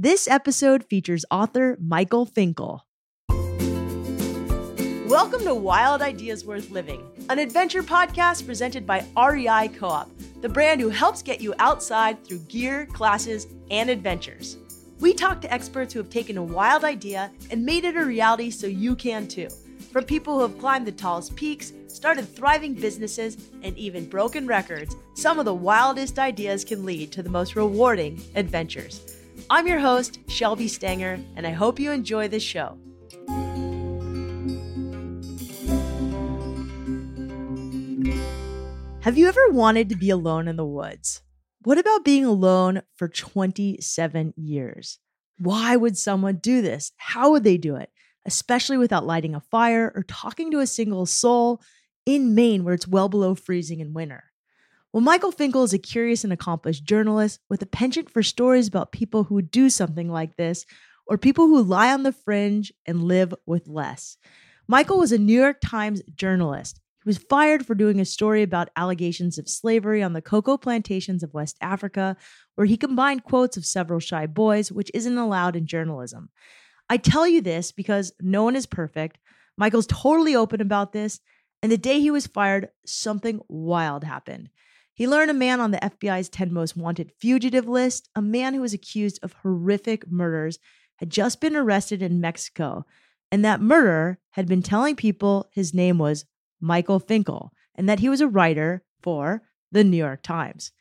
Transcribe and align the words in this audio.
This 0.00 0.28
episode 0.28 0.84
features 0.84 1.24
author 1.28 1.76
Michael 1.80 2.24
Finkel. 2.24 2.86
Welcome 5.08 5.42
to 5.42 5.56
Wild 5.56 6.02
Ideas 6.02 6.44
Worth 6.44 6.70
Living, 6.70 7.04
an 7.28 7.40
adventure 7.40 7.82
podcast 7.82 8.46
presented 8.46 8.86
by 8.86 9.04
REI 9.16 9.66
Co 9.76 9.88
op, 9.88 10.10
the 10.40 10.48
brand 10.48 10.80
who 10.80 10.88
helps 10.88 11.20
get 11.20 11.40
you 11.40 11.52
outside 11.58 12.24
through 12.24 12.38
gear, 12.46 12.86
classes, 12.92 13.48
and 13.72 13.90
adventures. 13.90 14.56
We 15.00 15.14
talk 15.14 15.40
to 15.40 15.52
experts 15.52 15.92
who 15.92 15.98
have 15.98 16.10
taken 16.10 16.38
a 16.38 16.44
wild 16.44 16.84
idea 16.84 17.32
and 17.50 17.66
made 17.66 17.82
it 17.82 17.96
a 17.96 18.04
reality 18.04 18.52
so 18.52 18.68
you 18.68 18.94
can 18.94 19.26
too. 19.26 19.48
From 19.90 20.04
people 20.04 20.34
who 20.34 20.42
have 20.42 20.60
climbed 20.60 20.86
the 20.86 20.92
tallest 20.92 21.34
peaks, 21.34 21.72
started 21.88 22.28
thriving 22.36 22.72
businesses, 22.72 23.36
and 23.64 23.76
even 23.76 24.08
broken 24.08 24.46
records, 24.46 24.94
some 25.14 25.40
of 25.40 25.44
the 25.44 25.52
wildest 25.52 26.20
ideas 26.20 26.64
can 26.64 26.84
lead 26.84 27.10
to 27.10 27.20
the 27.24 27.30
most 27.30 27.56
rewarding 27.56 28.22
adventures. 28.36 29.17
I'm 29.50 29.66
your 29.66 29.78
host, 29.78 30.18
Shelby 30.28 30.68
Stanger, 30.68 31.18
and 31.34 31.46
I 31.46 31.52
hope 31.52 31.80
you 31.80 31.90
enjoy 31.90 32.28
this 32.28 32.42
show. 32.42 32.78
Have 39.00 39.16
you 39.16 39.26
ever 39.26 39.48
wanted 39.48 39.88
to 39.88 39.96
be 39.96 40.10
alone 40.10 40.48
in 40.48 40.56
the 40.56 40.66
woods? 40.66 41.22
What 41.62 41.78
about 41.78 42.04
being 42.04 42.26
alone 42.26 42.82
for 42.96 43.08
27 43.08 44.34
years? 44.36 44.98
Why 45.38 45.76
would 45.76 45.96
someone 45.96 46.36
do 46.36 46.60
this? 46.60 46.92
How 46.98 47.30
would 47.30 47.44
they 47.44 47.56
do 47.56 47.76
it? 47.76 47.88
Especially 48.26 48.76
without 48.76 49.06
lighting 49.06 49.34
a 49.34 49.40
fire 49.40 49.90
or 49.94 50.02
talking 50.02 50.50
to 50.50 50.58
a 50.58 50.66
single 50.66 51.06
soul 51.06 51.62
in 52.04 52.34
Maine 52.34 52.64
where 52.64 52.74
it's 52.74 52.86
well 52.86 53.08
below 53.08 53.34
freezing 53.34 53.80
in 53.80 53.94
winter. 53.94 54.24
Well, 54.92 55.02
Michael 55.02 55.32
Finkel 55.32 55.64
is 55.64 55.74
a 55.74 55.78
curious 55.78 56.24
and 56.24 56.32
accomplished 56.32 56.84
journalist 56.84 57.40
with 57.50 57.60
a 57.60 57.66
penchant 57.66 58.08
for 58.10 58.22
stories 58.22 58.66
about 58.66 58.90
people 58.90 59.24
who 59.24 59.42
do 59.42 59.68
something 59.68 60.10
like 60.10 60.36
this 60.36 60.64
or 61.06 61.18
people 61.18 61.46
who 61.46 61.62
lie 61.62 61.92
on 61.92 62.04
the 62.04 62.12
fringe 62.12 62.72
and 62.86 63.04
live 63.04 63.34
with 63.44 63.68
less. 63.68 64.16
Michael 64.66 64.98
was 64.98 65.12
a 65.12 65.18
New 65.18 65.38
York 65.38 65.58
Times 65.62 66.02
journalist. 66.14 66.80
He 67.04 67.08
was 67.08 67.18
fired 67.18 67.66
for 67.66 67.74
doing 67.74 68.00
a 68.00 68.04
story 68.06 68.42
about 68.42 68.70
allegations 68.76 69.38
of 69.38 69.48
slavery 69.48 70.02
on 70.02 70.14
the 70.14 70.22
cocoa 70.22 70.56
plantations 70.56 71.22
of 71.22 71.34
West 71.34 71.56
Africa, 71.60 72.16
where 72.54 72.66
he 72.66 72.76
combined 72.76 73.24
quotes 73.24 73.56
of 73.56 73.66
several 73.66 74.00
shy 74.00 74.26
boys, 74.26 74.72
which 74.72 74.90
isn't 74.94 75.18
allowed 75.18 75.54
in 75.54 75.66
journalism. 75.66 76.30
I 76.88 76.96
tell 76.96 77.26
you 77.26 77.40
this 77.42 77.72
because 77.72 78.12
no 78.20 78.42
one 78.42 78.56
is 78.56 78.66
perfect. 78.66 79.18
Michael's 79.58 79.86
totally 79.86 80.34
open 80.34 80.60
about 80.60 80.92
this. 80.92 81.20
And 81.62 81.70
the 81.70 81.78
day 81.78 82.00
he 82.00 82.10
was 82.10 82.26
fired, 82.26 82.68
something 82.86 83.40
wild 83.48 84.04
happened. 84.04 84.48
He 84.98 85.06
learned 85.06 85.30
a 85.30 85.34
man 85.34 85.60
on 85.60 85.70
the 85.70 85.78
FBI's 85.78 86.28
10 86.28 86.52
most 86.52 86.76
wanted 86.76 87.12
fugitive 87.20 87.68
list, 87.68 88.08
a 88.16 88.20
man 88.20 88.52
who 88.52 88.62
was 88.62 88.74
accused 88.74 89.20
of 89.22 89.32
horrific 89.32 90.10
murders, 90.10 90.58
had 90.96 91.08
just 91.08 91.40
been 91.40 91.54
arrested 91.54 92.02
in 92.02 92.20
Mexico. 92.20 92.84
And 93.30 93.44
that 93.44 93.60
murderer 93.60 94.18
had 94.30 94.48
been 94.48 94.60
telling 94.60 94.96
people 94.96 95.46
his 95.52 95.72
name 95.72 95.98
was 95.98 96.24
Michael 96.60 96.98
Finkel 96.98 97.52
and 97.76 97.88
that 97.88 98.00
he 98.00 98.08
was 98.08 98.20
a 98.20 98.26
writer 98.26 98.82
for 99.00 99.42
the 99.70 99.84
New 99.84 99.96
York 99.96 100.24
Times. 100.24 100.72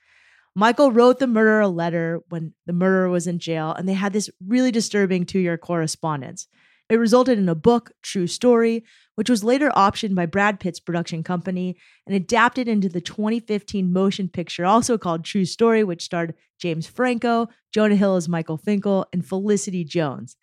Michael 0.55 0.91
wrote 0.91 1.19
the 1.19 1.27
murderer 1.27 1.61
a 1.61 1.67
letter 1.67 2.19
when 2.29 2.55
the 2.65 2.73
murderer 2.73 3.09
was 3.09 3.27
in 3.27 3.37
jail, 3.37 3.71
and 3.77 3.87
they 3.87 3.93
had 3.93 4.13
this 4.13 4.31
really 4.43 4.71
disturbing 4.71 5.27
two 5.27 5.37
year 5.37 5.59
correspondence. 5.59 6.47
It 6.89 6.95
resulted 6.95 7.37
in 7.37 7.49
a 7.49 7.55
book, 7.55 7.91
True 8.01 8.27
Story, 8.27 8.83
which 9.15 9.29
was 9.29 9.43
later 9.43 9.69
optioned 9.75 10.15
by 10.15 10.25
Brad 10.25 10.59
Pitt's 10.59 10.79
production 10.79 11.21
company 11.21 11.75
and 12.05 12.15
adapted 12.15 12.67
into 12.67 12.87
the 12.87 13.01
2015 13.01 13.91
motion 13.91 14.29
picture, 14.29 14.65
also 14.65 14.97
called 14.97 15.25
True 15.25 15.43
Story, 15.43 15.83
which 15.83 16.03
starred 16.03 16.33
James 16.59 16.87
Franco, 16.87 17.49
Jonah 17.73 17.95
Hill 17.95 18.15
as 18.15 18.29
Michael 18.29 18.57
Finkel, 18.57 19.05
and 19.11 19.25
Felicity 19.25 19.83
Jones. 19.83 20.37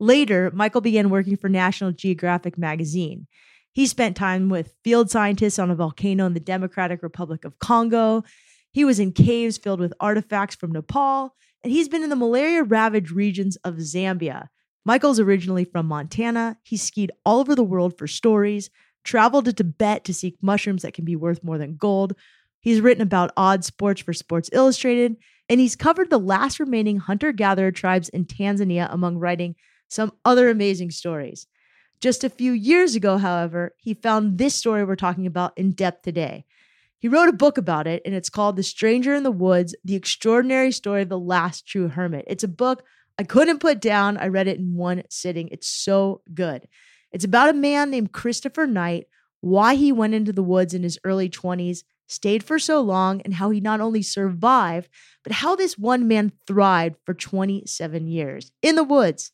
Later, 0.00 0.50
Michael 0.52 0.80
began 0.80 1.08
working 1.08 1.36
for 1.36 1.48
National 1.48 1.92
Geographic 1.92 2.58
magazine. 2.58 3.26
He 3.72 3.86
spent 3.86 4.16
time 4.16 4.48
with 4.48 4.74
field 4.82 5.10
scientists 5.10 5.58
on 5.58 5.70
a 5.70 5.76
volcano 5.76 6.26
in 6.26 6.34
the 6.34 6.40
Democratic 6.40 7.02
Republic 7.02 7.44
of 7.44 7.58
Congo. 7.58 8.24
He 8.72 8.84
was 8.84 8.98
in 8.98 9.12
caves 9.12 9.56
filled 9.56 9.80
with 9.80 9.94
artifacts 10.00 10.56
from 10.56 10.72
Nepal, 10.72 11.36
and 11.62 11.72
he's 11.72 11.88
been 11.88 12.02
in 12.02 12.10
the 12.10 12.16
malaria 12.16 12.62
ravaged 12.62 13.10
regions 13.10 13.56
of 13.56 13.76
Zambia. 13.76 14.48
Michael's 14.86 15.18
originally 15.18 15.64
from 15.64 15.86
Montana. 15.86 16.56
He 16.62 16.76
skied 16.76 17.10
all 17.24 17.40
over 17.40 17.56
the 17.56 17.64
world 17.64 17.98
for 17.98 18.06
stories, 18.06 18.70
traveled 19.02 19.46
to 19.46 19.52
Tibet 19.52 20.04
to 20.04 20.14
seek 20.14 20.36
mushrooms 20.40 20.82
that 20.82 20.94
can 20.94 21.04
be 21.04 21.16
worth 21.16 21.42
more 21.42 21.58
than 21.58 21.76
gold. 21.76 22.14
He's 22.60 22.80
written 22.80 23.02
about 23.02 23.32
odd 23.36 23.64
sports 23.64 24.00
for 24.00 24.12
Sports 24.12 24.48
Illustrated, 24.52 25.16
and 25.48 25.58
he's 25.58 25.74
covered 25.74 26.08
the 26.08 26.20
last 26.20 26.60
remaining 26.60 26.98
hunter 26.98 27.32
gatherer 27.32 27.72
tribes 27.72 28.08
in 28.10 28.26
Tanzania 28.26 28.86
among 28.92 29.18
writing 29.18 29.56
some 29.88 30.12
other 30.24 30.48
amazing 30.50 30.92
stories. 30.92 31.48
Just 32.00 32.22
a 32.22 32.30
few 32.30 32.52
years 32.52 32.94
ago, 32.94 33.18
however, 33.18 33.74
he 33.78 33.92
found 33.92 34.38
this 34.38 34.54
story 34.54 34.84
we're 34.84 34.94
talking 34.94 35.26
about 35.26 35.58
in 35.58 35.72
depth 35.72 36.02
today. 36.02 36.44
He 36.98 37.08
wrote 37.08 37.28
a 37.28 37.32
book 37.32 37.58
about 37.58 37.86
it, 37.86 38.02
and 38.04 38.14
it's 38.14 38.30
called 38.30 38.56
The 38.56 38.62
Stranger 38.62 39.14
in 39.14 39.22
the 39.22 39.30
Woods 39.30 39.74
The 39.84 39.96
Extraordinary 39.96 40.72
Story 40.72 41.02
of 41.02 41.08
the 41.08 41.18
Last 41.18 41.66
True 41.66 41.88
Hermit. 41.88 42.24
It's 42.26 42.44
a 42.44 42.48
book 42.48 42.84
I 43.18 43.22
couldn't 43.22 43.60
put 43.60 43.80
down. 43.80 44.16
I 44.16 44.28
read 44.28 44.48
it 44.48 44.58
in 44.58 44.74
one 44.74 45.02
sitting. 45.10 45.48
It's 45.48 45.68
so 45.68 46.22
good. 46.32 46.66
It's 47.12 47.24
about 47.24 47.50
a 47.50 47.54
man 47.54 47.90
named 47.90 48.12
Christopher 48.12 48.66
Knight, 48.66 49.06
why 49.40 49.74
he 49.74 49.92
went 49.92 50.14
into 50.14 50.32
the 50.32 50.42
woods 50.42 50.74
in 50.74 50.82
his 50.82 50.98
early 51.04 51.28
20s, 51.28 51.82
stayed 52.06 52.42
for 52.42 52.58
so 52.58 52.80
long, 52.80 53.20
and 53.22 53.34
how 53.34 53.50
he 53.50 53.60
not 53.60 53.80
only 53.80 54.02
survived, 54.02 54.88
but 55.22 55.32
how 55.32 55.54
this 55.54 55.78
one 55.78 56.08
man 56.08 56.32
thrived 56.46 56.96
for 57.04 57.14
27 57.14 58.06
years 58.06 58.52
in 58.62 58.74
the 58.74 58.84
woods. 58.84 59.32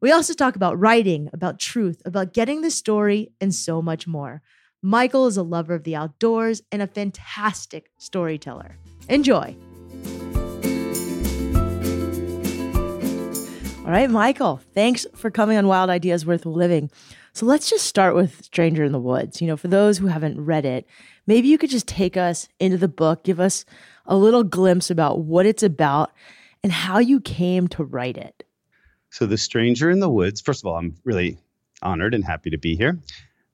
We 0.00 0.12
also 0.12 0.32
talk 0.32 0.56
about 0.56 0.78
writing, 0.78 1.28
about 1.32 1.58
truth, 1.58 2.00
about 2.04 2.32
getting 2.32 2.62
the 2.62 2.70
story, 2.70 3.32
and 3.40 3.54
so 3.54 3.82
much 3.82 4.06
more. 4.06 4.42
Michael 4.82 5.26
is 5.26 5.36
a 5.36 5.42
lover 5.42 5.74
of 5.74 5.84
the 5.84 5.94
outdoors 5.94 6.62
and 6.72 6.80
a 6.80 6.86
fantastic 6.86 7.90
storyteller. 7.98 8.78
Enjoy. 9.10 9.54
All 13.84 13.96
right, 13.96 14.08
Michael, 14.08 14.60
thanks 14.72 15.06
for 15.14 15.30
coming 15.30 15.58
on 15.58 15.66
Wild 15.66 15.90
Ideas 15.90 16.24
Worth 16.24 16.46
Living. 16.46 16.90
So 17.34 17.44
let's 17.44 17.68
just 17.68 17.84
start 17.84 18.14
with 18.14 18.42
Stranger 18.42 18.82
in 18.82 18.92
the 18.92 18.98
Woods. 18.98 19.42
You 19.42 19.48
know, 19.48 19.56
for 19.56 19.68
those 19.68 19.98
who 19.98 20.06
haven't 20.06 20.42
read 20.42 20.64
it, 20.64 20.86
maybe 21.26 21.48
you 21.48 21.58
could 21.58 21.70
just 21.70 21.86
take 21.86 22.16
us 22.16 22.48
into 22.58 22.78
the 22.78 22.88
book, 22.88 23.22
give 23.22 23.38
us 23.38 23.66
a 24.06 24.16
little 24.16 24.44
glimpse 24.44 24.90
about 24.90 25.20
what 25.20 25.44
it's 25.44 25.62
about 25.62 26.10
and 26.62 26.72
how 26.72 26.98
you 26.98 27.20
came 27.20 27.68
to 27.68 27.84
write 27.84 28.16
it. 28.16 28.44
So, 29.10 29.26
The 29.26 29.36
Stranger 29.36 29.90
in 29.90 30.00
the 30.00 30.08
Woods, 30.08 30.40
first 30.40 30.62
of 30.62 30.68
all, 30.68 30.76
I'm 30.76 30.94
really 31.04 31.36
honored 31.82 32.14
and 32.14 32.24
happy 32.24 32.48
to 32.50 32.58
be 32.58 32.76
here. 32.76 32.98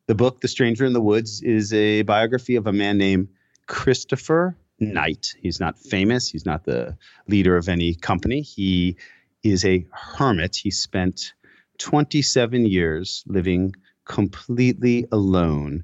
The 0.06 0.14
book, 0.14 0.40
The 0.40 0.46
Stranger 0.46 0.84
in 0.84 0.92
the 0.92 1.00
Woods, 1.00 1.42
is 1.42 1.72
a 1.72 2.02
biography 2.02 2.54
of 2.54 2.68
a 2.68 2.72
man 2.72 2.96
named 2.96 3.26
Christopher 3.66 4.56
Knight. 4.78 5.34
He's 5.42 5.58
not 5.58 5.76
famous, 5.78 6.28
he's 6.28 6.46
not 6.46 6.64
the 6.64 6.96
leader 7.26 7.56
of 7.56 7.68
any 7.68 7.96
company. 7.96 8.40
He 8.42 8.96
is 9.42 9.64
a 9.64 9.84
hermit. 9.90 10.54
He 10.54 10.70
spent 10.70 11.32
27 11.78 12.66
years 12.66 13.24
living 13.26 13.74
completely 14.04 15.06
alone 15.10 15.82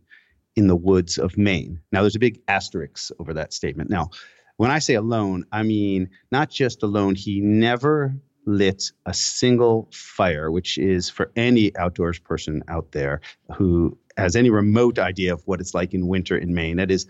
in 0.54 0.68
the 0.68 0.76
woods 0.76 1.18
of 1.18 1.36
Maine. 1.36 1.80
Now, 1.90 2.02
there's 2.02 2.14
a 2.14 2.20
big 2.20 2.40
asterisk 2.46 3.10
over 3.18 3.34
that 3.34 3.52
statement. 3.52 3.90
Now, 3.90 4.10
when 4.56 4.70
I 4.70 4.78
say 4.78 4.94
alone, 4.94 5.46
I 5.50 5.64
mean 5.64 6.10
not 6.30 6.48
just 6.48 6.84
alone, 6.84 7.16
he 7.16 7.40
never 7.40 8.14
lit 8.46 8.92
a 9.06 9.14
single 9.14 9.88
fire, 9.92 10.50
which 10.50 10.78
is 10.78 11.08
for 11.08 11.30
any 11.36 11.76
outdoors 11.76 12.18
person 12.18 12.62
out 12.68 12.92
there 12.92 13.20
who 13.56 13.96
has 14.16 14.36
any 14.36 14.50
remote 14.50 14.98
idea 14.98 15.32
of 15.32 15.42
what 15.46 15.60
it's 15.60 15.74
like 15.74 15.94
in 15.94 16.06
winter 16.06 16.36
in 16.36 16.54
Maine. 16.54 16.76
That 16.76 16.90
is 16.90 17.06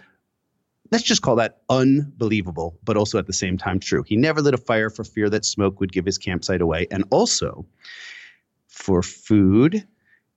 let's 0.90 1.04
just 1.04 1.22
call 1.22 1.36
that 1.36 1.62
unbelievable, 1.70 2.78
but 2.84 2.96
also 2.96 3.18
at 3.18 3.26
the 3.26 3.32
same 3.32 3.56
time 3.56 3.80
true. 3.80 4.02
He 4.02 4.16
never 4.16 4.42
lit 4.42 4.54
a 4.54 4.58
fire 4.58 4.90
for 4.90 5.04
fear 5.04 5.30
that 5.30 5.44
smoke 5.44 5.80
would 5.80 5.92
give 5.92 6.04
his 6.04 6.18
campsite 6.18 6.60
away. 6.60 6.86
And 6.90 7.04
also 7.10 7.66
for 8.68 9.02
food 9.02 9.86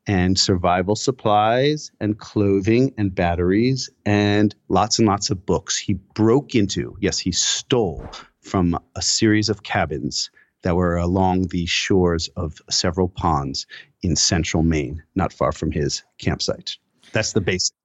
and 0.08 0.38
survival 0.38 0.96
supplies 0.96 1.92
and 2.00 2.20
clothing 2.20 2.94
and 2.98 3.14
batteries 3.14 3.90
and 4.06 4.56
lots 4.70 5.00
and 5.00 5.08
lots 5.08 5.30
of 5.30 5.46
books. 5.46 5.78
He 5.78 5.94
broke 5.94 6.56
into, 6.56 6.96
yes, 7.02 7.18
he 7.20 7.32
stole 7.32 8.08
from 8.42 8.80
a 8.96 9.02
series 9.02 9.50
of 9.50 9.64
cabins 9.64 10.30
that 10.62 10.76
were 10.76 10.96
along 10.96 11.48
the 11.48 11.66
shores 11.66 12.28
of 12.36 12.62
several 12.70 13.10
ponds 13.10 13.66
in 14.06 14.16
central 14.16 14.64
Maine, 14.64 15.04
not 15.16 15.34
far 15.34 15.52
from 15.52 15.72
his 15.72 16.04
campsite. 16.18 16.78
That's 17.12 17.34
the 17.34 17.42
basic. 17.42 17.76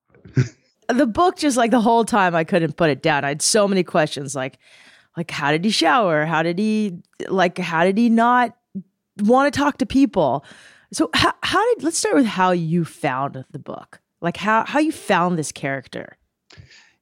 the 0.88 1.06
book 1.06 1.36
just 1.36 1.56
like 1.56 1.70
the 1.70 1.80
whole 1.80 2.04
time 2.04 2.34
I 2.34 2.44
couldn't 2.44 2.76
put 2.76 2.90
it 2.90 3.02
down. 3.02 3.24
I 3.24 3.28
had 3.28 3.42
so 3.42 3.66
many 3.66 3.82
questions 3.82 4.34
like 4.34 4.58
like 5.16 5.30
how 5.30 5.50
did 5.50 5.64
he 5.64 5.70
shower? 5.70 6.24
How 6.24 6.42
did 6.42 6.58
he 6.58 6.98
like 7.28 7.58
how 7.58 7.84
did 7.84 7.98
he 7.98 8.08
not 8.08 8.56
want 9.18 9.52
to 9.52 9.58
talk 9.58 9.78
to 9.78 9.86
people? 9.86 10.44
So 10.92 11.10
how, 11.14 11.32
how 11.42 11.74
did 11.74 11.84
let's 11.84 11.98
start 11.98 12.16
with 12.16 12.26
how 12.26 12.50
you 12.52 12.84
found 12.84 13.44
the 13.50 13.58
book. 13.58 14.00
Like 14.20 14.36
how 14.36 14.64
how 14.64 14.78
you 14.78 14.92
found 14.92 15.38
this 15.38 15.52
character. 15.52 16.16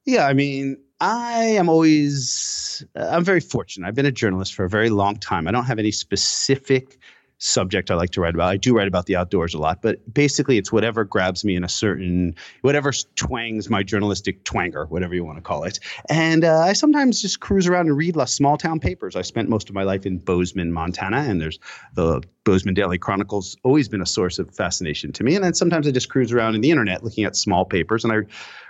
Yeah, 0.05 0.25
I 0.25 0.33
mean, 0.33 0.77
I 1.01 1.43
am 1.43 1.69
always, 1.69 2.83
uh, 2.95 3.09
I'm 3.11 3.23
very 3.23 3.39
fortunate. 3.39 3.87
I've 3.87 3.95
been 3.95 4.05
a 4.05 4.11
journalist 4.11 4.53
for 4.53 4.65
a 4.65 4.69
very 4.69 4.89
long 4.89 5.17
time. 5.17 5.47
I 5.47 5.51
don't 5.51 5.65
have 5.65 5.79
any 5.79 5.91
specific 5.91 6.97
subject 7.39 7.89
I 7.89 7.95
like 7.95 8.11
to 8.11 8.21
write 8.21 8.35
about. 8.35 8.49
I 8.49 8.57
do 8.57 8.75
write 8.75 8.87
about 8.87 9.05
the 9.05 9.15
outdoors 9.15 9.53
a 9.53 9.57
lot, 9.57 9.81
but 9.81 10.13
basically 10.13 10.57
it's 10.57 10.71
whatever 10.71 11.03
grabs 11.03 11.43
me 11.43 11.55
in 11.55 11.63
a 11.63 11.69
certain, 11.69 12.35
whatever 12.61 12.91
twangs 13.15 13.69
my 13.69 13.81
journalistic 13.81 14.43
twanger, 14.43 14.87
whatever 14.89 15.15
you 15.15 15.23
want 15.23 15.37
to 15.37 15.41
call 15.41 15.63
it. 15.63 15.79
And 16.09 16.43
uh, 16.43 16.59
I 16.59 16.73
sometimes 16.73 17.21
just 17.21 17.39
cruise 17.39 17.67
around 17.67 17.87
and 17.87 17.97
read 17.97 18.15
small 18.27 18.57
town 18.57 18.79
papers. 18.79 19.15
I 19.15 19.21
spent 19.21 19.49
most 19.49 19.69
of 19.69 19.75
my 19.75 19.83
life 19.83 20.05
in 20.05 20.17
Bozeman, 20.17 20.73
Montana, 20.73 21.19
and 21.19 21.41
there's 21.41 21.59
the 21.95 22.21
Bozeman 22.43 22.73
Daily 22.73 22.97
Chronicle's 22.97 23.55
always 23.63 23.87
been 23.87 24.01
a 24.01 24.05
source 24.05 24.39
of 24.39 24.53
fascination 24.53 25.13
to 25.13 25.23
me. 25.23 25.35
And 25.35 25.43
then 25.43 25.53
sometimes 25.53 25.87
I 25.87 25.91
just 25.91 26.09
cruise 26.09 26.33
around 26.33 26.55
in 26.55 26.61
the 26.61 26.71
internet 26.71 27.03
looking 27.03 27.23
at 27.23 27.35
small 27.35 27.63
papers. 27.63 28.03
And 28.03 28.11
I 28.11 28.17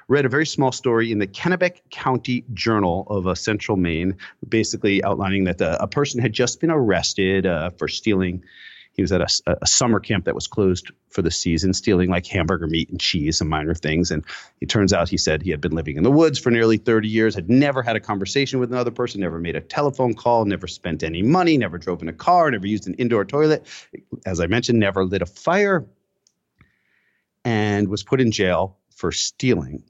read 0.09 0.25
a 0.25 0.29
very 0.29 0.45
small 0.45 0.71
story 0.71 1.11
in 1.11 1.19
the 1.19 1.27
Kennebec 1.27 1.81
County 1.91 2.44
Journal 2.53 3.06
of 3.09 3.27
uh, 3.27 3.35
Central 3.35 3.77
Maine, 3.77 4.17
basically 4.47 5.03
outlining 5.03 5.45
that 5.45 5.59
the, 5.59 5.69
uh, 5.69 5.85
a 5.85 5.88
person 5.88 6.19
had 6.19 6.33
just 6.33 6.59
been 6.59 6.71
arrested 6.71 7.45
uh, 7.45 7.69
for 7.69 7.88
stealing. 7.88 8.44
He 8.94 9.03
was 9.03 9.11
at 9.13 9.21
a, 9.21 9.57
a, 9.61 9.67
summer 9.67 10.00
camp 10.00 10.25
that 10.25 10.35
was 10.35 10.47
closed 10.47 10.91
for 11.09 11.21
the 11.21 11.31
season, 11.31 11.73
stealing 11.73 12.09
like 12.09 12.25
hamburger 12.25 12.67
meat 12.67 12.89
and 12.89 13.00
cheese 13.00 13.39
and 13.39 13.50
minor 13.50 13.75
things. 13.75 14.11
And 14.11 14.25
it 14.59 14.67
turns 14.67 14.91
out 14.91 15.07
he 15.07 15.15
said 15.15 15.41
he 15.41 15.51
had 15.51 15.61
been 15.61 15.71
living 15.71 15.95
in 15.95 16.03
the 16.03 16.11
woods 16.11 16.38
for 16.39 16.50
nearly 16.50 16.77
30 16.77 17.07
years, 17.07 17.35
had 17.35 17.50
never 17.50 17.81
had 17.81 17.95
a 17.95 18.01
conversation 18.01 18.59
with 18.59 18.73
another 18.73 18.91
person, 18.91 19.21
never 19.21 19.39
made 19.39 19.56
a 19.56 19.61
telephone 19.61 20.15
call, 20.15 20.44
never 20.44 20.67
spent 20.67 21.03
any 21.03 21.21
money, 21.21 21.56
never 21.56 21.77
drove 21.77 22.01
in 22.01 22.09
a 22.09 22.13
car, 22.13 22.50
never 22.50 22.67
used 22.67 22.88
an 22.88 22.95
indoor 22.95 23.23
toilet. 23.23 23.65
As 24.25 24.41
I 24.41 24.47
mentioned, 24.47 24.79
never 24.79 25.06
lit 25.06 25.21
a 25.21 25.27
fire, 25.27 25.85
and 27.45 27.88
was 27.88 28.03
put 28.03 28.19
in 28.19 28.31
jail 28.31 28.75
for 28.89 29.13
stealing. 29.13 29.83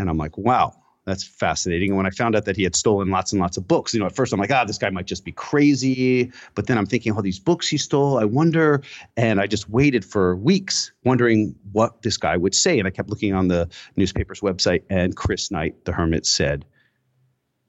And 0.00 0.10
I'm 0.10 0.16
like, 0.16 0.36
wow, 0.38 0.74
that's 1.06 1.24
fascinating. 1.24 1.90
And 1.90 1.96
when 1.96 2.06
I 2.06 2.10
found 2.10 2.36
out 2.36 2.44
that 2.44 2.56
he 2.56 2.62
had 2.62 2.76
stolen 2.76 3.10
lots 3.10 3.32
and 3.32 3.40
lots 3.40 3.56
of 3.56 3.66
books, 3.66 3.94
you 3.94 4.00
know, 4.00 4.06
at 4.06 4.14
first 4.14 4.32
I'm 4.32 4.38
like, 4.38 4.50
ah, 4.50 4.64
this 4.64 4.78
guy 4.78 4.90
might 4.90 5.06
just 5.06 5.24
be 5.24 5.32
crazy. 5.32 6.30
But 6.54 6.66
then 6.66 6.78
I'm 6.78 6.86
thinking, 6.86 7.12
all 7.12 7.22
these 7.22 7.38
books 7.38 7.66
he 7.68 7.78
stole, 7.78 8.18
I 8.18 8.24
wonder. 8.24 8.82
And 9.16 9.40
I 9.40 9.46
just 9.46 9.68
waited 9.68 10.04
for 10.04 10.36
weeks 10.36 10.92
wondering 11.04 11.54
what 11.72 12.02
this 12.02 12.16
guy 12.16 12.36
would 12.36 12.54
say. 12.54 12.78
And 12.78 12.86
I 12.86 12.90
kept 12.90 13.08
looking 13.08 13.34
on 13.34 13.48
the 13.48 13.68
newspaper's 13.96 14.40
website, 14.40 14.82
and 14.90 15.16
Chris 15.16 15.50
Knight, 15.50 15.84
the 15.84 15.92
hermit, 15.92 16.26
said 16.26 16.64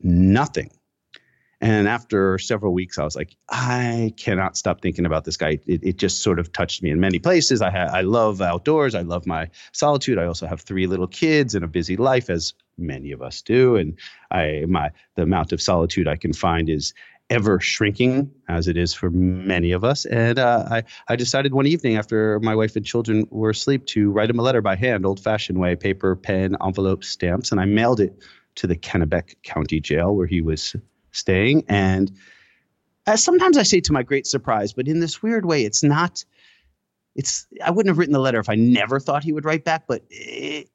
nothing. 0.02 0.72
And 1.62 1.88
after 1.88 2.40
several 2.40 2.74
weeks, 2.74 2.98
I 2.98 3.04
was 3.04 3.16
like, 3.16 3.36
I 3.48 4.14
cannot 4.18 4.58
stop 4.58 4.82
thinking 4.82 5.06
about 5.06 5.26
this 5.26 5.38
guy. 5.38 5.60
It, 5.68 5.84
it 5.84 5.98
just 5.98 6.24
sort 6.24 6.40
of 6.40 6.52
touched 6.52 6.82
me 6.82 6.90
in 6.90 7.00
many 7.00 7.20
places. 7.20 7.62
I, 7.62 7.70
ha- 7.70 7.92
I 7.94 8.02
love 8.02 8.42
outdoors. 8.42 8.96
I 8.96 9.02
love 9.02 9.28
my 9.28 9.50
solitude. 9.72 10.18
I 10.18 10.26
also 10.26 10.48
have 10.48 10.62
three 10.62 10.88
little 10.88 11.06
kids 11.06 11.54
and 11.54 11.64
a 11.64 11.68
busy 11.68 11.98
life, 11.98 12.32
as 12.32 12.56
many 12.80 13.12
of 13.12 13.22
us 13.22 13.44
do. 13.44 13.76
And 13.76 14.00
I, 14.32 14.66
my, 14.68 14.90
the 15.16 15.22
amount 15.22 15.52
of 15.52 15.62
solitude 15.62 16.08
I 16.08 16.16
can 16.16 16.34
find 16.34 16.68
is 16.68 16.96
ever 17.30 17.60
shrinking, 17.60 18.32
as 18.50 18.68
it 18.68 18.76
is 18.76 18.96
for 18.96 19.12
many 19.12 19.72
of 19.72 19.84
us. 19.84 20.06
And 20.06 20.40
uh, 20.40 20.66
I, 20.70 20.84
I 21.08 21.16
decided 21.16 21.54
one 21.54 21.68
evening 21.68 21.96
after 21.96 22.40
my 22.40 22.56
wife 22.56 22.76
and 22.76 22.86
children 22.86 23.28
were 23.30 23.52
asleep 23.52 23.86
to 23.88 24.10
write 24.10 24.32
him 24.32 24.40
a 24.40 24.42
letter 24.42 24.62
by 24.62 24.76
hand, 24.76 25.06
old 25.06 25.20
fashioned 25.20 25.60
way, 25.60 25.76
paper, 25.76 26.16
pen, 26.16 26.58
envelope, 26.62 27.04
stamps. 27.04 27.52
And 27.52 27.62
I 27.62 27.66
mailed 27.66 28.00
it 28.00 28.18
to 28.56 28.68
the 28.68 28.76
Kennebec 28.76 29.36
County 29.44 29.80
Jail 29.80 30.14
where 30.14 30.28
he 30.28 30.42
was 30.42 30.76
staying. 31.12 31.64
And 31.68 32.12
as 33.08 33.24
sometimes 33.24 33.58
I 33.58 33.64
say 33.64 33.82
to 33.82 33.94
my 33.94 34.04
great 34.04 34.28
surprise, 34.28 34.74
but 34.74 34.88
in 34.88 35.00
this 35.00 35.22
weird 35.22 35.46
way, 35.46 35.64
it's 35.64 35.84
not. 35.84 36.24
It's 37.16 37.46
I 37.64 37.72
wouldn't 37.72 37.90
have 37.90 37.98
written 37.98 38.14
the 38.14 38.20
letter 38.20 38.40
if 38.40 38.50
I 38.50 38.56
never 38.56 39.00
thought 39.00 39.24
he 39.24 39.34
would 39.34 39.46
write 39.46 39.66
back. 39.66 39.84
But 39.88 40.04
it, 40.10 40.70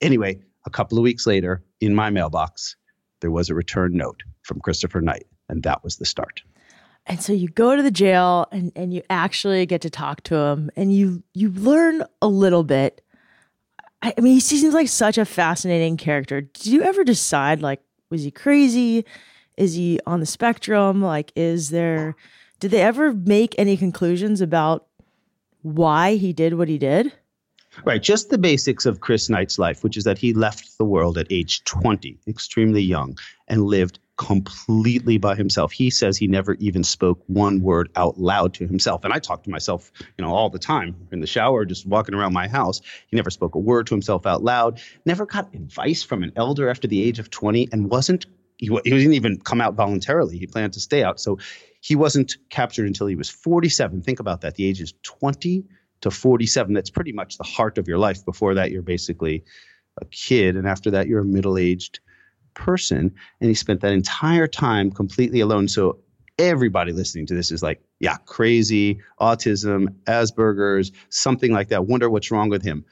anyway, 0.00 0.40
a 0.64 0.70
couple 0.70 0.98
of 0.98 1.02
weeks 1.02 1.26
later, 1.26 1.62
in 1.80 1.94
my 1.94 2.10
mailbox, 2.10 2.76
there 3.20 3.30
was 3.30 3.50
a 3.50 3.54
return 3.54 3.96
note 3.96 4.22
from 4.42 4.60
Christopher 4.60 5.00
Knight, 5.00 5.26
and 5.48 5.62
that 5.64 5.82
was 5.82 5.96
the 5.96 6.04
start. 6.04 6.42
And 7.06 7.22
so 7.22 7.32
you 7.32 7.48
go 7.48 7.76
to 7.76 7.82
the 7.82 7.90
jail 7.90 8.48
and, 8.50 8.72
and 8.74 8.92
you 8.92 9.02
actually 9.08 9.64
get 9.66 9.80
to 9.82 9.90
talk 9.90 10.22
to 10.24 10.36
him 10.36 10.70
and 10.76 10.92
you 10.94 11.22
you 11.34 11.50
learn 11.50 12.02
a 12.20 12.26
little 12.26 12.64
bit. 12.64 13.00
I, 14.02 14.12
I 14.18 14.20
mean, 14.20 14.34
he 14.34 14.40
seems 14.40 14.74
like 14.74 14.88
such 14.88 15.16
a 15.16 15.24
fascinating 15.24 15.96
character. 15.96 16.40
Did 16.40 16.66
you 16.66 16.82
ever 16.82 17.04
decide 17.04 17.62
like 17.62 17.80
was 18.10 18.22
he 18.22 18.30
crazy? 18.30 19.04
Is 19.56 19.74
he 19.74 20.00
on 20.06 20.20
the 20.20 20.26
spectrum? 20.26 21.02
Like, 21.02 21.32
is 21.34 21.70
there, 21.70 22.14
did 22.60 22.70
they 22.70 22.82
ever 22.82 23.12
make 23.12 23.54
any 23.58 23.76
conclusions 23.76 24.40
about 24.40 24.86
why 25.62 26.16
he 26.16 26.32
did 26.32 26.54
what 26.54 26.68
he 26.68 26.78
did? 26.78 27.12
Right. 27.84 28.02
Just 28.02 28.30
the 28.30 28.38
basics 28.38 28.86
of 28.86 29.00
Chris 29.00 29.28
Knight's 29.28 29.58
life, 29.58 29.84
which 29.84 29.96
is 29.96 30.04
that 30.04 30.18
he 30.18 30.32
left 30.32 30.78
the 30.78 30.84
world 30.84 31.18
at 31.18 31.26
age 31.30 31.62
20, 31.64 32.18
extremely 32.26 32.80
young, 32.80 33.18
and 33.48 33.66
lived 33.66 33.98
completely 34.16 35.18
by 35.18 35.34
himself. 35.34 35.72
He 35.72 35.90
says 35.90 36.16
he 36.16 36.26
never 36.26 36.54
even 36.54 36.82
spoke 36.82 37.22
one 37.26 37.60
word 37.60 37.90
out 37.96 38.18
loud 38.18 38.54
to 38.54 38.66
himself. 38.66 39.04
And 39.04 39.12
I 39.12 39.18
talk 39.18 39.42
to 39.42 39.50
myself, 39.50 39.92
you 40.16 40.24
know, 40.24 40.34
all 40.34 40.48
the 40.48 40.58
time 40.58 40.96
in 41.12 41.20
the 41.20 41.26
shower, 41.26 41.66
just 41.66 41.86
walking 41.86 42.14
around 42.14 42.32
my 42.32 42.48
house. 42.48 42.80
He 43.08 43.16
never 43.16 43.30
spoke 43.30 43.54
a 43.54 43.58
word 43.58 43.86
to 43.88 43.94
himself 43.94 44.24
out 44.26 44.42
loud, 44.42 44.80
never 45.04 45.26
got 45.26 45.54
advice 45.54 46.02
from 46.02 46.22
an 46.22 46.32
elder 46.34 46.70
after 46.70 46.88
the 46.88 47.02
age 47.02 47.18
of 47.18 47.30
20, 47.30 47.68
and 47.72 47.90
wasn't 47.90 48.24
he, 48.58 48.66
he 48.84 48.90
didn't 48.90 49.14
even 49.14 49.38
come 49.40 49.60
out 49.60 49.74
voluntarily. 49.74 50.38
He 50.38 50.46
planned 50.46 50.72
to 50.74 50.80
stay 50.80 51.02
out. 51.02 51.20
So 51.20 51.38
he 51.80 51.94
wasn't 51.94 52.36
captured 52.50 52.86
until 52.86 53.06
he 53.06 53.14
was 53.14 53.28
47. 53.28 54.02
Think 54.02 54.20
about 54.20 54.40
that. 54.40 54.54
The 54.54 54.66
age 54.66 54.80
is 54.80 54.94
20 55.02 55.64
to 56.02 56.10
47. 56.10 56.74
That's 56.74 56.90
pretty 56.90 57.12
much 57.12 57.38
the 57.38 57.44
heart 57.44 57.78
of 57.78 57.86
your 57.86 57.98
life. 57.98 58.24
Before 58.24 58.54
that, 58.54 58.70
you're 58.70 58.82
basically 58.82 59.44
a 60.00 60.04
kid. 60.06 60.56
And 60.56 60.66
after 60.66 60.90
that, 60.92 61.06
you're 61.06 61.20
a 61.20 61.24
middle 61.24 61.58
aged 61.58 62.00
person. 62.54 63.14
And 63.40 63.48
he 63.48 63.54
spent 63.54 63.82
that 63.82 63.92
entire 63.92 64.46
time 64.46 64.90
completely 64.90 65.40
alone. 65.40 65.68
So 65.68 65.98
everybody 66.38 66.92
listening 66.92 67.26
to 67.26 67.34
this 67.34 67.50
is 67.50 67.62
like, 67.62 67.82
yeah, 68.00 68.16
crazy, 68.24 69.00
autism, 69.20 69.88
Asperger's, 70.04 70.92
something 71.08 71.52
like 71.52 71.68
that. 71.68 71.86
Wonder 71.86 72.10
what's 72.10 72.30
wrong 72.30 72.48
with 72.48 72.62
him 72.62 72.84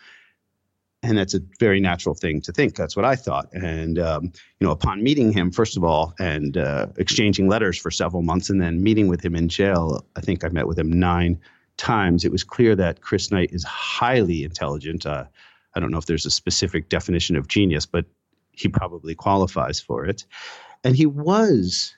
and 1.05 1.19
that's 1.19 1.35
a 1.35 1.41
very 1.61 1.81
natural 1.81 2.15
thing 2.15 2.41
to 2.43 2.53
think. 2.53 2.75
That's 2.77 2.97
what 2.97 3.05
I 3.05 3.15
thought. 3.17 3.53
And 3.53 3.99
um, 3.99 4.33
you 4.61 4.67
know, 4.67 4.71
upon 4.71 5.03
meeting 5.03 5.33
him, 5.33 5.51
first 5.51 5.77
of 5.77 5.85
all, 5.85 6.15
and 6.19 6.57
uh, 6.57 6.87
exchanging 6.97 7.49
letters 7.49 7.79
for 7.79 7.91
several 7.91 8.23
months, 8.23 8.51
and 8.51 8.61
then 8.61 8.83
meeting 8.83 9.09
with 9.09 9.25
him 9.25 9.35
in 9.35 9.49
jail, 9.49 10.05
I 10.17 10.21
think 10.21 10.45
I 10.45 10.49
met 10.49 10.67
with 10.67 10.79
him 10.79 10.91
nine 10.91 11.39
times. 11.77 12.25
It 12.25 12.33
was 12.33 12.45
clear 12.45 12.75
that 12.77 13.03
Chris 13.03 13.31
Knight 13.31 13.51
is 13.53 13.65
highly 13.65 14.45
intelligent. 14.45 15.05
Uh, 15.07 15.25
I 15.75 15.81
don't 15.81 15.91
know 15.91 15.99
if 15.99 16.07
there's 16.07 16.27
a 16.27 16.31
specific 16.31 16.89
definition 16.89 17.37
of 17.37 17.49
genius, 17.49 17.85
but 17.85 18.07
he 18.53 18.69
probably 18.69 19.15
qualifies 19.15 19.81
for 19.81 20.07
it. 20.07 20.25
And 20.85 20.97
he 20.97 21.07
was 21.07 21.95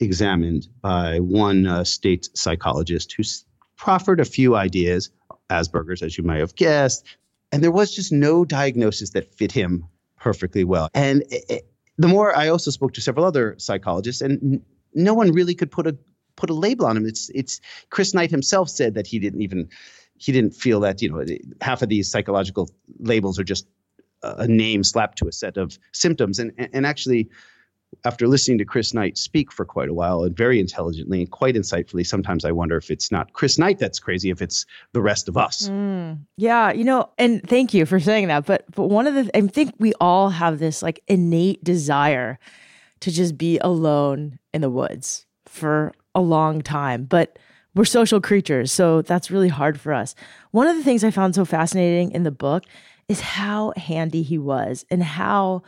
examined 0.00 0.68
by 0.80 1.20
one 1.20 1.66
uh, 1.66 1.84
state 1.84 2.28
psychologist 2.34 3.12
who 3.12 3.22
proffered 3.76 4.20
a 4.20 4.24
few 4.24 4.54
ideas 4.54 5.10
Asperger's, 5.50 6.02
as 6.02 6.16
you 6.16 6.24
may 6.24 6.38
have 6.38 6.54
guessed, 6.54 7.04
and 7.54 7.62
there 7.62 7.70
was 7.70 7.94
just 7.94 8.10
no 8.10 8.44
diagnosis 8.44 9.10
that 9.10 9.32
fit 9.32 9.52
him 9.52 9.86
perfectly 10.18 10.64
well. 10.64 10.88
And 10.92 11.22
it, 11.30 11.70
the 11.96 12.08
more 12.08 12.36
I 12.36 12.48
also 12.48 12.72
spoke 12.72 12.94
to 12.94 13.00
several 13.00 13.24
other 13.24 13.54
psychologists, 13.58 14.20
and 14.20 14.42
n- 14.42 14.62
no 14.92 15.14
one 15.14 15.30
really 15.30 15.54
could 15.54 15.70
put 15.70 15.86
a 15.86 15.96
put 16.34 16.50
a 16.50 16.52
label 16.52 16.84
on 16.84 16.96
him. 16.96 17.06
It's 17.06 17.30
it's 17.32 17.60
Chris 17.90 18.12
Knight 18.12 18.32
himself 18.32 18.68
said 18.68 18.94
that 18.94 19.06
he 19.06 19.20
didn't 19.20 19.40
even 19.40 19.68
he 20.18 20.32
didn't 20.32 20.56
feel 20.56 20.80
that 20.80 21.00
you 21.00 21.08
know 21.08 21.24
half 21.60 21.80
of 21.80 21.88
these 21.88 22.10
psychological 22.10 22.68
labels 22.98 23.38
are 23.38 23.44
just 23.44 23.68
a 24.24 24.48
name 24.48 24.82
slapped 24.82 25.18
to 25.18 25.28
a 25.28 25.32
set 25.32 25.56
of 25.56 25.78
symptoms, 25.92 26.40
and 26.40 26.52
and 26.72 26.84
actually 26.84 27.28
after 28.04 28.28
listening 28.28 28.58
to 28.58 28.64
Chris 28.64 28.92
Knight 28.92 29.16
speak 29.16 29.50
for 29.50 29.64
quite 29.64 29.88
a 29.88 29.94
while 29.94 30.24
and 30.24 30.36
very 30.36 30.60
intelligently 30.60 31.20
and 31.20 31.30
quite 31.30 31.54
insightfully, 31.54 32.06
sometimes 32.06 32.44
I 32.44 32.52
wonder 32.52 32.76
if 32.76 32.90
it's 32.90 33.10
not 33.10 33.32
Chris 33.32 33.58
Knight 33.58 33.78
that's 33.78 33.98
crazy, 33.98 34.30
if 34.30 34.42
it's 34.42 34.66
the 34.92 35.00
rest 35.00 35.28
of 35.28 35.36
us. 35.36 35.68
Mm, 35.68 36.18
yeah, 36.36 36.70
you 36.70 36.84
know, 36.84 37.08
and 37.16 37.42
thank 37.48 37.72
you 37.72 37.86
for 37.86 37.98
saying 37.98 38.28
that. 38.28 38.44
But 38.44 38.64
but 38.74 38.88
one 38.88 39.06
of 39.06 39.14
the 39.14 39.36
I 39.36 39.40
think 39.46 39.74
we 39.78 39.94
all 40.00 40.28
have 40.30 40.58
this 40.58 40.82
like 40.82 41.02
innate 41.08 41.64
desire 41.64 42.38
to 43.00 43.10
just 43.10 43.38
be 43.38 43.58
alone 43.58 44.38
in 44.52 44.60
the 44.60 44.70
woods 44.70 45.26
for 45.46 45.92
a 46.14 46.20
long 46.20 46.60
time, 46.60 47.04
but 47.04 47.38
we're 47.74 47.84
social 47.84 48.20
creatures, 48.20 48.70
so 48.70 49.02
that's 49.02 49.30
really 49.30 49.48
hard 49.48 49.80
for 49.80 49.92
us. 49.92 50.14
One 50.52 50.66
of 50.66 50.76
the 50.76 50.84
things 50.84 51.02
I 51.02 51.10
found 51.10 51.34
so 51.34 51.44
fascinating 51.44 52.12
in 52.12 52.22
the 52.22 52.30
book 52.30 52.64
is 53.08 53.20
how 53.20 53.72
handy 53.76 54.22
he 54.22 54.38
was 54.38 54.84
and 54.90 55.02
how 55.02 55.62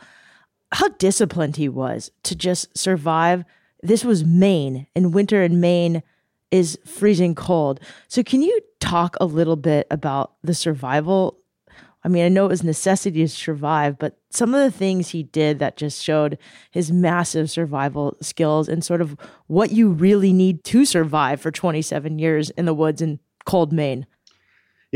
how 0.71 0.89
disciplined 0.89 1.55
he 1.55 1.69
was 1.69 2.11
to 2.23 2.35
just 2.35 2.77
survive. 2.77 3.43
This 3.81 4.03
was 4.03 4.25
Maine, 4.25 4.87
and 4.95 5.13
winter 5.13 5.41
in 5.41 5.59
Maine 5.59 6.03
is 6.51 6.79
freezing 6.85 7.35
cold. 7.35 7.79
So, 8.07 8.23
can 8.23 8.41
you 8.41 8.59
talk 8.79 9.15
a 9.19 9.25
little 9.25 9.55
bit 9.55 9.87
about 9.91 10.33
the 10.43 10.53
survival? 10.53 11.39
I 12.03 12.09
mean, 12.09 12.23
I 12.23 12.29
know 12.29 12.45
it 12.45 12.49
was 12.49 12.63
necessity 12.63 13.21
to 13.21 13.27
survive, 13.27 13.97
but 13.99 14.17
some 14.29 14.53
of 14.53 14.61
the 14.61 14.75
things 14.77 15.09
he 15.09 15.23
did 15.23 15.59
that 15.59 15.77
just 15.77 16.01
showed 16.01 16.37
his 16.71 16.91
massive 16.91 17.51
survival 17.51 18.15
skills 18.21 18.69
and 18.69 18.83
sort 18.83 19.01
of 19.01 19.17
what 19.47 19.71
you 19.71 19.89
really 19.89 20.31
need 20.31 20.63
to 20.65 20.85
survive 20.85 21.41
for 21.41 21.51
27 21.51 22.19
years 22.19 22.49
in 22.51 22.65
the 22.65 22.73
woods 22.73 23.01
in 23.01 23.19
cold 23.45 23.73
Maine. 23.73 24.05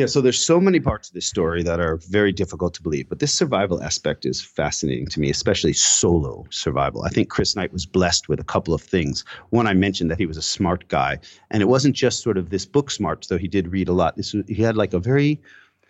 Yeah, 0.01 0.07
so 0.07 0.19
there's 0.19 0.43
so 0.43 0.59
many 0.59 0.79
parts 0.79 1.09
of 1.09 1.13
this 1.13 1.27
story 1.27 1.61
that 1.61 1.79
are 1.79 1.97
very 1.97 2.31
difficult 2.31 2.73
to 2.73 2.81
believe, 2.81 3.07
but 3.07 3.19
this 3.19 3.31
survival 3.31 3.83
aspect 3.83 4.25
is 4.25 4.41
fascinating 4.41 5.05
to 5.05 5.19
me, 5.19 5.29
especially 5.29 5.73
solo 5.73 6.47
survival. 6.49 7.03
I 7.03 7.09
think 7.09 7.29
Chris 7.29 7.55
Knight 7.55 7.71
was 7.71 7.85
blessed 7.85 8.27
with 8.27 8.39
a 8.39 8.43
couple 8.43 8.73
of 8.73 8.81
things. 8.81 9.23
One, 9.51 9.67
I 9.67 9.75
mentioned 9.75 10.09
that 10.09 10.17
he 10.17 10.25
was 10.25 10.37
a 10.37 10.41
smart 10.41 10.87
guy, 10.87 11.19
and 11.51 11.61
it 11.61 11.67
wasn't 11.67 11.95
just 11.95 12.23
sort 12.23 12.39
of 12.39 12.49
this 12.49 12.65
book 12.65 12.89
smart, 12.89 13.27
though 13.29 13.37
he 13.37 13.47
did 13.47 13.67
read 13.67 13.89
a 13.89 13.93
lot. 13.93 14.15
This 14.15 14.33
he 14.47 14.63
had 14.63 14.75
like 14.75 14.95
a 14.95 14.99
very 14.99 15.39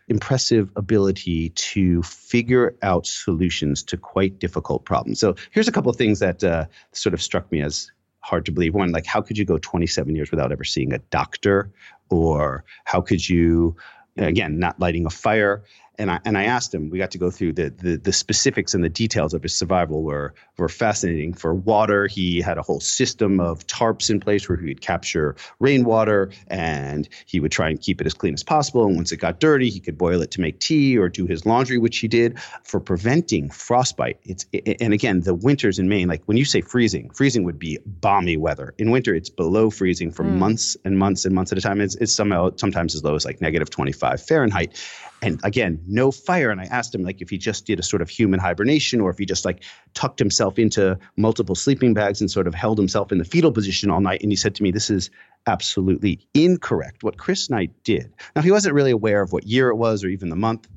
impressive 0.09 0.69
ability 0.75 1.51
to 1.51 2.03
figure 2.03 2.75
out 2.81 3.07
solutions 3.07 3.81
to 3.83 3.95
quite 3.95 4.39
difficult 4.39 4.83
problems. 4.83 5.21
So 5.21 5.35
here's 5.51 5.69
a 5.69 5.71
couple 5.71 5.89
of 5.89 5.95
things 5.95 6.19
that 6.19 6.43
uh, 6.43 6.65
sort 6.91 7.13
of 7.13 7.21
struck 7.21 7.49
me 7.49 7.61
as 7.61 7.89
hard 8.19 8.45
to 8.45 8.51
believe. 8.51 8.73
One, 8.73 8.91
like 8.91 9.05
how 9.05 9.21
could 9.21 9.37
you 9.37 9.45
go 9.45 9.57
27 9.57 10.15
years 10.17 10.31
without 10.31 10.51
ever 10.51 10.65
seeing 10.65 10.91
a 10.91 10.99
doctor, 11.11 11.71
or 12.09 12.63
how 12.83 13.01
could 13.01 13.27
you, 13.29 13.75
again, 14.17 14.59
not 14.59 14.79
lighting 14.79 15.05
a 15.05 15.09
fire? 15.09 15.63
And 16.01 16.09
I 16.09 16.19
and 16.25 16.37
I 16.37 16.45
asked 16.45 16.73
him. 16.73 16.89
We 16.89 16.97
got 16.97 17.11
to 17.11 17.19
go 17.19 17.29
through 17.29 17.53
the, 17.53 17.69
the 17.69 17.95
the 17.95 18.11
specifics 18.11 18.73
and 18.73 18.83
the 18.83 18.89
details 18.89 19.33
of 19.33 19.43
his 19.43 19.55
survival 19.55 20.01
were 20.01 20.33
were 20.57 20.67
fascinating. 20.67 21.33
For 21.33 21.53
water, 21.53 22.07
he 22.07 22.41
had 22.41 22.57
a 22.57 22.63
whole 22.63 22.79
system 22.79 23.39
of 23.39 23.65
tarps 23.67 24.09
in 24.09 24.19
place 24.19 24.49
where 24.49 24.57
he 24.57 24.65
would 24.65 24.81
capture 24.81 25.35
rainwater 25.59 26.31
and 26.47 27.07
he 27.27 27.39
would 27.39 27.51
try 27.51 27.69
and 27.69 27.79
keep 27.79 28.01
it 28.01 28.07
as 28.07 28.15
clean 28.15 28.33
as 28.33 28.43
possible. 28.43 28.85
And 28.85 28.95
once 28.95 29.11
it 29.11 29.17
got 29.17 29.39
dirty, 29.39 29.69
he 29.69 29.79
could 29.79 29.97
boil 29.97 30.21
it 30.21 30.31
to 30.31 30.41
make 30.41 30.59
tea 30.59 30.97
or 30.97 31.07
do 31.07 31.27
his 31.27 31.45
laundry, 31.45 31.77
which 31.77 31.99
he 31.99 32.07
did 32.07 32.39
for 32.63 32.79
preventing 32.79 33.51
frostbite. 33.51 34.19
It's 34.23 34.45
and 34.81 34.93
again, 34.93 35.21
the 35.21 35.35
winters 35.35 35.77
in 35.77 35.87
Maine, 35.87 36.07
like 36.07 36.23
when 36.25 36.37
you 36.37 36.45
say 36.45 36.61
freezing, 36.61 37.11
freezing 37.11 37.43
would 37.43 37.59
be 37.59 37.77
balmy 37.85 38.37
weather. 38.37 38.73
In 38.79 38.89
winter, 38.89 39.13
it's 39.13 39.29
below 39.29 39.69
freezing 39.69 40.11
for 40.11 40.23
mm. 40.23 40.31
months 40.37 40.75
and 40.83 40.97
months 40.97 41.25
and 41.25 41.35
months 41.35 41.51
at 41.51 41.59
a 41.59 41.61
time. 41.61 41.79
It's, 41.79 41.95
it's 41.95 42.13
somehow 42.13 42.49
sometimes 42.55 42.95
as 42.95 43.03
low 43.03 43.13
as 43.13 43.23
like 43.23 43.39
negative 43.39 43.69
25 43.69 44.21
Fahrenheit 44.21 44.75
and 45.21 45.39
again 45.43 45.79
no 45.87 46.11
fire. 46.11 46.49
And 46.49 46.59
i 46.59 46.65
asked 46.65 46.93
him 46.93 47.03
like 47.03 47.21
if 47.21 47.29
he 47.29 47.37
just 47.37 47.65
did 47.65 47.79
a 47.79 47.83
sort 47.83 48.01
of 48.01 48.09
human 48.09 48.39
hibernation 48.39 49.01
or 49.01 49.09
if 49.09 49.17
he 49.17 49.25
just 49.25 49.45
like 49.45 49.63
tucked 49.93 50.19
himself 50.19 50.57
into 50.57 50.97
multiple 51.17 51.55
sleeping 51.55 51.93
bags 51.93 52.21
and 52.21 52.29
sort 52.29 52.47
of 52.47 52.53
held 52.53 52.77
himself 52.77 53.11
in 53.11 53.17
the 53.17 53.25
fetal 53.25 53.51
position 53.51 53.89
all 53.89 54.01
night. 54.01 54.21
And 54.21 54.31
he 54.31 54.35
said 54.35 54.55
to 54.55 54.63
me 54.63 54.71
this 54.71 54.89
is 54.89 55.09
absolutely 55.47 56.19
incorrect. 56.33 57.03
What 57.03 57.17
chris 57.17 57.49
knight 57.49 57.71
did. 57.83 58.13
Now 58.35 58.41
he 58.41 58.51
wasn't 58.51 58.75
really 58.75 58.91
aware 58.91 59.21
of 59.21 59.31
what 59.31 59.45
year 59.45 59.69
it 59.69 59.75
was 59.75 60.03
or 60.03 60.07
even 60.07 60.29
the 60.29 60.35
month 60.35 60.67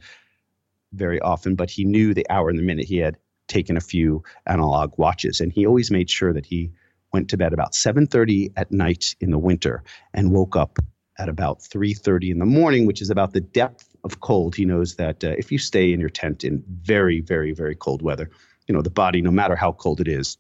very 0.93 1.21
often 1.21 1.55
but 1.57 1.71
he 1.71 1.85
knew 1.85 2.15
the 2.15 2.27
hour 2.31 2.49
and 2.49 2.59
the 2.59 2.63
minute 2.63 2.87
he 2.87 2.99
had 2.99 3.17
taken 3.49 3.77
a 3.77 3.81
few 3.81 4.23
analog 4.47 4.93
watches. 4.97 5.41
And 5.41 5.53
he 5.53 5.67
always 5.67 5.91
made 5.91 6.09
sure 6.09 6.33
that 6.33 6.47
he 6.47 6.71
went 7.13 7.31
to 7.31 7.37
bed 7.37 7.53
about 7.53 7.75
7:30 7.75 8.53
at 8.57 8.73
night 8.73 9.15
in 9.21 9.31
the 9.31 9.39
winter 9.39 9.85
and 10.13 10.33
woke 10.33 10.57
up 10.57 10.79
at 11.19 11.29
about 11.29 11.61
3:30 11.61 12.31
in 12.31 12.39
the 12.39 12.47
morning 12.47 12.87
which 12.87 13.01
is 13.01 13.11
about 13.11 13.33
the 13.33 13.41
depth 13.41 13.94
of 14.05 14.21
cold, 14.21 14.55
he 14.55 14.65
knows 14.65 14.97
that 14.97 15.25
uh, 15.25 15.35
if 15.39 15.51
you 15.51 15.59
stay 15.59 15.93
in 15.93 16.01
your 16.01 16.11
tent 16.11 16.45
in 16.45 16.63
very, 16.83 17.21
very, 17.21 17.53
very 17.53 17.75
cold 17.75 18.03
weather, 18.03 18.31
you 18.69 18.75
know, 18.75 18.83
the 18.83 18.91
body, 18.91 19.23
no 19.23 19.31
matter 19.31 19.57
how 19.57 19.73
cold 19.73 20.01
it 20.01 20.09
is, 20.09 20.37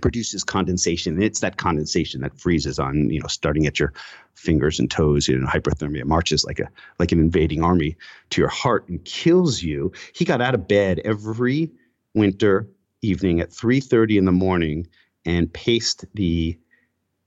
produces 0.00 0.42
condensation. 0.42 1.14
And 1.14 1.22
it's 1.22 1.40
that 1.40 1.56
condensation 1.56 2.20
that 2.22 2.38
freezes 2.38 2.78
on, 2.78 3.10
you 3.10 3.20
know, 3.20 3.26
starting 3.26 3.66
at 3.66 3.78
your 3.78 3.92
fingers 4.34 4.80
and 4.80 4.90
toes. 4.90 5.28
You 5.28 5.38
know, 5.38 5.46
hypothermia 5.46 6.04
marches 6.04 6.44
like 6.44 6.58
a 6.58 6.68
like 6.98 7.12
an 7.12 7.20
invading 7.20 7.62
army 7.62 7.96
to 8.30 8.40
your 8.40 8.50
heart 8.50 8.88
and 8.88 9.04
kills 9.04 9.62
you. 9.62 9.92
He 10.14 10.24
got 10.24 10.40
out 10.40 10.54
of 10.54 10.66
bed 10.66 11.00
every 11.04 11.70
winter 12.14 12.68
evening 13.02 13.40
at 13.40 13.50
3:30 13.50 14.18
in 14.18 14.24
the 14.24 14.32
morning 14.32 14.86
and 15.24 15.52
paced 15.52 16.04
the 16.14 16.58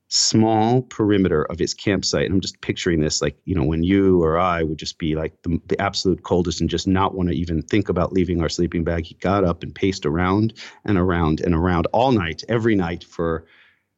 small 0.10 0.84
perimeter 0.84 1.44
of 1.44 1.60
his 1.60 1.74
campsite. 1.74 2.26
And 2.26 2.34
I'm 2.34 2.42
just 2.42 2.62
picturing 2.62 3.02
this 3.02 3.22
like, 3.22 3.38
you 3.44 3.54
know, 3.54 3.64
when 3.64 3.84
you 3.84 4.24
or 4.24 4.38
I 4.38 4.64
would 4.64 4.78
just 4.78 4.98
be 4.98 5.16
like 5.16 5.42
the, 5.42 5.60
the 5.68 5.80
absolute 5.82 6.24
coldest 6.24 6.62
and 6.62 6.70
just 6.70 6.88
not 6.88 7.14
want 7.14 7.30
to 7.30 7.36
even 7.36 7.62
think 7.62 7.90
about 7.90 8.14
leaving 8.14 8.42
our 8.42 8.50
sleeping 8.50 8.84
bag. 8.84 9.06
He 9.06 9.16
got 9.16 9.44
up 9.44 9.64
and 9.64 9.76
paced 9.76 10.06
around 10.06 10.54
and 10.86 10.98
around 10.98 11.42
and 11.42 11.54
around 11.54 11.88
all 11.88 12.12
night, 12.12 12.44
every 12.48 12.76
night 12.76 13.04
for 13.04 13.46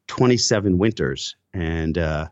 27 0.08 0.78
winters 0.78 1.36
and 1.52 1.96
uh, 1.96 2.28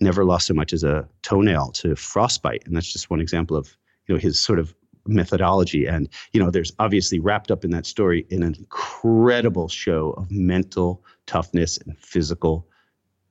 never 0.00 0.24
lost 0.24 0.46
so 0.46 0.54
much 0.54 0.72
as 0.72 0.82
a 0.82 1.06
toenail 1.20 1.72
to 1.72 1.94
frostbite. 1.94 2.62
And 2.64 2.74
that's 2.74 2.90
just 2.90 3.10
one 3.10 3.20
example 3.20 3.56
of, 3.56 3.76
you 4.06 4.14
know, 4.14 4.20
his 4.20 4.38
sort 4.38 4.58
of 4.58 4.74
methodology 5.04 5.84
and 5.86 6.08
you 6.32 6.38
know 6.38 6.48
there's 6.48 6.72
obviously 6.78 7.18
wrapped 7.18 7.50
up 7.50 7.64
in 7.64 7.72
that 7.72 7.84
story 7.84 8.24
an 8.30 8.40
incredible 8.44 9.66
show 9.66 10.10
of 10.10 10.30
mental 10.30 11.02
toughness 11.26 11.76
and 11.78 11.98
physical 11.98 12.68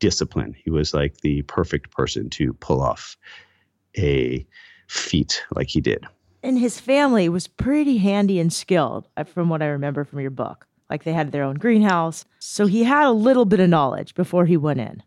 discipline. 0.01 0.53
He 0.61 0.69
was 0.69 0.93
like 0.93 1.21
the 1.21 1.43
perfect 1.43 1.91
person 1.91 2.29
to 2.31 2.51
pull 2.55 2.81
off 2.81 3.15
a 3.97 4.45
feat 4.87 5.41
like 5.55 5.69
he 5.69 5.79
did. 5.79 6.05
And 6.43 6.59
his 6.59 6.79
family 6.79 7.29
was 7.29 7.47
pretty 7.47 7.97
handy 7.97 8.39
and 8.39 8.51
skilled, 8.51 9.07
uh, 9.15 9.23
from 9.23 9.47
what 9.47 9.61
I 9.61 9.67
remember 9.67 10.03
from 10.03 10.19
your 10.19 10.31
book. 10.31 10.67
Like 10.89 11.03
they 11.05 11.13
had 11.13 11.31
their 11.31 11.43
own 11.43 11.55
greenhouse. 11.55 12.25
So 12.39 12.65
he 12.65 12.83
had 12.83 13.05
a 13.05 13.11
little 13.11 13.45
bit 13.45 13.61
of 13.61 13.69
knowledge 13.69 14.13
before 14.15 14.45
he 14.45 14.57
went 14.57 14.81
in. 14.81 15.01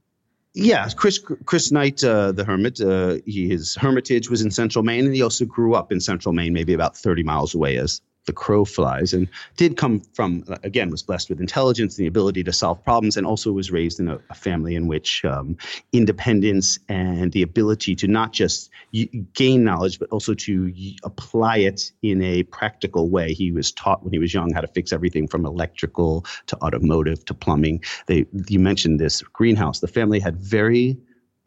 Yeah, 0.55 0.89
Chris 0.91 1.19
Chris 1.19 1.73
Knight, 1.73 2.05
uh, 2.05 2.31
the 2.31 2.45
hermit, 2.45 2.81
uh, 2.81 3.17
he, 3.27 3.49
his 3.49 3.75
hermitage 3.75 4.31
was 4.31 4.41
in 4.41 4.53
central 4.53 4.85
Maine, 4.85 5.05
and 5.05 5.15
he 5.15 5.21
also 5.21 5.45
grew 5.45 5.75
up 5.75 5.91
in 5.91 6.01
central 6.01 6.33
Maine, 6.33 6.53
maybe 6.53 6.73
about 6.73 6.97
30 6.97 7.25
miles 7.25 7.57
away, 7.57 7.77
as 7.77 8.01
the 8.27 8.33
crow 8.33 8.65
flies 8.65 9.13
and 9.13 9.29
did 9.57 9.77
come 9.77 10.01
from 10.15 10.45
again 10.63 10.91
was 10.91 11.03
blessed 11.03 11.29
with 11.29 11.41
intelligence 11.41 11.99
and 11.99 12.05
the 12.05 12.09
ability 12.09 12.43
to 12.45 12.53
solve 12.53 12.83
problems 12.85 13.17
and 13.17 13.27
also 13.27 13.53
was 13.53 13.71
raised 13.71 14.01
in 14.01 14.09
a, 14.09 14.19
a 14.31 14.35
family 14.35 14.75
in 14.75 14.87
which 14.87 15.25
um, 15.25 15.57
independence 15.93 16.79
and 16.89 17.33
the 17.33 17.43
ability 17.43 17.95
to 17.95 18.09
not 18.09 18.33
just 18.33 18.71
y- 18.93 19.09
gain 19.35 19.65
knowledge 19.65 19.99
but 19.99 20.09
also 20.11 20.35
to 20.35 20.73
y- 20.77 20.97
apply 21.05 21.59
it 21.59 21.93
in 22.03 22.23
a 22.23 22.43
practical 22.45 23.11
way. 23.11 23.35
He 23.35 23.53
was 23.53 23.73
taught 23.73 24.03
when 24.03 24.13
he 24.13 24.19
was 24.19 24.33
young 24.33 24.53
how 24.53 24.61
to 24.61 24.69
fix 24.69 24.93
everything 24.93 25.29
from 25.29 25.45
electrical 25.45 26.25
to 26.47 26.57
automotive 26.63 27.25
to 27.27 27.35
plumbing. 27.35 27.83
They 28.07 28.27
you 28.49 28.59
mentioned 28.59 29.01
this 29.01 29.23
greenhouse. 29.23 29.81
The 29.81 29.89
family 29.89 30.21
had 30.21 30.37
very 30.37 30.97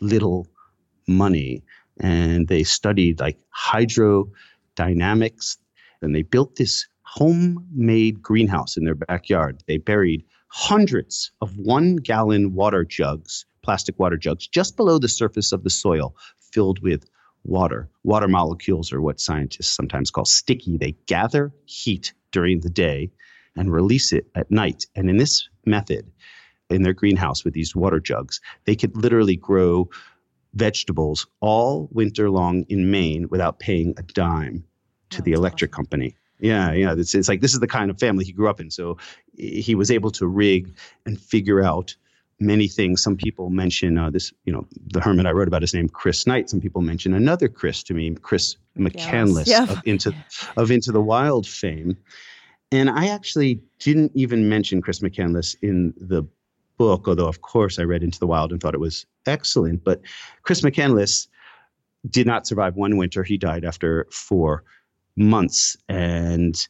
little 0.01 0.47
money 1.07 1.63
and 1.99 2.47
they 2.47 2.63
studied 2.63 3.19
like 3.19 3.39
hydrodynamics 3.57 5.57
and 6.01 6.15
they 6.15 6.23
built 6.23 6.55
this 6.55 6.87
homemade 7.01 8.21
greenhouse 8.21 8.77
in 8.77 8.83
their 8.83 8.95
backyard. 8.95 9.63
They 9.67 9.77
buried 9.77 10.23
hundreds 10.49 11.31
of 11.41 11.57
one 11.57 11.97
gallon 11.97 12.53
water 12.53 12.83
jugs, 12.83 13.45
plastic 13.63 13.97
water 13.99 14.17
jugs, 14.17 14.47
just 14.47 14.75
below 14.75 14.99
the 14.99 15.07
surface 15.07 15.51
of 15.51 15.63
the 15.63 15.69
soil, 15.69 16.15
filled 16.51 16.79
with 16.79 17.09
water. 17.43 17.89
Water 18.03 18.27
molecules 18.27 18.91
are 18.91 19.01
what 19.01 19.19
scientists 19.19 19.69
sometimes 19.69 20.11
call 20.11 20.25
sticky. 20.25 20.77
They 20.77 20.95
gather 21.05 21.53
heat 21.65 22.13
during 22.31 22.59
the 22.59 22.69
day 22.69 23.11
and 23.55 23.71
release 23.71 24.11
it 24.11 24.27
at 24.35 24.51
night. 24.51 24.85
And 24.95 25.09
in 25.09 25.17
this 25.17 25.47
method, 25.65 26.11
in 26.69 26.83
their 26.83 26.93
greenhouse 26.93 27.45
with 27.45 27.53
these 27.53 27.75
water 27.75 27.99
jugs, 27.99 28.41
they 28.65 28.75
could 28.75 28.95
literally 28.95 29.37
grow 29.37 29.89
vegetables 30.53 31.27
all 31.39 31.87
winter 31.91 32.29
long 32.29 32.63
in 32.69 32.91
Maine 32.91 33.27
without 33.29 33.59
paying 33.59 33.93
a 33.97 34.03
dime 34.03 34.63
to 35.11 35.21
the 35.21 35.33
electric 35.33 35.73
awesome. 35.73 35.85
company. 35.85 36.15
Yeah, 36.39 36.71
yeah. 36.73 36.93
It's, 36.97 37.15
it's 37.15 37.27
like 37.27 37.41
this 37.41 37.53
is 37.53 37.59
the 37.59 37.67
kind 37.67 37.89
of 37.89 37.99
family 37.99 38.25
he 38.25 38.31
grew 38.31 38.49
up 38.49 38.59
in. 38.59 38.69
So 38.69 38.97
he 39.35 39.75
was 39.75 39.89
able 39.89 40.11
to 40.11 40.27
rig 40.27 40.69
and 41.05 41.19
figure 41.19 41.63
out 41.63 41.95
many 42.39 42.67
things. 42.67 43.01
Some 43.01 43.17
people 43.17 43.49
mention 43.49 43.97
uh, 43.97 44.09
this, 44.09 44.31
you 44.45 44.53
know, 44.53 44.67
the 44.91 45.01
hermit 45.01 45.25
I 45.25 45.31
wrote 45.31 45.47
about 45.47 45.61
his 45.61 45.73
name, 45.73 45.89
Chris 45.89 46.27
Knight. 46.27 46.49
Some 46.49 46.61
people 46.61 46.81
mention 46.81 47.13
another 47.13 47.47
Chris 47.47 47.81
to 47.83 47.93
me, 47.93 48.15
Chris 48.15 48.55
McCandless 48.77 49.47
yes. 49.47 49.69
of 49.71 49.81
Into 49.85 50.13
of 50.57 50.69
Into 50.71 50.91
the 50.91 51.01
Wild 51.01 51.47
fame. 51.47 51.97
And 52.71 52.89
I 52.89 53.07
actually 53.07 53.61
didn't 53.79 54.11
even 54.13 54.49
mention 54.49 54.81
Chris 54.81 54.99
McCandless 54.99 55.55
in 55.61 55.93
the 55.97 56.23
book, 56.77 57.07
although 57.07 57.27
of 57.27 57.41
course 57.41 57.79
I 57.79 57.83
read 57.83 58.03
Into 58.03 58.19
the 58.19 58.27
Wild 58.27 58.51
and 58.51 58.61
thought 58.61 58.75
it 58.75 58.79
was 58.79 59.05
excellent. 59.25 59.83
But 59.83 60.01
Chris 60.43 60.61
McCandless 60.61 61.27
did 62.09 62.27
not 62.27 62.45
survive 62.45 62.75
one 62.75 62.97
winter. 62.97 63.23
He 63.23 63.37
died 63.37 63.65
after 63.65 64.05
four 64.11 64.63
months 65.17 65.75
and 65.89 66.67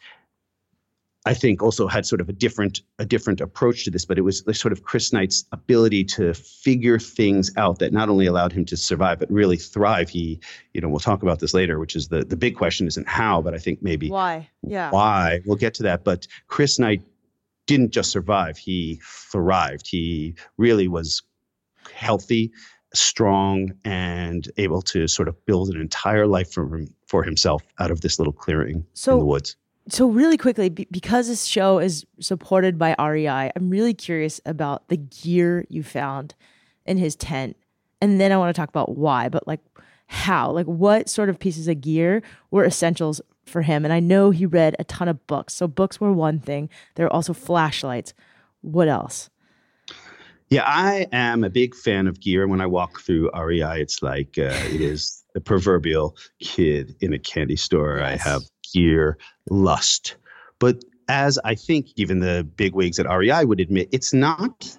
I 1.27 1.33
think 1.33 1.61
also 1.61 1.87
had 1.87 2.05
sort 2.05 2.21
of 2.21 2.29
a 2.29 2.33
different 2.33 2.81
a 2.99 3.05
different 3.05 3.41
approach 3.41 3.83
to 3.83 3.91
this, 3.91 4.05
but 4.05 4.17
it 4.17 4.21
was 4.21 4.43
sort 4.53 4.71
of 4.71 4.83
Chris 4.83 5.11
Knight's 5.11 5.43
ability 5.51 6.05
to 6.05 6.33
figure 6.33 6.97
things 6.97 7.51
out 7.57 7.79
that 7.79 7.91
not 7.91 8.07
only 8.07 8.27
allowed 8.27 8.53
him 8.53 8.63
to 8.63 8.77
survive 8.77 9.19
but 9.19 9.29
really 9.29 9.57
thrive. 9.57 10.07
He, 10.07 10.39
you 10.73 10.79
know, 10.79 10.87
we'll 10.87 11.01
talk 11.01 11.23
about 11.23 11.39
this 11.39 11.53
later, 11.53 11.79
which 11.79 11.97
is 11.97 12.07
the 12.07 12.23
the 12.23 12.37
big 12.37 12.55
question 12.55 12.87
isn't 12.87 13.09
how, 13.09 13.41
but 13.41 13.53
I 13.53 13.57
think 13.57 13.83
maybe 13.83 14.09
why. 14.09 14.49
Yeah. 14.63 14.89
Why? 14.89 15.41
We'll 15.45 15.57
get 15.57 15.73
to 15.75 15.83
that. 15.83 16.05
But 16.05 16.27
Chris 16.47 16.79
Knight 16.79 17.01
didn't 17.65 17.91
just 17.91 18.09
survive; 18.09 18.57
he 18.57 19.01
thrived. 19.03 19.85
He 19.85 20.35
really 20.57 20.87
was 20.87 21.23
healthy, 21.93 22.53
strong, 22.93 23.73
and 23.83 24.49
able 24.55 24.81
to 24.83 25.09
sort 25.09 25.27
of 25.27 25.45
build 25.45 25.71
an 25.71 25.81
entire 25.81 26.25
life 26.25 26.53
for 26.53 26.85
for 27.07 27.23
himself 27.23 27.63
out 27.79 27.91
of 27.91 28.01
this 28.01 28.19
little 28.19 28.33
clearing 28.33 28.85
so, 28.93 29.13
in 29.13 29.19
the 29.19 29.25
woods. 29.25 29.55
So, 29.89 30.07
really 30.07 30.37
quickly, 30.37 30.69
because 30.69 31.27
this 31.27 31.45
show 31.45 31.79
is 31.79 32.05
supported 32.19 32.77
by 32.77 32.95
REI, 32.99 33.51
I'm 33.55 33.69
really 33.69 33.93
curious 33.93 34.41
about 34.45 34.87
the 34.89 34.97
gear 34.97 35.65
you 35.69 35.81
found 35.83 36.35
in 36.85 36.97
his 36.97 37.15
tent. 37.15 37.55
And 38.01 38.19
then 38.21 38.31
I 38.31 38.37
want 38.37 38.53
to 38.53 38.59
talk 38.59 38.69
about 38.69 38.97
why. 38.97 39.29
But, 39.29 39.47
like, 39.47 39.61
how? 40.07 40.51
Like, 40.51 40.65
what 40.65 41.09
sort 41.09 41.29
of 41.29 41.39
pieces 41.39 41.67
of 41.67 41.81
gear 41.81 42.21
were 42.51 42.65
essentials 42.65 43.21
for 43.45 43.61
him? 43.61 43.85
And 43.85 43.93
I 43.93 43.99
know 43.99 44.29
he 44.29 44.45
read 44.45 44.75
a 44.77 44.83
ton 44.83 45.07
of 45.07 45.25
books. 45.25 45.53
So, 45.53 45.67
books 45.67 46.01
were 46.01 46.11
one 46.11 46.39
thing, 46.39 46.69
there 46.95 47.05
are 47.05 47.13
also 47.13 47.33
flashlights. 47.33 48.13
What 48.61 48.89
else? 48.89 49.29
Yeah, 50.49 50.63
I 50.65 51.07
am 51.11 51.43
a 51.43 51.49
big 51.49 51.75
fan 51.75 52.07
of 52.07 52.19
gear. 52.19 52.47
When 52.47 52.61
I 52.61 52.65
walk 52.65 53.01
through 53.01 53.29
REI, 53.31 53.81
it's 53.81 54.01
like 54.01 54.37
uh, 54.37 54.55
it 54.71 54.79
is 54.81 55.16
the 55.37 55.41
proverbial 55.41 56.17
kid 56.41 56.95
in 56.99 57.13
a 57.13 57.19
candy 57.19 57.55
store. 57.55 57.99
Yes. 57.99 58.25
I 58.25 58.29
have 58.29 58.41
gear 58.73 59.19
lust. 59.51 60.15
But 60.57 60.83
as 61.09 61.37
I 61.45 61.53
think 61.53 61.89
even 61.95 62.21
the 62.21 62.43
big 62.55 62.73
wigs 62.73 62.97
at 62.97 63.05
REI 63.05 63.45
would 63.45 63.59
admit, 63.59 63.87
it's 63.91 64.13
not 64.13 64.75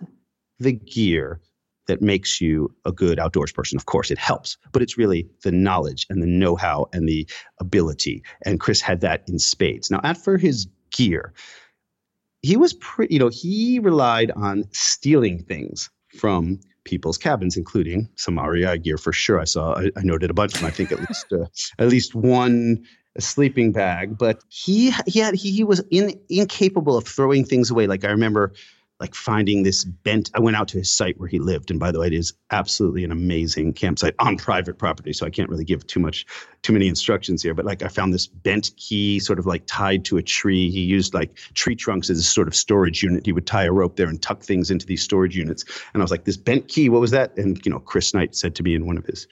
the 0.58 0.72
gear 0.72 1.40
that 1.86 2.02
makes 2.02 2.40
you 2.40 2.74
a 2.84 2.90
good 2.90 3.20
outdoors 3.20 3.52
person. 3.52 3.76
Of 3.76 3.86
course, 3.86 4.10
it 4.10 4.18
helps, 4.18 4.58
but 4.72 4.82
it's 4.82 4.98
really 4.98 5.28
the 5.44 5.52
knowledge 5.52 6.06
and 6.10 6.20
the 6.20 6.26
know 6.26 6.56
how 6.56 6.88
and 6.92 7.08
the 7.08 7.24
ability. 7.60 8.24
And 8.44 8.58
Chris 8.58 8.80
had 8.80 9.00
that 9.02 9.22
in 9.28 9.38
spades. 9.38 9.92
Now, 9.92 10.00
as 10.02 10.20
for 10.20 10.38
his 10.38 10.66
gear, 10.90 11.32
he 12.42 12.56
was 12.56 12.72
pretty, 12.74 13.14
you 13.14 13.20
know, 13.20 13.28
he 13.28 13.78
relied 13.78 14.32
on 14.32 14.64
stealing 14.72 15.38
things 15.44 15.88
from 16.16 16.58
people's 16.88 17.18
cabins, 17.18 17.56
including 17.56 18.08
some 18.16 18.38
REI 18.38 18.78
gear 18.78 18.96
for 18.96 19.12
sure. 19.12 19.38
I 19.38 19.44
saw, 19.44 19.74
I, 19.74 19.90
I 19.96 20.02
noted 20.02 20.30
a 20.30 20.34
bunch 20.34 20.54
of 20.54 20.60
them. 20.60 20.68
I 20.68 20.72
think 20.72 20.90
at 20.90 20.98
least, 20.98 21.26
uh, 21.32 21.46
at 21.78 21.88
least 21.88 22.14
one 22.14 22.84
sleeping 23.18 23.72
bag. 23.72 24.16
But 24.16 24.42
he, 24.48 24.92
he 25.06 25.20
had, 25.20 25.34
he, 25.34 25.50
he 25.52 25.64
was 25.64 25.84
in, 25.90 26.18
incapable 26.30 26.96
of 26.96 27.06
throwing 27.06 27.44
things 27.44 27.70
away. 27.70 27.86
Like 27.86 28.04
I 28.04 28.10
remember 28.10 28.54
like 29.00 29.14
finding 29.14 29.62
this 29.62 29.84
bent. 29.84 30.30
I 30.34 30.40
went 30.40 30.56
out 30.56 30.68
to 30.68 30.78
his 30.78 30.90
site 30.90 31.18
where 31.18 31.28
he 31.28 31.38
lived, 31.38 31.70
and 31.70 31.78
by 31.78 31.92
the 31.92 32.00
way, 32.00 32.08
it 32.08 32.12
is 32.12 32.32
absolutely 32.50 33.04
an 33.04 33.12
amazing 33.12 33.72
campsite 33.72 34.14
on 34.18 34.36
private 34.36 34.78
property. 34.78 35.12
So 35.12 35.24
I 35.24 35.30
can't 35.30 35.48
really 35.48 35.64
give 35.64 35.86
too 35.86 36.00
much, 36.00 36.26
too 36.62 36.72
many 36.72 36.88
instructions 36.88 37.42
here. 37.42 37.54
But 37.54 37.64
like 37.64 37.82
I 37.82 37.88
found 37.88 38.12
this 38.12 38.26
bent 38.26 38.72
key, 38.76 39.20
sort 39.20 39.38
of 39.38 39.46
like 39.46 39.62
tied 39.66 40.04
to 40.06 40.16
a 40.16 40.22
tree. 40.22 40.70
He 40.70 40.80
used 40.80 41.14
like 41.14 41.36
tree 41.54 41.76
trunks 41.76 42.10
as 42.10 42.18
a 42.18 42.22
sort 42.22 42.48
of 42.48 42.56
storage 42.56 43.02
unit. 43.02 43.24
He 43.24 43.32
would 43.32 43.46
tie 43.46 43.64
a 43.64 43.72
rope 43.72 43.96
there 43.96 44.08
and 44.08 44.20
tuck 44.20 44.42
things 44.42 44.70
into 44.70 44.86
these 44.86 45.02
storage 45.02 45.36
units. 45.36 45.64
And 45.94 46.02
I 46.02 46.04
was 46.04 46.10
like, 46.10 46.24
this 46.24 46.36
bent 46.36 46.68
key, 46.68 46.88
what 46.88 47.00
was 47.00 47.12
that? 47.12 47.36
And 47.36 47.64
you 47.64 47.70
know, 47.70 47.78
Chris 47.78 48.12
Knight 48.14 48.34
said 48.34 48.54
to 48.56 48.62
me 48.62 48.74
in 48.74 48.86
one 48.86 48.98
of 48.98 49.04
his 49.04 49.28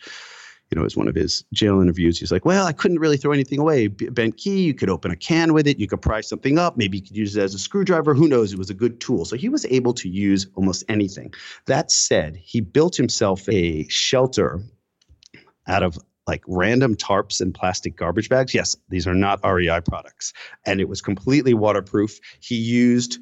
you 0.70 0.78
know, 0.78 0.84
as 0.84 0.96
one 0.96 1.06
of 1.06 1.14
his 1.14 1.44
jail 1.52 1.80
interviews, 1.80 2.18
he's 2.18 2.32
like, 2.32 2.44
"Well, 2.44 2.66
I 2.66 2.72
couldn't 2.72 2.98
really 2.98 3.16
throw 3.16 3.32
anything 3.32 3.60
away. 3.60 3.86
Bent 3.86 4.36
key, 4.36 4.62
you 4.62 4.74
could 4.74 4.90
open 4.90 5.10
a 5.10 5.16
can 5.16 5.52
with 5.52 5.66
it, 5.66 5.78
you 5.78 5.86
could 5.86 6.02
pry 6.02 6.20
something 6.20 6.58
up, 6.58 6.76
maybe 6.76 6.98
you 6.98 7.04
could 7.04 7.16
use 7.16 7.36
it 7.36 7.42
as 7.42 7.54
a 7.54 7.58
screwdriver. 7.58 8.14
Who 8.14 8.26
knows? 8.26 8.52
It 8.52 8.58
was 8.58 8.70
a 8.70 8.74
good 8.74 9.00
tool." 9.00 9.24
So 9.24 9.36
he 9.36 9.48
was 9.48 9.64
able 9.66 9.94
to 9.94 10.08
use 10.08 10.46
almost 10.54 10.84
anything. 10.88 11.32
That 11.66 11.90
said, 11.90 12.36
he 12.36 12.60
built 12.60 12.96
himself 12.96 13.48
a 13.48 13.86
shelter 13.88 14.60
out 15.68 15.82
of 15.82 15.98
like 16.26 16.42
random 16.48 16.96
tarps 16.96 17.40
and 17.40 17.54
plastic 17.54 17.96
garbage 17.96 18.28
bags. 18.28 18.52
Yes, 18.52 18.76
these 18.88 19.06
are 19.06 19.14
not 19.14 19.38
REI 19.44 19.80
products, 19.80 20.32
and 20.64 20.80
it 20.80 20.88
was 20.88 21.00
completely 21.00 21.54
waterproof. 21.54 22.18
He 22.40 22.56
used 22.56 23.18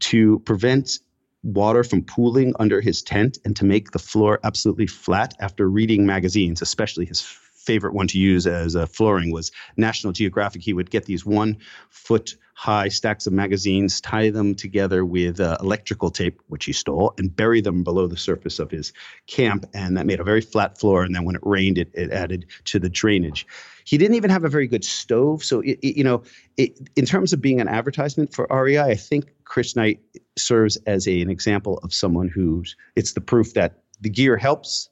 to 0.00 0.38
prevent 0.40 0.98
water 1.44 1.84
from 1.84 2.02
pooling 2.02 2.54
under 2.58 2.80
his 2.80 3.02
tent 3.02 3.38
and 3.44 3.54
to 3.56 3.64
make 3.64 3.90
the 3.90 3.98
floor 3.98 4.40
absolutely 4.42 4.86
flat 4.86 5.34
after 5.38 5.68
reading 5.68 6.06
magazines, 6.06 6.62
especially 6.62 7.04
his 7.04 7.20
favorite 7.20 7.94
one 7.94 8.06
to 8.08 8.18
use 8.18 8.46
as 8.46 8.74
a 8.74 8.86
flooring 8.86 9.30
was 9.30 9.50
National 9.76 10.12
Geographic. 10.12 10.62
He 10.62 10.72
would 10.72 10.90
get 10.90 11.06
these 11.06 11.24
one 11.24 11.58
foot 11.90 12.36
high 12.54 12.88
stacks 12.88 13.26
of 13.26 13.32
magazines, 13.32 14.00
tie 14.00 14.30
them 14.30 14.54
together 14.54 15.04
with 15.04 15.40
uh, 15.40 15.56
electrical 15.60 16.10
tape, 16.10 16.40
which 16.48 16.66
he 16.66 16.72
stole, 16.72 17.12
and 17.18 17.34
bury 17.34 17.60
them 17.60 17.82
below 17.82 18.06
the 18.06 18.16
surface 18.16 18.58
of 18.58 18.70
his 18.70 18.92
camp. 19.26 19.66
And 19.74 19.96
that 19.96 20.06
made 20.06 20.20
a 20.20 20.24
very 20.24 20.40
flat 20.40 20.78
floor. 20.78 21.02
And 21.02 21.14
then 21.14 21.24
when 21.24 21.34
it 21.34 21.42
rained, 21.44 21.78
it, 21.78 21.90
it 21.94 22.12
added 22.12 22.46
to 22.66 22.78
the 22.78 22.88
drainage. 22.88 23.46
He 23.84 23.98
didn't 23.98 24.14
even 24.16 24.30
have 24.30 24.44
a 24.44 24.48
very 24.48 24.68
good 24.68 24.84
stove. 24.84 25.42
So, 25.42 25.60
it, 25.60 25.78
it, 25.82 25.96
you 25.96 26.04
know, 26.04 26.22
in 26.56 27.06
terms 27.06 27.32
of 27.32 27.40
being 27.40 27.60
an 27.60 27.68
advertisement 27.68 28.32
for 28.32 28.46
REI, 28.48 28.78
I 28.78 28.94
think 28.94 29.33
Chris 29.44 29.76
Knight 29.76 30.00
serves 30.36 30.76
as 30.86 31.06
a, 31.06 31.20
an 31.20 31.30
example 31.30 31.78
of 31.82 31.92
someone 31.92 32.28
who's, 32.28 32.76
it's 32.96 33.12
the 33.12 33.20
proof 33.20 33.54
that 33.54 33.82
the 34.00 34.10
gear 34.10 34.36
helps, 34.36 34.88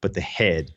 but 0.00 0.14
the 0.14 0.20
head 0.20 0.70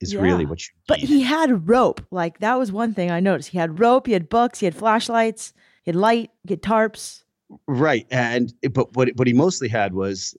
is 0.00 0.12
yeah. 0.12 0.20
really 0.20 0.46
what 0.46 0.66
you 0.66 0.72
need. 0.74 0.84
But 0.86 0.98
he 0.98 1.22
had 1.22 1.68
rope. 1.68 2.00
Like 2.10 2.38
that 2.40 2.58
was 2.58 2.70
one 2.70 2.94
thing 2.94 3.10
I 3.10 3.20
noticed. 3.20 3.50
He 3.50 3.58
had 3.58 3.80
rope, 3.80 4.06
he 4.06 4.12
had 4.12 4.28
books, 4.28 4.60
he 4.60 4.66
had 4.66 4.74
flashlights, 4.74 5.52
he 5.82 5.90
had 5.90 5.96
light, 5.96 6.30
he 6.46 6.52
had 6.52 6.62
tarps. 6.62 7.24
Right. 7.66 8.06
And 8.10 8.52
but 8.72 8.94
what 8.94 9.10
what 9.16 9.26
he 9.26 9.32
mostly 9.32 9.68
had 9.68 9.94
was 9.94 10.36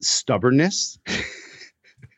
stubbornness. 0.00 0.98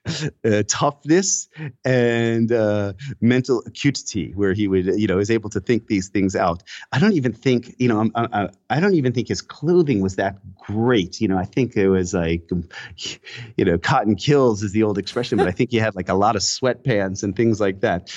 uh, 0.44 0.62
toughness 0.66 1.48
and 1.84 2.52
uh, 2.52 2.92
mental 3.20 3.62
acuity, 3.66 4.32
where 4.34 4.52
he 4.52 4.66
would, 4.66 4.86
you 4.86 5.06
know, 5.06 5.18
is 5.18 5.30
able 5.30 5.50
to 5.50 5.60
think 5.60 5.86
these 5.88 6.08
things 6.08 6.34
out. 6.34 6.62
I 6.92 6.98
don't 6.98 7.12
even 7.12 7.32
think, 7.32 7.74
you 7.78 7.88
know, 7.88 8.10
I, 8.14 8.48
I 8.70 8.80
don't 8.80 8.94
even 8.94 9.12
think 9.12 9.28
his 9.28 9.42
clothing 9.42 10.00
was 10.00 10.16
that 10.16 10.38
great. 10.56 11.20
You 11.20 11.28
know, 11.28 11.38
I 11.38 11.44
think 11.44 11.76
it 11.76 11.88
was 11.88 12.14
like, 12.14 12.48
um, 12.50 12.68
you 13.56 13.64
know, 13.64 13.78
cotton 13.78 14.16
kills 14.16 14.62
is 14.62 14.72
the 14.72 14.82
old 14.82 14.98
expression, 14.98 15.38
but 15.38 15.48
I 15.48 15.52
think 15.52 15.70
he 15.70 15.76
had 15.76 15.94
like 15.94 16.08
a 16.08 16.14
lot 16.14 16.36
of 16.36 16.42
sweatpants 16.42 17.22
and 17.22 17.36
things 17.36 17.60
like 17.60 17.80
that 17.80 18.10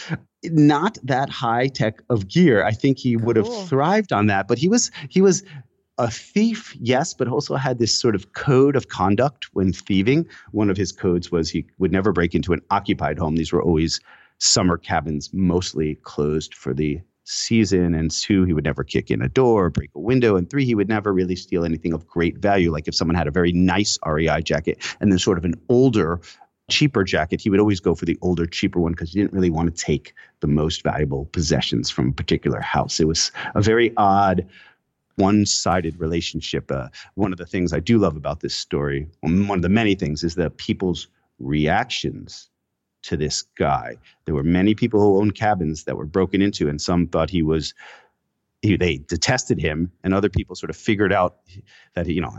not 0.46 0.98
that 1.04 1.30
high 1.30 1.68
tech 1.68 2.02
of 2.10 2.28
gear. 2.28 2.64
I 2.64 2.72
think 2.72 2.98
he 2.98 3.16
would 3.16 3.36
have 3.38 3.68
thrived 3.68 4.12
on 4.12 4.28
that, 4.28 4.48
but 4.48 4.58
he 4.58 4.68
was 4.68 4.92
he 5.10 5.22
was 5.22 5.44
a 5.98 6.10
thief, 6.10 6.76
yes, 6.80 7.14
but 7.14 7.28
also 7.28 7.56
had 7.56 7.80
this 7.80 7.98
sort 7.98 8.16
of 8.16 8.34
code 8.34 8.76
of 8.76 8.90
conduct 8.90 9.46
when 9.54 9.72
thieving. 9.72 10.28
One 10.52 10.70
of 10.70 10.78
his 10.78 10.92
codes 10.92 11.32
was 11.32 11.50
he 11.50 11.66
would 11.78 11.92
never 11.92 12.12
break 12.12 12.34
into 12.34 12.54
an 12.54 12.62
occupied 12.72 13.20
home. 13.20 13.36
These 13.36 13.54
were 13.54 13.62
always 13.62 14.00
summer 14.40 14.78
cabins, 14.78 15.30
mostly 15.34 15.96
closed 16.04 16.56
for 16.56 16.74
the 16.74 17.00
season. 17.26 17.94
And 17.94 18.12
two, 18.12 18.44
he 18.44 18.54
would 18.54 18.66
never 18.66 18.84
kick 18.84 19.12
in 19.12 19.22
a 19.22 19.30
door 19.30 19.66
or 19.66 19.70
break 19.70 19.92
a 19.96 20.00
window. 20.00 20.36
And 20.36 20.50
three, 20.50 20.66
he 20.66 20.76
would 20.76 20.90
never 20.90 21.14
really 21.14 21.36
steal 21.36 21.64
anything 21.64 21.94
of 21.94 22.08
great 22.08 22.40
value. 22.40 22.72
Like 22.72 22.88
if 22.88 22.96
someone 22.96 23.16
had 23.16 23.28
a 23.28 23.32
very 23.32 23.54
nice 23.54 23.98
REI 24.06 24.42
jacket 24.42 24.84
and 25.00 25.12
then 25.12 25.20
sort 25.20 25.38
of 25.38 25.46
an 25.46 25.54
older, 25.70 26.20
cheaper 26.70 27.04
jacket, 27.04 27.40
he 27.40 27.50
would 27.50 27.60
always 27.60 27.80
go 27.80 27.96
for 27.96 28.06
the 28.06 28.18
older, 28.22 28.46
cheaper 28.46 28.80
one 28.80 28.94
because 28.94 29.14
he 29.14 29.20
didn't 29.20 29.34
really 29.34 29.50
want 29.50 29.74
to 29.74 29.84
take 29.84 30.14
the 30.40 30.48
most 30.48 30.84
valuable 30.84 31.26
possessions 31.26 31.90
from 31.90 32.10
a 32.10 32.14
particular 32.14 32.60
house. 32.60 33.00
It 33.00 33.08
was 33.08 33.32
a 33.56 33.62
very 33.62 33.94
odd 33.96 34.46
one 35.16 35.46
sided 35.46 36.00
relationship. 36.00 36.72
Uh, 36.72 36.90
one 37.16 37.32
of 37.32 37.38
the 37.38 37.46
things 37.46 37.74
I 37.74 37.80
do 37.80 37.98
love 37.98 38.16
about 38.16 38.40
this 38.40 38.56
story, 38.56 39.08
one 39.22 39.50
of 39.52 39.62
the 39.62 39.70
many 39.70 39.96
things, 39.96 40.24
is 40.24 40.36
the 40.36 40.50
people's 40.50 41.08
reactions 41.40 42.50
to 43.04 43.18
this 43.18 43.44
guy. 43.58 43.98
There 44.26 44.36
were 44.36 44.44
many 44.44 44.74
people 44.76 45.02
who 45.02 45.20
owned 45.20 45.36
cabins 45.36 45.84
that 45.84 45.98
were 45.98 46.06
broken 46.06 46.42
into, 46.42 46.70
and 46.70 46.82
some 46.82 47.08
thought 47.08 47.30
he 47.30 47.44
was 47.44 47.74
he, 48.64 48.78
they 48.78 48.98
detested 48.98 49.60
him, 49.60 49.92
and 50.04 50.14
other 50.14 50.30
people 50.30 50.56
sort 50.56 50.70
of 50.70 50.78
figured 50.78 51.12
out 51.12 51.38
that 51.96 52.08
you 52.08 52.22
know 52.22 52.32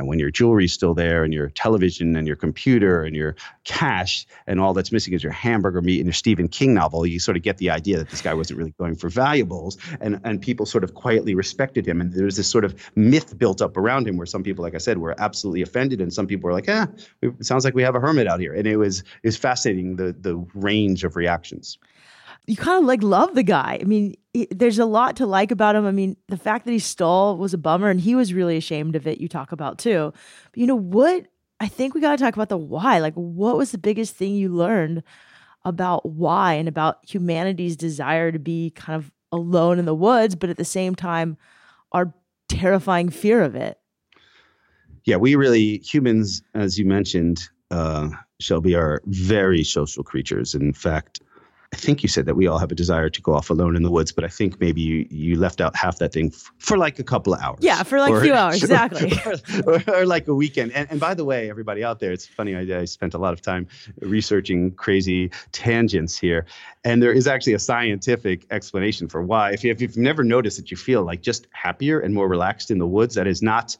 when 0.00 0.18
your 0.18 0.30
jewelry's 0.30 0.72
still 0.72 0.92
there, 0.92 1.22
and 1.22 1.32
your 1.32 1.48
television, 1.50 2.16
and 2.16 2.26
your 2.26 2.36
computer, 2.36 3.04
and 3.04 3.14
your 3.14 3.36
cash, 3.64 4.26
and 4.46 4.60
all 4.60 4.74
that's 4.74 4.90
missing 4.90 5.14
is 5.14 5.22
your 5.22 5.32
hamburger 5.32 5.80
meat 5.80 5.98
and 5.98 6.06
your 6.06 6.12
Stephen 6.12 6.48
King 6.48 6.74
novel. 6.74 7.06
You 7.06 7.20
sort 7.20 7.36
of 7.36 7.44
get 7.44 7.58
the 7.58 7.70
idea 7.70 7.96
that 7.96 8.10
this 8.10 8.20
guy 8.20 8.34
wasn't 8.34 8.58
really 8.58 8.74
going 8.78 8.96
for 8.96 9.08
valuables, 9.08 9.78
and 10.00 10.20
and 10.24 10.42
people 10.42 10.66
sort 10.66 10.82
of 10.82 10.94
quietly 10.94 11.34
respected 11.34 11.86
him, 11.86 12.00
and 12.00 12.12
there 12.12 12.24
was 12.24 12.36
this 12.36 12.48
sort 12.48 12.64
of 12.64 12.74
myth 12.96 13.38
built 13.38 13.62
up 13.62 13.76
around 13.76 14.08
him 14.08 14.16
where 14.16 14.26
some 14.26 14.42
people, 14.42 14.64
like 14.64 14.74
I 14.74 14.78
said, 14.78 14.98
were 14.98 15.14
absolutely 15.18 15.62
offended, 15.62 16.00
and 16.00 16.12
some 16.12 16.26
people 16.26 16.48
were 16.48 16.54
like, 16.54 16.68
"Ah, 16.68 16.88
it 17.22 17.46
sounds 17.46 17.64
like 17.64 17.74
we 17.74 17.82
have 17.84 17.94
a 17.94 18.00
hermit 18.00 18.26
out 18.26 18.40
here," 18.40 18.52
and 18.52 18.66
it 18.66 18.76
was 18.76 19.00
it 19.00 19.28
was 19.28 19.36
fascinating 19.36 19.94
the 19.94 20.12
the 20.18 20.36
range 20.54 21.04
of 21.04 21.14
reactions 21.14 21.78
you 22.48 22.56
kind 22.56 22.78
of 22.78 22.86
like 22.86 23.02
love 23.02 23.34
the 23.34 23.42
guy. 23.42 23.78
I 23.78 23.84
mean, 23.84 24.14
there's 24.50 24.78
a 24.78 24.86
lot 24.86 25.16
to 25.16 25.26
like 25.26 25.50
about 25.50 25.76
him. 25.76 25.84
I 25.84 25.92
mean, 25.92 26.16
the 26.28 26.38
fact 26.38 26.64
that 26.64 26.72
he 26.72 26.78
stole 26.78 27.36
was 27.36 27.52
a 27.52 27.58
bummer 27.58 27.90
and 27.90 28.00
he 28.00 28.14
was 28.14 28.32
really 28.32 28.56
ashamed 28.56 28.96
of 28.96 29.06
it. 29.06 29.20
You 29.20 29.28
talk 29.28 29.52
about 29.52 29.78
too. 29.78 30.14
But 30.50 30.58
you 30.58 30.66
know 30.66 30.74
what? 30.74 31.26
I 31.60 31.68
think 31.68 31.92
we 31.92 32.00
got 32.00 32.12
to 32.12 32.24
talk 32.24 32.34
about 32.34 32.48
the 32.48 32.56
why. 32.56 33.00
Like, 33.00 33.12
what 33.14 33.58
was 33.58 33.70
the 33.70 33.78
biggest 33.78 34.16
thing 34.16 34.34
you 34.34 34.48
learned 34.48 35.02
about 35.64 36.06
why 36.06 36.54
and 36.54 36.68
about 36.68 36.98
humanity's 37.06 37.76
desire 37.76 38.32
to 38.32 38.38
be 38.38 38.70
kind 38.70 38.96
of 38.96 39.12
alone 39.30 39.78
in 39.78 39.84
the 39.84 39.94
woods, 39.94 40.34
but 40.34 40.48
at 40.48 40.56
the 40.56 40.64
same 40.64 40.94
time, 40.94 41.36
our 41.92 42.14
terrifying 42.48 43.10
fear 43.10 43.42
of 43.42 43.56
it? 43.56 43.78
Yeah, 45.04 45.16
we 45.16 45.34
really, 45.34 45.78
humans, 45.78 46.42
as 46.54 46.78
you 46.78 46.86
mentioned, 46.86 47.46
uh, 47.70 48.08
Shelby, 48.40 48.74
are 48.74 49.02
very 49.06 49.64
social 49.64 50.02
creatures. 50.02 50.54
In 50.54 50.72
fact, 50.72 51.20
I 51.72 51.76
think 51.76 52.02
you 52.02 52.08
said 52.08 52.24
that 52.24 52.34
we 52.34 52.46
all 52.46 52.58
have 52.58 52.72
a 52.72 52.74
desire 52.74 53.10
to 53.10 53.20
go 53.20 53.34
off 53.34 53.50
alone 53.50 53.76
in 53.76 53.82
the 53.82 53.90
woods, 53.90 54.10
but 54.10 54.24
I 54.24 54.28
think 54.28 54.58
maybe 54.58 54.80
you, 54.80 55.06
you 55.10 55.38
left 55.38 55.60
out 55.60 55.76
half 55.76 55.98
that 55.98 56.14
thing 56.14 56.28
f- 56.32 56.50
for 56.58 56.78
like 56.78 56.98
a 56.98 57.04
couple 57.04 57.34
of 57.34 57.40
hours. 57.42 57.58
Yeah, 57.60 57.82
for 57.82 57.98
like 57.98 58.10
or, 58.10 58.20
a 58.20 58.22
few 58.22 58.34
hours, 58.42 58.62
exactly. 58.62 59.12
Or, 59.66 59.74
or, 59.74 59.94
or, 59.94 60.06
like 60.06 60.26
a 60.28 60.34
weekend. 60.34 60.72
And, 60.72 60.90
and 60.90 60.98
by 60.98 61.12
the 61.12 61.26
way, 61.26 61.50
everybody 61.50 61.84
out 61.84 62.00
there, 62.00 62.10
it's 62.10 62.26
funny, 62.26 62.56
I, 62.56 62.80
I 62.80 62.84
spent 62.86 63.12
a 63.12 63.18
lot 63.18 63.34
of 63.34 63.42
time 63.42 63.66
researching 64.00 64.70
crazy 64.72 65.30
tangents 65.52 66.18
here. 66.18 66.46
And 66.84 67.02
there 67.02 67.12
is 67.12 67.26
actually 67.26 67.52
a 67.52 67.58
scientific 67.58 68.46
explanation 68.50 69.06
for 69.06 69.22
why. 69.22 69.52
If, 69.52 69.62
you, 69.62 69.70
if 69.70 69.82
you've 69.82 69.98
never 69.98 70.24
noticed 70.24 70.56
that 70.56 70.70
you 70.70 70.76
feel 70.76 71.02
like 71.02 71.20
just 71.20 71.48
happier 71.52 72.00
and 72.00 72.14
more 72.14 72.28
relaxed 72.28 72.70
in 72.70 72.78
the 72.78 72.86
woods, 72.86 73.14
that 73.16 73.26
is 73.26 73.42
not 73.42 73.76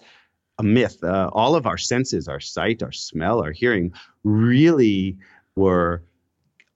a 0.58 0.62
myth. 0.62 1.02
Uh, 1.02 1.30
all 1.32 1.54
of 1.54 1.66
our 1.66 1.78
senses, 1.78 2.28
our 2.28 2.40
sight, 2.40 2.82
our 2.82 2.92
smell, 2.92 3.42
our 3.42 3.52
hearing, 3.52 3.92
really 4.24 5.16
were 5.56 6.02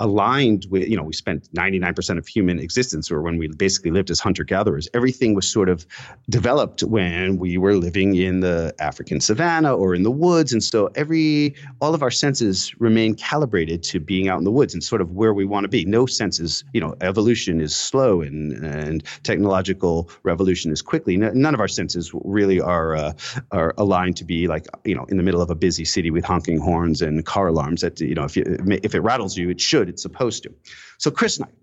aligned 0.03 0.67
with, 0.69 0.89
you 0.89 0.97
know, 0.97 1.05
we 1.05 1.13
spent 1.13 1.49
99% 1.55 2.19
of 2.19 2.27
human 2.27 2.59
existence, 2.59 3.11
or 3.11 3.23
when 3.23 3.39
we 3.39 3.47
basically 3.47 3.93
lived 3.93 4.11
as 4.11 4.19
hunter 4.19 4.43
gatherers, 4.43 4.89
everything 4.95 5.35
was 5.35 5.49
sort 5.49 5.69
of 5.69 5.87
developed 6.29 6.83
when 6.83 7.39
we 7.39 7.57
were 7.57 7.77
living 7.77 8.17
in 8.17 8.41
the 8.41 8.75
African 8.81 9.21
savannah 9.21 9.75
or 9.75 9.95
in 9.95 10.03
the 10.03 10.11
woods. 10.11 10.53
And 10.53 10.63
so 10.63 10.91
every, 10.97 11.55
all 11.81 11.95
of 11.95 12.03
our 12.03 12.11
senses 12.11 12.75
remain 12.81 13.15
calibrated 13.15 13.85
to 13.85 14.01
being 14.01 14.29
out 14.29 14.39
in 14.39 14.45
the 14.45 14.51
woods 14.51 14.75
and 14.75 14.83
sort 14.83 15.01
of 15.01 15.13
where 15.13 15.33
we 15.33 15.45
want 15.45 15.65
to 15.65 15.69
be. 15.69 15.85
No 15.85 16.05
senses, 16.05 16.65
you 16.73 16.81
know, 16.81 16.97
evolution 17.01 17.61
is 17.61 17.75
slow 17.75 18.23
and, 18.23 18.53
and 18.65 19.05
technological 19.23 20.11
revolution 20.25 20.73
is 20.73 20.83
quickly. 20.83 21.17
None 21.17 21.55
of 21.55 21.61
our 21.61 21.69
senses 21.69 22.11
really 22.25 22.61
are, 22.61 22.97
uh, 22.97 23.13
are 23.53 23.73
aligned 23.79 24.17
to 24.17 24.25
be 24.25 24.49
like, 24.49 24.67
you 24.85 24.97
know, 24.97 25.05
in 25.05 25.17
the 25.17 25.23
middle 25.23 25.41
of 25.41 25.51
a 25.51 25.55
busy 25.55 25.85
city 25.85 26.11
with 26.11 26.25
honking 26.25 26.59
horns 26.59 27.01
and 27.01 27.25
car 27.25 27.47
alarms 27.47 27.83
that, 27.83 28.01
you 28.01 28.17
know, 28.17 28.25
if, 28.25 28.37
you, 28.37 28.43
if 28.83 28.97
it 28.97 29.01
rattles 29.01 29.37
you, 29.37 29.49
it 29.49 29.61
should 29.61 29.92
it's 29.93 30.03
supposed 30.03 30.43
to. 30.45 30.55
So 30.99 31.11
Chris 31.11 31.39
Knight, 31.39 31.55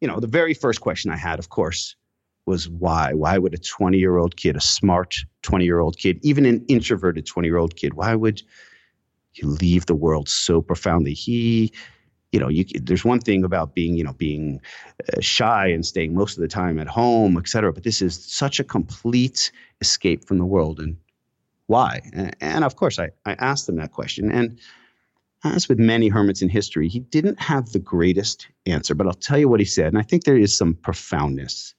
you 0.00 0.08
know, 0.08 0.18
the 0.18 0.26
very 0.26 0.54
first 0.54 0.80
question 0.80 1.10
I 1.10 1.16
had, 1.16 1.38
of 1.38 1.50
course, 1.50 1.94
was 2.46 2.68
why? 2.68 3.12
Why 3.12 3.38
would 3.38 3.54
a 3.54 3.58
20 3.58 3.98
year 3.98 4.16
old 4.18 4.36
kid, 4.36 4.56
a 4.56 4.60
smart 4.60 5.16
20 5.42 5.64
year 5.64 5.80
old 5.80 5.98
kid, 5.98 6.18
even 6.22 6.46
an 6.46 6.64
introverted 6.68 7.26
20 7.26 7.48
year 7.48 7.58
old 7.58 7.76
kid, 7.76 7.94
why 7.94 8.14
would 8.14 8.42
you 9.34 9.48
leave 9.48 9.86
the 9.86 9.94
world 9.94 10.28
so 10.28 10.60
profoundly? 10.60 11.14
He, 11.14 11.72
you 12.32 12.40
know, 12.40 12.48
you, 12.48 12.64
there's 12.82 13.04
one 13.04 13.20
thing 13.20 13.44
about 13.44 13.74
being, 13.74 13.94
you 13.94 14.04
know, 14.04 14.12
being 14.14 14.60
uh, 15.12 15.20
shy 15.20 15.66
and 15.68 15.84
staying 15.84 16.14
most 16.14 16.36
of 16.36 16.42
the 16.42 16.48
time 16.48 16.78
at 16.78 16.86
home, 16.86 17.36
et 17.36 17.48
cetera. 17.48 17.72
But 17.72 17.82
this 17.82 18.00
is 18.00 18.24
such 18.24 18.60
a 18.60 18.64
complete 18.64 19.52
escape 19.80 20.26
from 20.26 20.38
the 20.38 20.44
world. 20.44 20.80
And 20.80 20.96
why? 21.66 22.00
And, 22.12 22.36
and 22.40 22.64
of 22.64 22.76
course, 22.76 22.98
I, 22.98 23.10
I 23.26 23.32
asked 23.34 23.68
him 23.68 23.76
that 23.76 23.92
question. 23.92 24.30
And 24.30 24.58
as 25.44 25.68
with 25.68 25.78
many 25.78 26.08
hermits 26.08 26.42
in 26.42 26.48
history, 26.48 26.88
he 26.88 27.00
didn't 27.00 27.40
have 27.40 27.70
the 27.70 27.78
greatest 27.78 28.48
answer, 28.66 28.94
but 28.94 29.06
I'll 29.06 29.14
tell 29.14 29.38
you 29.38 29.48
what 29.48 29.60
he 29.60 29.66
said, 29.66 29.88
and 29.88 29.98
I 29.98 30.02
think 30.02 30.24
there 30.24 30.36
is 30.36 30.56
some 30.56 30.74
profoundness 30.74 31.74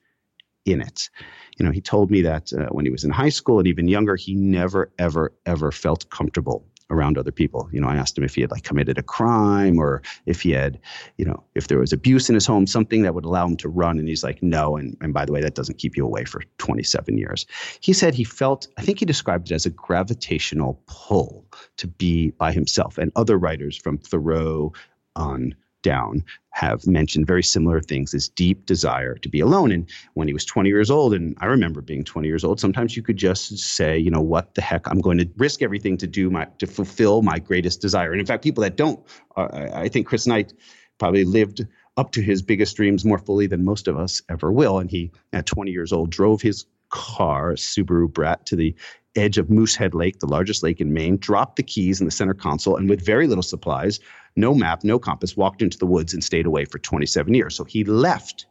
in 0.65 0.81
it. 0.81 1.09
You 1.57 1.65
know, 1.65 1.71
he 1.71 1.81
told 1.81 2.11
me 2.11 2.21
that 2.21 2.51
uh, 2.53 2.67
when 2.67 2.85
he 2.85 2.91
was 2.91 3.03
in 3.03 3.11
high 3.11 3.29
school 3.29 3.59
and 3.59 3.67
even 3.67 3.87
younger, 3.87 4.15
he 4.15 4.33
never, 4.35 4.91
ever, 4.97 5.33
ever 5.45 5.71
felt 5.71 6.09
comfortable 6.09 6.65
around 6.91 7.17
other 7.17 7.31
people. 7.31 7.69
You 7.71 7.81
know, 7.81 7.87
I 7.87 7.95
asked 7.95 8.17
him 8.17 8.23
if 8.23 8.35
he 8.35 8.41
had 8.41 8.51
like 8.51 8.63
committed 8.63 8.97
a 8.97 9.03
crime 9.03 9.79
or 9.79 10.01
if 10.25 10.41
he 10.41 10.51
had, 10.51 10.79
you 11.17 11.25
know, 11.25 11.43
if 11.55 11.67
there 11.67 11.79
was 11.79 11.93
abuse 11.93 12.29
in 12.29 12.35
his 12.35 12.45
home, 12.45 12.67
something 12.67 13.01
that 13.01 13.15
would 13.15 13.25
allow 13.25 13.47
him 13.47 13.57
to 13.57 13.69
run. 13.69 13.97
And 13.97 14.07
he's 14.07 14.23
like, 14.23 14.43
no. 14.43 14.77
And, 14.77 14.95
and 15.01 15.13
by 15.13 15.25
the 15.25 15.31
way, 15.31 15.41
that 15.41 15.55
doesn't 15.55 15.79
keep 15.79 15.97
you 15.97 16.05
away 16.05 16.25
for 16.25 16.43
27 16.59 17.17
years. 17.17 17.47
He 17.79 17.93
said 17.93 18.13
he 18.13 18.23
felt, 18.23 18.67
I 18.77 18.81
think 18.83 18.99
he 18.99 19.05
described 19.05 19.49
it 19.49 19.55
as 19.55 19.65
a 19.65 19.71
gravitational 19.71 20.81
pull 20.85 21.45
to 21.77 21.87
be 21.87 22.31
by 22.31 22.51
himself. 22.51 22.97
And 22.97 23.11
other 23.15 23.37
writers 23.37 23.75
from 23.77 23.97
Thoreau 23.97 24.73
on 25.15 25.55
down 25.81 26.23
have 26.51 26.85
mentioned 26.85 27.25
very 27.25 27.43
similar 27.43 27.79
things 27.79 28.11
this 28.11 28.27
deep 28.27 28.65
desire 28.65 29.15
to 29.15 29.29
be 29.29 29.39
alone. 29.39 29.71
And 29.71 29.89
when 30.13 30.27
he 30.27 30.33
was 30.33 30.45
20 30.45 30.69
years 30.69 30.91
old 30.91 31.13
and 31.13 31.35
i 31.39 31.45
remember 31.45 31.81
being 31.81 32.03
20 32.03 32.27
years 32.27 32.43
old 32.43 32.59
sometimes 32.59 32.95
you 32.97 33.03
could 33.03 33.17
just 33.17 33.57
say 33.57 33.97
you 33.97 34.11
know 34.11 34.21
what 34.21 34.55
the 34.55 34.61
heck? 34.61 34.87
I'm 34.87 34.99
going 34.99 35.17
to 35.19 35.29
risk 35.37 35.61
everything 35.61 35.97
to 35.97 36.07
do 36.07 36.29
my 36.29 36.45
to 36.59 36.67
fulfill 36.67 37.21
my 37.21 37.39
greatest 37.39 37.81
desire. 37.81 38.11
And 38.11 38.19
in 38.19 38.25
fact 38.25 38.43
people 38.43 38.61
that 38.63 38.75
don't 38.75 38.99
uh, 39.37 39.69
i 39.73 39.87
think 39.87 40.07
chris 40.07 40.27
knight 40.27 40.53
probably 40.99 41.23
lived 41.23 41.65
up 41.97 42.11
to 42.11 42.21
his 42.21 42.41
biggest 42.41 42.75
dreams 42.75 43.03
more 43.03 43.17
fully 43.17 43.47
than 43.47 43.65
most 43.65 43.87
of 43.87 43.97
us 43.97 44.21
ever 44.29 44.51
will. 44.51 44.79
And 44.79 44.89
he 44.89 45.11
at 45.33 45.45
20 45.45 45.71
years 45.71 45.91
old 45.91 46.09
drove 46.09 46.41
his 46.41 46.65
car, 46.89 47.53
Subaru 47.53 48.11
Brat, 48.11 48.45
to 48.47 48.55
the 48.55 48.75
edge 49.15 49.37
of 49.37 49.49
Moosehead 49.49 49.93
Lake, 49.93 50.19
the 50.19 50.27
largest 50.27 50.63
lake 50.63 50.79
in 50.79 50.93
Maine, 50.93 51.17
dropped 51.17 51.57
the 51.57 51.63
keys 51.63 51.99
in 51.99 52.05
the 52.05 52.11
center 52.11 52.33
console, 52.33 52.77
and 52.77 52.89
with 52.89 53.05
very 53.05 53.27
little 53.27 53.43
supplies, 53.43 53.99
no 54.35 54.53
map, 54.53 54.83
no 54.83 54.99
compass, 54.99 55.35
walked 55.37 55.61
into 55.61 55.77
the 55.77 55.85
woods 55.85 56.13
and 56.13 56.23
stayed 56.23 56.45
away 56.45 56.65
for 56.65 56.79
27 56.79 57.33
years. 57.33 57.55
So 57.55 57.63
he 57.63 57.83
left 57.83 58.45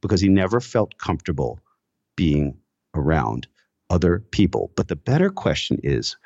because 0.00 0.20
he 0.20 0.28
never 0.28 0.60
felt 0.60 0.98
comfortable 0.98 1.60
being 2.16 2.56
around 2.94 3.46
other 3.90 4.20
people. 4.30 4.70
But 4.76 4.88
the 4.88 4.96
better 4.96 5.30
question 5.30 5.78
is 5.82 6.16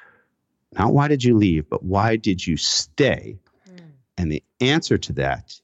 not 0.76 0.92
why 0.92 1.08
did 1.08 1.24
you 1.24 1.36
leave, 1.36 1.68
but 1.68 1.82
why 1.82 2.16
did 2.16 2.46
you 2.46 2.56
stay? 2.56 3.38
Mm. 3.68 3.92
And 4.16 4.32
the 4.32 4.42
answer 4.60 4.98
to 4.98 5.12
that, 5.14 5.60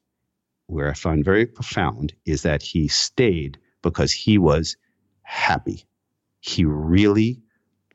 where 0.67 0.89
I 0.89 0.95
find 0.95 1.25
very 1.25 1.47
profound, 1.47 2.15
is 2.25 2.43
that 2.43 2.63
he 2.63 2.89
stayed 2.89 3.59
because 3.83 4.13
he 4.13 4.39
was 4.39 4.77
happy. 5.23 5.85
He 6.41 6.65
really 6.65 7.41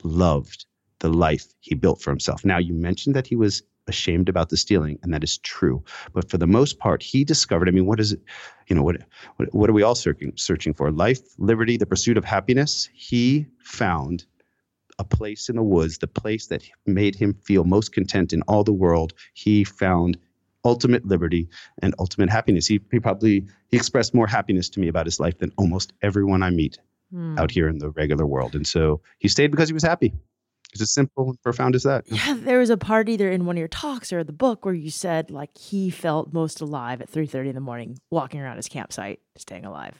loved 0.03 0.65
the 0.99 1.09
life 1.09 1.45
he 1.61 1.75
built 1.75 2.01
for 2.01 2.11
himself. 2.11 2.45
Now, 2.45 2.57
you 2.57 2.73
mentioned 2.73 3.15
that 3.15 3.27
he 3.27 3.35
was 3.35 3.63
ashamed 3.89 4.29
about 4.29 4.49
the 4.49 4.57
stealing, 4.57 4.99
and 5.03 5.13
that 5.13 5.23
is 5.23 5.37
true. 5.39 5.83
But 6.13 6.29
for 6.29 6.37
the 6.37 6.47
most 6.47 6.79
part, 6.79 7.03
he 7.03 7.23
discovered. 7.23 7.67
I 7.67 7.71
mean, 7.71 7.85
what 7.85 7.99
is 7.99 8.13
it? 8.13 8.21
You 8.67 8.75
know, 8.75 8.83
what 8.83 8.97
what, 9.35 9.53
what 9.53 9.69
are 9.69 9.73
we 9.73 9.83
all 9.83 9.95
searching 9.95 10.31
searching 10.35 10.73
for? 10.73 10.91
Life, 10.91 11.19
liberty, 11.37 11.75
the 11.77 11.85
pursuit 11.85 12.17
of 12.17 12.23
happiness. 12.23 12.89
He 12.93 13.47
found 13.63 14.25
a 14.99 15.03
place 15.03 15.49
in 15.49 15.55
the 15.55 15.63
woods, 15.63 15.97
the 15.97 16.07
place 16.07 16.47
that 16.47 16.63
made 16.85 17.15
him 17.15 17.33
feel 17.33 17.63
most 17.63 17.91
content 17.91 18.33
in 18.33 18.41
all 18.43 18.63
the 18.63 18.73
world. 18.73 19.13
He 19.33 19.63
found 19.63 20.17
ultimate 20.65 21.05
liberty 21.05 21.47
and 21.81 21.95
ultimate 21.99 22.29
happiness. 22.29 22.67
He, 22.67 22.81
he 22.91 22.99
probably 22.99 23.45
he 23.69 23.77
expressed 23.77 24.13
more 24.13 24.27
happiness 24.27 24.69
to 24.69 24.79
me 24.79 24.87
about 24.87 25.05
his 25.05 25.19
life 25.19 25.37
than 25.39 25.51
almost 25.57 25.93
everyone 26.01 26.43
I 26.43 26.49
meet 26.49 26.77
mm. 27.13 27.39
out 27.39 27.51
here 27.51 27.69
in 27.69 27.77
the 27.77 27.89
regular 27.91 28.25
world. 28.25 28.55
And 28.55 28.67
so 28.67 29.01
he 29.19 29.27
stayed 29.27 29.51
because 29.51 29.69
he 29.69 29.73
was 29.73 29.83
happy. 29.83 30.13
It's 30.73 30.81
as 30.81 30.91
simple 30.91 31.29
and 31.29 31.41
profound 31.41 31.75
as 31.75 31.83
that. 31.83 32.05
Yeah, 32.07 32.35
there 32.37 32.59
was 32.59 32.69
a 32.69 32.77
part 32.77 33.09
either 33.09 33.31
in 33.31 33.45
one 33.45 33.55
of 33.55 33.59
your 33.59 33.67
talks 33.67 34.13
or 34.13 34.23
the 34.23 34.31
book 34.33 34.65
where 34.65 34.73
you 34.73 34.91
said 34.91 35.31
like 35.31 35.57
he 35.57 35.89
felt 35.89 36.31
most 36.31 36.61
alive 36.61 37.01
at 37.01 37.09
3:30 37.11 37.49
in 37.49 37.55
the 37.55 37.61
morning, 37.61 37.97
walking 38.11 38.39
around 38.39 38.57
his 38.57 38.67
campsite, 38.67 39.19
staying 39.35 39.65
alive 39.65 39.99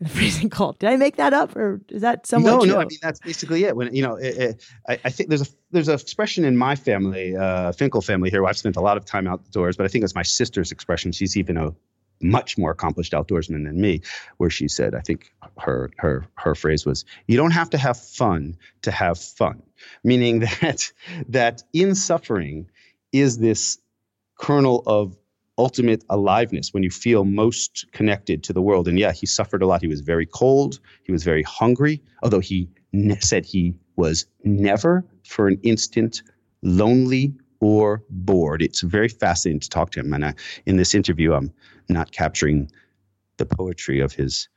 in 0.00 0.06
the 0.06 0.10
freezing 0.14 0.50
cold. 0.50 0.78
Did 0.78 0.90
I 0.90 0.96
make 0.96 1.16
that 1.16 1.32
up, 1.32 1.56
or 1.56 1.80
is 1.88 2.02
that 2.02 2.26
somewhat 2.26 2.50
No, 2.50 2.58
true? 2.60 2.68
no. 2.68 2.80
I 2.80 2.84
mean 2.84 2.98
that's 3.02 3.20
basically 3.20 3.64
it. 3.64 3.76
When 3.76 3.94
you 3.94 4.02
know, 4.02 4.14
it, 4.14 4.36
it, 4.36 4.64
I, 4.88 5.00
I, 5.04 5.10
think 5.10 5.28
there's 5.28 5.42
a 5.42 5.46
there's 5.70 5.88
an 5.88 5.94
expression 5.94 6.44
in 6.44 6.56
my 6.56 6.76
family, 6.76 7.36
uh, 7.36 7.72
Finkel 7.72 8.00
family 8.00 8.30
here. 8.30 8.42
Where 8.42 8.48
I've 8.50 8.58
spent 8.58 8.76
a 8.76 8.80
lot 8.80 8.96
of 8.96 9.04
time 9.04 9.26
outdoors, 9.26 9.76
but 9.76 9.84
I 9.84 9.88
think 9.88 10.04
it's 10.04 10.14
my 10.14 10.22
sister's 10.22 10.72
expression. 10.72 11.12
She's 11.12 11.36
even 11.36 11.56
a 11.56 11.74
much 12.20 12.58
more 12.58 12.70
accomplished 12.70 13.12
outdoorsman 13.12 13.64
than 13.64 13.80
me, 13.80 14.00
where 14.36 14.50
she 14.50 14.68
said, 14.68 14.94
I 14.94 15.00
think 15.00 15.32
her 15.58 15.90
her 15.98 16.26
her 16.36 16.54
phrase 16.54 16.84
was, 16.84 17.04
"You 17.26 17.36
don't 17.36 17.52
have 17.52 17.70
to 17.70 17.78
have 17.78 17.98
fun 17.98 18.56
to 18.82 18.90
have 18.90 19.18
fun," 19.18 19.62
meaning 20.04 20.40
that 20.60 20.92
that 21.28 21.62
in 21.72 21.94
suffering 21.94 22.68
is 23.12 23.38
this 23.38 23.78
kernel 24.38 24.82
of 24.86 25.16
ultimate 25.58 26.02
aliveness 26.08 26.72
when 26.72 26.82
you 26.82 26.90
feel 26.90 27.24
most 27.24 27.84
connected 27.92 28.42
to 28.44 28.52
the 28.52 28.62
world. 28.62 28.88
And 28.88 28.98
yeah, 28.98 29.12
he 29.12 29.26
suffered 29.26 29.62
a 29.62 29.66
lot. 29.66 29.82
He 29.82 29.88
was 29.88 30.00
very 30.00 30.24
cold. 30.24 30.80
He 31.02 31.12
was 31.12 31.22
very 31.22 31.42
hungry, 31.42 32.02
although 32.22 32.40
he 32.40 32.70
ne- 32.92 33.20
said 33.20 33.44
he 33.44 33.74
was 33.96 34.26
never 34.42 35.04
for 35.24 35.48
an 35.48 35.60
instant 35.62 36.22
lonely 36.62 37.34
or 37.60 38.02
bored. 38.08 38.62
It's 38.62 38.80
very 38.80 39.08
fascinating 39.08 39.60
to 39.60 39.68
talk 39.68 39.90
to 39.92 40.00
him. 40.00 40.12
And 40.12 40.24
I, 40.24 40.34
in 40.66 40.76
this 40.76 40.94
interview, 40.94 41.34
I'm 41.34 41.52
not 41.88 42.12
capturing 42.12 42.70
the 43.36 43.46
poetry 43.46 44.00
of 44.00 44.12
his 44.12 44.48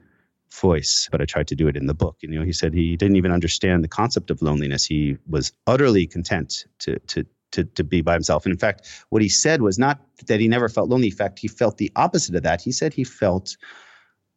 voice, 0.52 1.10
but 1.12 1.22
I 1.22 1.26
tried 1.26 1.48
to 1.48 1.56
do 1.56 1.68
it 1.68 1.76
in 1.76 1.88
the 1.88 1.94
book. 1.94 2.18
And, 2.24 2.34
you 2.34 2.40
know, 2.40 2.46
he 2.46 2.54
said 2.54 2.74
he 2.74 2.96
didn't 2.96 3.16
even 3.16 3.32
understand 3.32 3.84
the 3.84 3.90
concept 3.90 4.30
of 4.30 4.42
loneliness. 4.42 4.86
He 4.86 5.18
was 5.28 5.52
utterly 5.68 6.06
content 6.06 6.66
to, 6.80 7.00
to, 7.00 7.26
to, 7.52 7.64
to 7.64 7.84
be 7.84 8.02
by 8.02 8.14
himself. 8.14 8.46
And 8.46 8.54
in 8.54 8.60
fact, 8.60 8.88
what 9.10 9.22
he 9.22 9.30
said 9.30 9.62
was 9.62 9.80
not 9.80 10.00
that 10.28 10.40
he 10.40 10.48
never 10.48 10.70
felt 10.70 10.90
lonely. 10.90 11.08
In 11.08 11.16
fact, 11.16 11.40
he 11.40 11.48
felt 11.48 11.78
the 11.78 11.92
opposite 11.96 12.36
of 12.36 12.44
that. 12.44 12.62
He 12.62 12.72
said 12.72 12.94
he 12.94 13.04
felt 13.04 13.58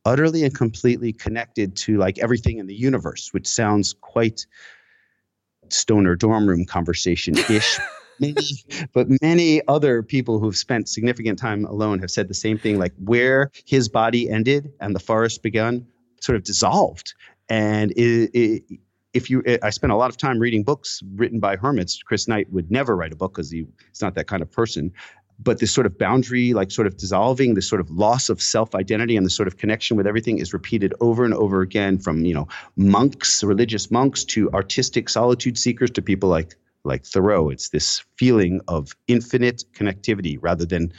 utterly 0.05 0.45
and 0.45 0.55
completely 0.55 1.13
connected 1.13 1.77
to 1.77 1.99
like 1.99 2.19
everything 2.19 2.59
in 2.59 2.67
the 2.67 2.75
universe, 2.75 3.33
which 3.33 3.47
sounds 3.47 3.95
quite 4.01 4.47
stoner 5.69 6.15
dorm 6.15 6.49
room 6.49 6.65
conversation 6.65 7.37
ish. 7.51 7.79
many, 8.21 8.37
but 8.93 9.07
many 9.23 9.67
other 9.69 10.03
people 10.03 10.39
who've 10.39 10.57
spent 10.57 10.89
significant 10.89 11.39
time 11.39 11.65
alone 11.65 12.01
have 12.01 12.11
said 12.11 12.29
the 12.29 12.35
same 12.35 12.59
thing. 12.59 12.79
Like 12.79 12.93
where 12.99 13.51
his 13.65 13.89
body 13.89 14.29
ended 14.31 14.73
and 14.81 14.95
the 14.95 15.01
forest 15.01 15.43
begun 15.43 15.87
sort 16.21 16.37
of 16.37 16.45
dissolved. 16.45 17.15
And 17.49 17.93
it, 17.93 18.31
it, 18.35 18.63
if 19.15 19.31
you, 19.31 19.43
I 19.63 19.71
spent 19.71 19.93
a 19.93 19.97
lot 19.97 20.11
of 20.11 20.17
time 20.17 20.39
reading 20.39 20.63
books 20.63 21.03
written 21.15 21.41
by 21.41 21.57
hermits. 21.57 22.03
Chris 22.03 22.29
Knight 22.29 22.53
would 22.53 22.71
never 22.71 22.97
write 22.97 23.13
a 23.13 23.17
book 23.17 23.33
because 23.33 23.51
he, 23.51 23.67
he's 23.89 24.03
not 24.03 24.15
that 24.15 24.27
kind 24.27 24.43
of 24.43 24.51
person 24.51 24.93
but 25.39 25.59
this 25.59 25.73
sort 25.73 25.87
of 25.87 25.99
boundary, 25.99 26.55
like 26.55 26.71
sort 26.71 26.87
of 26.87 26.97
dissolving, 26.97 27.55
this 27.55 27.69
sort 27.69 27.81
of 27.81 27.91
loss 27.91 28.29
of 28.29 28.41
self-identity 28.41 29.17
and 29.17 29.27
the 29.27 29.31
sort 29.31 29.47
of 29.47 29.57
connection 29.57 29.97
with 29.97 30.07
everything 30.07 30.39
is 30.39 30.53
repeated 30.53 30.95
over 31.01 31.25
and 31.25 31.35
over 31.35 31.61
again 31.61 31.99
from, 31.99 32.25
you 32.25 32.35
know, 32.35 32.49
monks, 32.77 33.45
religious 33.45 33.91
monks 33.91 34.25
to 34.25 34.51
artistic 34.53 35.09
solitude 35.09 35.59
seekers 35.59 35.91
to 35.91 36.03
people 36.03 36.29
like 36.29 36.57
like 36.87 37.05
Thoreau. 37.05 37.45
Mm-hmm. 37.45 37.53
It's 37.53 37.69
this 37.71 38.03
feeling 38.17 38.61
of 38.69 38.97
infinite 39.09 39.65
connectivity 39.75 40.39
rather 40.41 40.65
than 40.65 40.93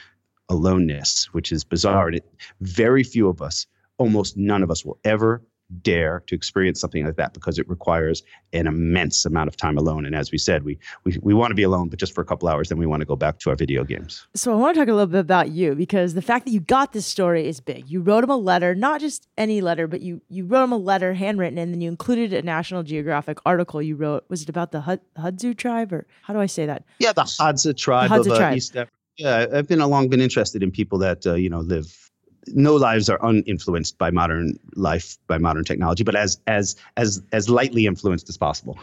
aloneness, 0.49 1.25
which 1.33 1.51
is 1.51 1.63
bizarre. 1.63 2.07
And 2.07 2.17
it, 2.17 2.25
very 2.61 3.03
few 3.03 3.27
of 3.27 3.41
us, 3.41 3.65
almost 3.97 4.37
none 4.37 4.63
of 4.63 4.71
us, 4.71 4.85
will 4.85 4.99
ever 5.03 5.41
dare 5.81 6.23
to 6.27 6.35
experience 6.35 6.79
something 6.79 7.05
like 7.05 7.15
that 7.17 7.33
because 7.33 7.59
it 7.59 7.67
requires 7.67 8.23
an 8.53 8.67
immense 8.67 9.25
amount 9.25 9.47
of 9.47 9.57
time 9.57 9.77
alone. 9.77 10.05
And 10.05 10.15
as 10.15 10.31
we 10.31 10.37
said, 10.37 10.63
we 10.63 10.77
we, 11.03 11.17
we 11.21 11.33
want 11.33 11.51
to 11.51 11.55
be 11.55 11.63
alone, 11.63 11.89
but 11.89 11.99
just 11.99 12.13
for 12.13 12.21
a 12.21 12.25
couple 12.25 12.47
hours, 12.47 12.69
then 12.69 12.77
we 12.77 12.85
want 12.85 13.01
to 13.01 13.05
go 13.05 13.15
back 13.15 13.39
to 13.39 13.49
our 13.49 13.55
video 13.55 13.83
games. 13.83 14.25
So 14.35 14.53
I 14.53 14.55
want 14.55 14.75
to 14.75 14.81
talk 14.81 14.87
a 14.87 14.93
little 14.93 15.07
bit 15.07 15.19
about 15.19 15.49
you 15.49 15.75
because 15.75 16.13
the 16.13 16.21
fact 16.21 16.45
that 16.45 16.51
you 16.51 16.59
got 16.59 16.93
this 16.93 17.05
story 17.05 17.47
is 17.47 17.59
big. 17.59 17.89
You 17.89 18.01
wrote 18.01 18.23
him 18.23 18.29
a 18.29 18.37
letter, 18.37 18.75
not 18.75 19.01
just 19.01 19.27
any 19.37 19.61
letter, 19.61 19.87
but 19.87 20.01
you 20.01 20.21
you 20.29 20.45
wrote 20.45 20.63
him 20.63 20.71
a 20.71 20.77
letter 20.77 21.13
handwritten, 21.13 21.57
and 21.57 21.73
then 21.73 21.81
you 21.81 21.89
included 21.89 22.33
a 22.33 22.41
National 22.41 22.83
Geographic 22.83 23.39
article 23.45 23.81
you 23.81 23.95
wrote. 23.95 24.25
Was 24.29 24.43
it 24.43 24.49
about 24.49 24.71
the 24.71 24.81
Hud- 24.81 25.01
Hudzu 25.17 25.55
tribe, 25.57 25.91
or 25.91 26.07
how 26.23 26.33
do 26.33 26.39
I 26.39 26.45
say 26.45 26.65
that? 26.65 26.83
Yeah, 26.99 27.13
the 27.13 27.23
Hadza 27.23 27.75
tribe 27.75 28.09
The 28.09 28.15
Hadza 28.15 28.25
of 28.27 28.31
uh, 28.31 28.37
tribe. 28.37 28.57
East 28.57 28.75
Africa. 28.75 28.91
Yeah, 29.17 29.47
I've 29.51 29.67
been 29.67 29.79
long 29.79 30.09
been 30.09 30.21
interested 30.21 30.61
in 30.61 30.71
people 30.71 30.99
that 30.99 31.25
uh, 31.25 31.33
you 31.33 31.49
know 31.49 31.59
live. 31.59 32.06
No 32.53 32.75
lives 32.75 33.09
are 33.09 33.19
uninfluenced 33.19 33.97
by 33.97 34.11
modern 34.11 34.59
life, 34.75 35.17
by 35.27 35.37
modern 35.37 35.63
technology, 35.63 36.03
but 36.03 36.15
as 36.15 36.39
as 36.47 36.75
as 36.95 37.21
as 37.31 37.49
lightly 37.49 37.85
influenced 37.85 38.29
as 38.29 38.37
possible. 38.37 38.77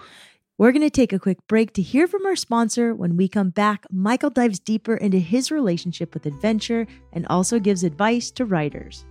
We're 0.56 0.70
going 0.70 0.82
to 0.82 0.90
take 0.90 1.12
a 1.12 1.18
quick 1.18 1.38
break 1.48 1.72
to 1.72 1.82
hear 1.82 2.06
from 2.06 2.24
our 2.26 2.36
sponsor. 2.36 2.94
When 2.94 3.16
we 3.16 3.26
come 3.26 3.50
back, 3.50 3.86
Michael 3.90 4.30
dives 4.30 4.60
deeper 4.60 4.94
into 4.94 5.18
his 5.18 5.50
relationship 5.50 6.14
with 6.14 6.26
adventure 6.26 6.86
and 7.12 7.26
also 7.26 7.58
gives 7.58 7.82
advice 7.82 8.30
to 8.32 8.44
writers. 8.44 9.04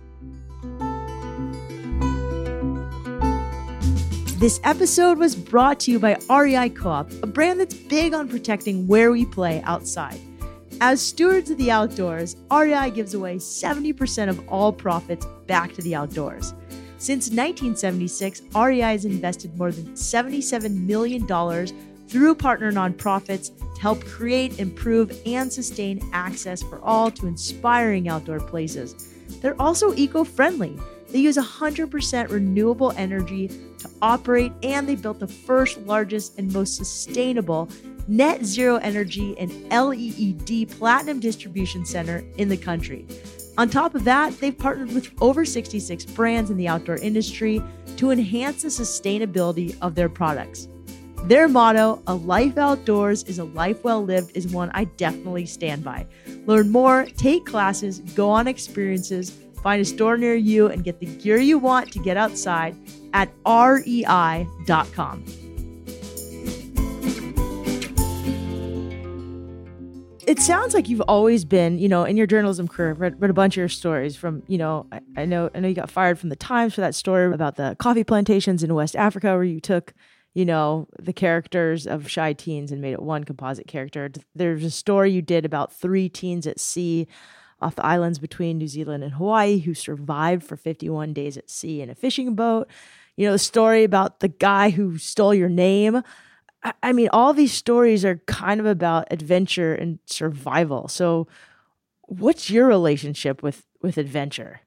This 4.38 4.58
episode 4.64 5.18
was 5.18 5.36
brought 5.36 5.80
to 5.80 5.90
you 5.90 5.98
by 5.98 6.18
REI 6.30 6.70
Co 6.70 6.88
op, 6.88 7.12
a 7.22 7.26
brand 7.26 7.60
that's 7.60 7.74
big 7.74 8.14
on 8.14 8.28
protecting 8.28 8.86
where 8.86 9.12
we 9.12 9.26
play 9.26 9.62
outside. 9.62 10.18
As 10.80 11.00
stewards 11.00 11.50
of 11.50 11.58
the 11.58 11.70
outdoors, 11.70 12.36
REI 12.50 12.90
gives 12.90 13.14
away 13.14 13.36
70% 13.36 14.28
of 14.28 14.48
all 14.48 14.72
profits 14.72 15.26
back 15.46 15.72
to 15.74 15.82
the 15.82 15.94
outdoors. 15.94 16.52
Since 16.98 17.30
1976, 17.30 18.42
REI 18.54 18.80
has 18.80 19.04
invested 19.04 19.56
more 19.56 19.70
than 19.70 19.92
$77 19.94 20.74
million 20.74 21.26
through 22.08 22.34
partner 22.34 22.72
nonprofits 22.72 23.50
to 23.74 23.80
help 23.80 24.04
create, 24.04 24.58
improve, 24.58 25.16
and 25.26 25.52
sustain 25.52 26.00
access 26.12 26.62
for 26.62 26.80
all 26.80 27.10
to 27.10 27.26
inspiring 27.26 28.08
outdoor 28.08 28.40
places. 28.40 29.12
They're 29.40 29.60
also 29.60 29.94
eco 29.94 30.24
friendly. 30.24 30.78
They 31.14 31.20
use 31.20 31.36
100% 31.36 32.28
renewable 32.28 32.92
energy 32.96 33.46
to 33.46 33.88
operate, 34.02 34.50
and 34.64 34.88
they 34.88 34.96
built 34.96 35.20
the 35.20 35.28
first, 35.28 35.78
largest, 35.82 36.40
and 36.40 36.52
most 36.52 36.74
sustainable 36.74 37.68
net 38.08 38.44
zero 38.44 38.78
energy 38.78 39.38
and 39.38 39.52
LEED 39.70 40.70
platinum 40.70 41.20
distribution 41.20 41.86
center 41.86 42.24
in 42.36 42.48
the 42.48 42.56
country. 42.56 43.06
On 43.56 43.70
top 43.70 43.94
of 43.94 44.02
that, 44.02 44.36
they've 44.40 44.58
partnered 44.58 44.92
with 44.92 45.08
over 45.22 45.44
66 45.44 46.04
brands 46.06 46.50
in 46.50 46.56
the 46.56 46.66
outdoor 46.66 46.96
industry 46.96 47.62
to 47.96 48.10
enhance 48.10 48.62
the 48.62 48.68
sustainability 48.68 49.76
of 49.82 49.94
their 49.94 50.08
products. 50.08 50.66
Their 51.26 51.46
motto, 51.46 52.02
A 52.08 52.14
Life 52.14 52.58
Outdoors 52.58 53.22
is 53.22 53.38
a 53.38 53.44
Life 53.44 53.84
Well 53.84 54.04
Lived, 54.04 54.36
is 54.36 54.48
one 54.48 54.72
I 54.74 54.84
definitely 54.84 55.46
stand 55.46 55.84
by. 55.84 56.08
Learn 56.46 56.70
more, 56.70 57.06
take 57.16 57.46
classes, 57.46 58.00
go 58.00 58.28
on 58.30 58.48
experiences, 58.48 59.30
find 59.64 59.80
a 59.80 59.84
store 59.84 60.16
near 60.18 60.36
you, 60.36 60.68
and 60.68 60.84
get 60.84 61.00
the 61.00 61.06
gear 61.06 61.38
you 61.38 61.58
want 61.58 61.90
to 61.90 61.98
get 61.98 62.16
outside 62.16 62.76
at 63.14 63.30
rei.com. 63.46 65.24
It 70.26 70.38
sounds 70.38 70.74
like 70.74 70.88
you've 70.88 71.02
always 71.02 71.44
been, 71.44 71.78
you 71.78 71.88
know, 71.88 72.04
in 72.04 72.16
your 72.16 72.26
journalism 72.26 72.66
career. 72.68 72.92
Read, 72.94 73.20
read 73.20 73.30
a 73.30 73.34
bunch 73.34 73.54
of 73.54 73.58
your 73.58 73.68
stories 73.68 74.16
from, 74.16 74.42
you 74.46 74.56
know, 74.56 74.86
I, 74.92 75.00
I 75.16 75.24
know 75.24 75.50
I 75.54 75.60
know 75.60 75.68
you 75.68 75.74
got 75.74 75.90
fired 75.90 76.18
from 76.18 76.28
the 76.28 76.36
Times 76.36 76.74
for 76.74 76.80
that 76.82 76.94
story 76.94 77.32
about 77.32 77.56
the 77.56 77.76
coffee 77.78 78.04
plantations 78.04 78.62
in 78.62 78.74
West 78.74 78.96
Africa, 78.96 79.28
where 79.34 79.44
you 79.44 79.60
took, 79.60 79.92
you 80.34 80.44
know, 80.44 80.88
the 80.98 81.12
characters 81.12 81.86
of 81.86 82.10
shy 82.10 82.32
teens 82.32 82.72
and 82.72 82.80
made 82.80 82.92
it 82.92 83.02
one 83.02 83.24
composite 83.24 83.66
character. 83.66 84.10
There's 84.34 84.64
a 84.64 84.70
story 84.70 85.10
you 85.10 85.22
did 85.22 85.44
about 85.44 85.72
three 85.72 86.08
teens 86.08 86.46
at 86.46 86.60
sea 86.60 87.06
off 87.60 87.76
the 87.76 87.84
islands 87.84 88.18
between 88.18 88.58
New 88.58 88.68
Zealand 88.68 89.04
and 89.04 89.14
Hawaii 89.14 89.58
who 89.58 89.74
survived 89.74 90.44
for 90.44 90.56
51 90.56 91.12
days 91.12 91.36
at 91.36 91.50
sea 91.50 91.80
in 91.80 91.90
a 91.90 91.94
fishing 91.94 92.34
boat. 92.34 92.68
You 93.16 93.26
know, 93.26 93.32
the 93.32 93.38
story 93.38 93.84
about 93.84 94.20
the 94.20 94.28
guy 94.28 94.70
who 94.70 94.98
stole 94.98 95.34
your 95.34 95.48
name. 95.48 96.02
I- 96.82 96.92
mean, 96.92 97.08
all 97.12 97.32
these 97.32 97.52
stories 97.52 98.04
are 98.04 98.16
kind 98.26 98.58
of 98.58 98.66
about 98.66 99.06
adventure 99.10 99.74
and 99.74 99.98
survival. 100.06 100.88
So, 100.88 101.28
what's 102.02 102.50
your 102.50 102.66
relationship 102.66 103.42
with 103.42 103.66
with 103.82 103.98
adventure? 103.98 104.60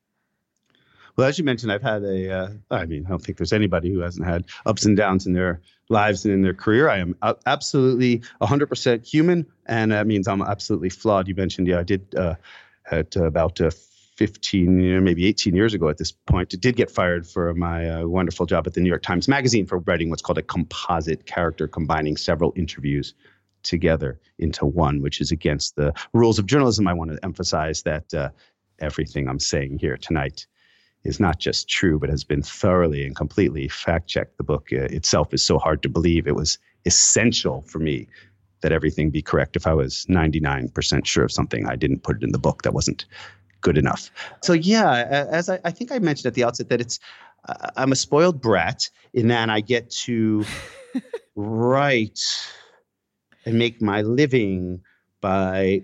Well, 1.17 1.28
as 1.28 1.39
you 1.39 1.43
mentioned, 1.43 1.71
I've 1.71 1.82
had 1.82 2.04
a. 2.04 2.32
Uh, 2.32 2.50
I 2.69 2.86
mean, 2.86 3.06
I 3.06 3.10
don't 3.10 3.21
think 3.21 3.39
there's 3.39 3.52
anybody 3.52 3.91
who 3.91 4.00
hasn't 4.00 4.26
had 4.26 4.45
ups 4.67 4.86
and 4.86 4.95
downs 4.95 5.26
in 5.26 5.34
their 5.34 5.60
lives 5.89 6.23
and 6.23 6.34
in 6.34 6.43
their 6.43 6.54
career. 6.54 6.89
I 6.89 7.00
am 7.00 7.15
absolutely 7.47 8.21
100% 8.41 9.06
human, 9.06 9.45
and 9.65 9.91
that 9.91 10.06
means 10.06 10.28
I'm 10.28 10.43
absolutely 10.43 10.89
flawed. 10.89 11.28
You 11.28 11.34
mentioned, 11.34 11.67
yeah, 11.67 11.80
I 11.80 11.84
did 11.84 12.13
uh, 12.15 12.36
at 12.91 13.15
uh, 13.17 13.26
about 13.26 13.60
uh, 13.62 13.71
15, 14.17 14.80
you 14.80 14.95
know, 14.95 15.02
maybe 15.02 15.28
18 15.28 15.56
years 15.56 15.73
ago 15.73 15.89
at 15.89 15.97
this 15.97 16.12
point, 16.12 16.50
did 16.50 16.76
get 16.76 16.89
fired 16.89 17.28
for 17.28 17.54
my 17.54 17.89
uh, 17.89 18.08
wonderful 18.08 18.45
job 18.45 18.65
at 18.65 18.73
the 18.73 18.82
New 18.82 18.89
York 18.89 19.04
Times 19.04 19.28
Magazine 19.28 19.65
for 19.65 19.80
writing 19.80 20.10
what's 20.10 20.23
called 20.23 20.39
a 20.39 20.43
composite 20.43 21.26
character, 21.26 21.67
combining 21.67 22.17
several 22.17 22.52
interviews 22.56 23.13
together 23.62 24.19
into 24.39 24.65
one, 24.65 25.02
which 25.02 25.21
is 25.21 25.32
against 25.32 25.76
the 25.76 25.93
rules 26.13 26.39
of 26.39 26.47
journalism. 26.47 26.88
I 26.88 26.93
want 26.93 27.12
to 27.12 27.23
emphasize 27.23 27.84
that 27.84 28.12
uh, 28.13 28.30
everything 28.80 29.28
I'm 29.28 29.39
saying 29.39 29.78
here 29.80 29.97
tonight 29.97 30.47
is 31.04 31.19
not 31.19 31.39
just 31.39 31.69
true, 31.69 32.00
but 32.00 32.10
has 32.10 32.23
been 32.23 32.41
thoroughly 32.41 33.06
and 33.06 33.15
completely 33.15 33.67
fact 33.67 34.08
checked. 34.08 34.38
The 34.38 34.43
book 34.43 34.69
uh, 34.71 34.86
itself 34.86 35.34
is 35.34 35.43
so 35.43 35.60
hard 35.60 35.84
to 35.84 35.89
believe. 35.89 36.28
It 36.28 36.36
was 36.36 36.58
essential 36.86 37.62
for 37.67 37.80
me 37.80 38.08
that 38.62 38.72
everything 38.72 39.10
be 39.10 39.22
correct. 39.22 39.56
If 39.56 39.67
I 39.67 39.74
was 39.74 40.06
99% 40.10 41.06
sure 41.06 41.24
of 41.24 41.32
something, 41.32 41.67
I 41.67 41.76
didn't 41.76 42.04
put 42.04 42.17
it 42.17 42.24
in 42.24 42.32
the 42.32 42.39
book. 42.39 42.63
That 42.63 42.74
wasn't 42.74 43.06
good 43.62 43.78
enough. 43.78 44.12
So, 44.41 44.54
yeah, 44.54 45.26
as 45.32 45.50
I, 45.50 45.60
I 45.63 45.72
think 45.72 45.91
I 45.91 46.00
mentioned 46.00 46.28
at 46.28 46.34
the 46.34 46.43
outset, 46.43 46.70
that 46.70 46.82
it's, 46.82 47.00
uh, 47.48 47.70
I'm 47.76 47.91
a 47.91 47.96
spoiled 47.96 48.41
brat 48.41 48.89
in 49.13 49.28
that 49.30 49.50
I 49.50 49.62
get 49.62 49.89
to 49.91 50.46
write 51.36 52.20
and 53.46 53.58
make 53.58 53.82
my 53.82 54.02
living 54.02 54.82
by 55.22 55.84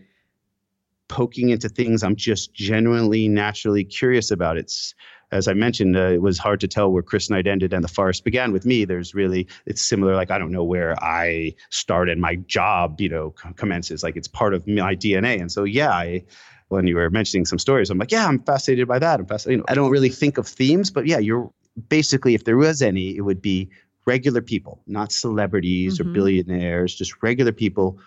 poking 1.08 1.50
into 1.50 1.70
things 1.70 2.04
I'm 2.04 2.16
just 2.16 2.54
genuinely, 2.54 3.28
naturally 3.28 3.84
curious 3.84 4.32
about. 4.32 4.58
It's 4.58 4.96
as 5.34 5.48
I 5.48 5.54
mentioned, 5.54 5.98
uh, 5.98 6.12
it 6.12 6.22
was 6.22 6.38
hard 6.38 6.60
to 6.62 6.68
tell 6.68 6.92
where 6.92 7.02
Chris 7.02 7.30
Knight 7.30 7.48
ended 7.48 7.74
and 7.74 7.84
the 7.84 7.88
forest 7.88 8.24
began. 8.24 8.52
With 8.52 8.66
me, 8.66 8.86
there's 8.86 9.14
really 9.16 9.48
it's 9.66 9.82
similar. 9.82 10.16
Like 10.16 10.32
I 10.32 10.38
don't 10.38 10.52
know 10.52 10.64
where 10.64 10.96
I 11.04 11.56
started, 11.70 12.18
my 12.20 12.36
job, 12.36 13.02
you 13.02 13.10
know, 13.10 13.32
commences. 13.56 14.04
Like 14.04 14.16
it's 14.16 14.28
part 14.28 14.54
of 14.54 14.68
my 14.68 14.96
DNA. 14.96 15.40
And 15.42 15.52
so, 15.52 15.64
yeah, 15.64 15.92
I 15.92 16.24
when 16.70 16.88
you 16.88 16.96
were 16.96 17.10
mentioning 17.10 17.46
some 17.46 17.60
stories, 17.60 17.90
I'm 17.90 17.98
like, 17.98 18.12
yeah, 18.12 18.28
I'm 18.28 18.40
fascinated 18.40 18.88
by 18.88 19.00
that. 19.00 19.20
I'm 19.20 19.26
fascinated. 19.26 19.58
You 19.58 19.58
know, 19.60 19.66
I 19.68 19.76
don't 19.76 19.92
really 19.92 20.10
think 20.10 20.38
of 20.38 20.48
themes, 20.48 20.90
but 20.92 21.06
yeah, 21.06 21.20
you're 21.20 21.52
basically, 21.90 22.34
if 22.36 22.46
there 22.46 22.58
was 22.58 22.82
any, 22.82 23.16
it 23.16 23.22
would 23.22 23.42
be 23.42 23.70
regular 24.06 24.42
people, 24.42 24.82
not 24.88 25.12
celebrities 25.12 25.98
Mhm. 25.98 26.02
or 26.02 26.04
billionaires, 26.14 26.96
just 26.96 27.22
regular 27.22 27.52
people 27.52 28.00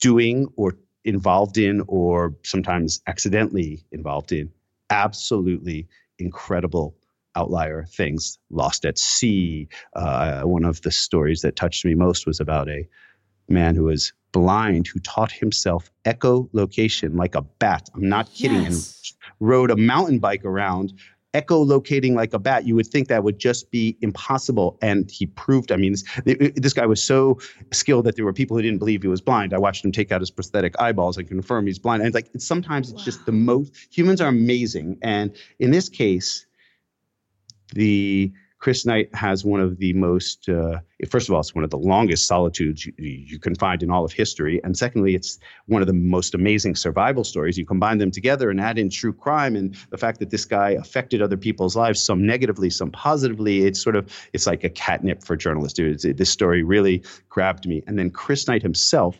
doing 0.00 0.48
or 0.56 0.76
involved 1.04 1.56
in 1.56 1.82
or 1.86 2.34
sometimes 2.42 3.00
accidentally 3.06 3.84
involved 3.92 4.32
in 4.32 4.50
absolutely 4.90 5.86
incredible 6.20 6.94
outlier 7.36 7.84
things. 7.84 8.38
Lost 8.50 8.84
at 8.84 8.98
sea 8.98 9.68
uh, 9.94 10.42
one 10.42 10.64
of 10.64 10.82
the 10.82 10.90
stories 10.90 11.42
that 11.42 11.56
touched 11.56 11.84
me 11.84 11.94
most 11.94 12.26
was 12.26 12.40
about 12.40 12.68
a 12.68 12.86
man 13.48 13.74
who 13.74 13.84
was 13.84 14.12
blind 14.32 14.86
who 14.86 15.00
taught 15.00 15.32
himself 15.32 15.90
echolocation 16.04 17.16
like 17.16 17.34
a 17.34 17.42
bat. 17.42 17.88
I'm 17.94 18.08
not 18.08 18.32
kidding 18.32 18.64
and 18.66 18.94
rode 19.40 19.70
a 19.70 19.76
mountain 19.76 20.18
bike 20.18 20.44
around 20.44 20.92
echolocating 21.32 22.14
like 22.14 22.32
a 22.34 22.38
bat 22.38 22.66
you 22.66 22.74
would 22.74 22.86
think 22.86 23.08
that 23.08 23.22
would 23.22 23.38
just 23.38 23.70
be 23.70 23.96
impossible. 24.00 24.78
And 24.82 25.10
he 25.10 25.26
proved 25.26 25.70
i 25.72 25.76
mean 25.76 25.92
this, 25.92 26.04
this 26.56 26.72
guy 26.72 26.86
was 26.86 27.02
so 27.02 27.38
skilled 27.72 28.06
that 28.06 28.16
there 28.16 28.24
were 28.24 28.32
people 28.32 28.56
who 28.56 28.62
didn't 28.62 28.78
believe 28.78 29.02
he 29.02 29.08
was 29.08 29.20
blind. 29.20 29.54
I 29.54 29.58
watched 29.58 29.84
him 29.84 29.92
take 29.92 30.10
out 30.10 30.20
his 30.20 30.30
prosthetic 30.30 30.78
eyeballs 30.80 31.16
and 31.16 31.28
confirm 31.28 31.66
he's 31.66 31.78
blind. 31.78 32.02
And 32.02 32.08
it's 32.08 32.14
like 32.14 32.30
it's, 32.34 32.46
sometimes 32.46 32.90
it's 32.90 33.04
just 33.04 33.26
the 33.26 33.32
most 33.32 33.74
humans 33.90 34.20
are 34.20 34.28
amazing. 34.28 34.98
And 35.02 35.34
in 35.58 35.70
this 35.70 35.88
case 35.88 36.46
the 37.72 38.32
Chris 38.60 38.84
Knight 38.84 39.08
has 39.14 39.42
one 39.42 39.58
of 39.58 39.78
the 39.78 39.94
most, 39.94 40.46
uh, 40.50 40.80
first 41.08 41.28
of 41.28 41.34
all, 41.34 41.40
it's 41.40 41.54
one 41.54 41.64
of 41.64 41.70
the 41.70 41.78
longest 41.78 42.26
solitudes 42.26 42.84
you, 42.84 42.92
you 42.98 43.38
can 43.38 43.54
find 43.54 43.82
in 43.82 43.90
all 43.90 44.04
of 44.04 44.12
history. 44.12 44.60
And 44.62 44.76
secondly, 44.76 45.14
it's 45.14 45.38
one 45.66 45.80
of 45.80 45.86
the 45.86 45.94
most 45.94 46.34
amazing 46.34 46.76
survival 46.76 47.24
stories. 47.24 47.56
You 47.56 47.64
combine 47.64 47.96
them 47.96 48.10
together 48.10 48.50
and 48.50 48.60
add 48.60 48.78
in 48.78 48.90
true 48.90 49.14
crime 49.14 49.56
and 49.56 49.74
the 49.88 49.96
fact 49.96 50.18
that 50.20 50.28
this 50.28 50.44
guy 50.44 50.72
affected 50.72 51.22
other 51.22 51.38
people's 51.38 51.74
lives, 51.74 52.04
some 52.04 52.26
negatively, 52.26 52.68
some 52.68 52.90
positively. 52.90 53.64
It's 53.64 53.82
sort 53.82 53.96
of, 53.96 54.14
it's 54.34 54.46
like 54.46 54.62
a 54.62 54.70
catnip 54.70 55.24
for 55.24 55.36
journalists. 55.36 55.78
It, 55.78 56.18
this 56.18 56.28
story 56.28 56.62
really 56.62 57.02
grabbed 57.30 57.66
me. 57.66 57.82
And 57.86 57.98
then 57.98 58.10
Chris 58.10 58.46
Knight 58.46 58.62
himself, 58.62 59.18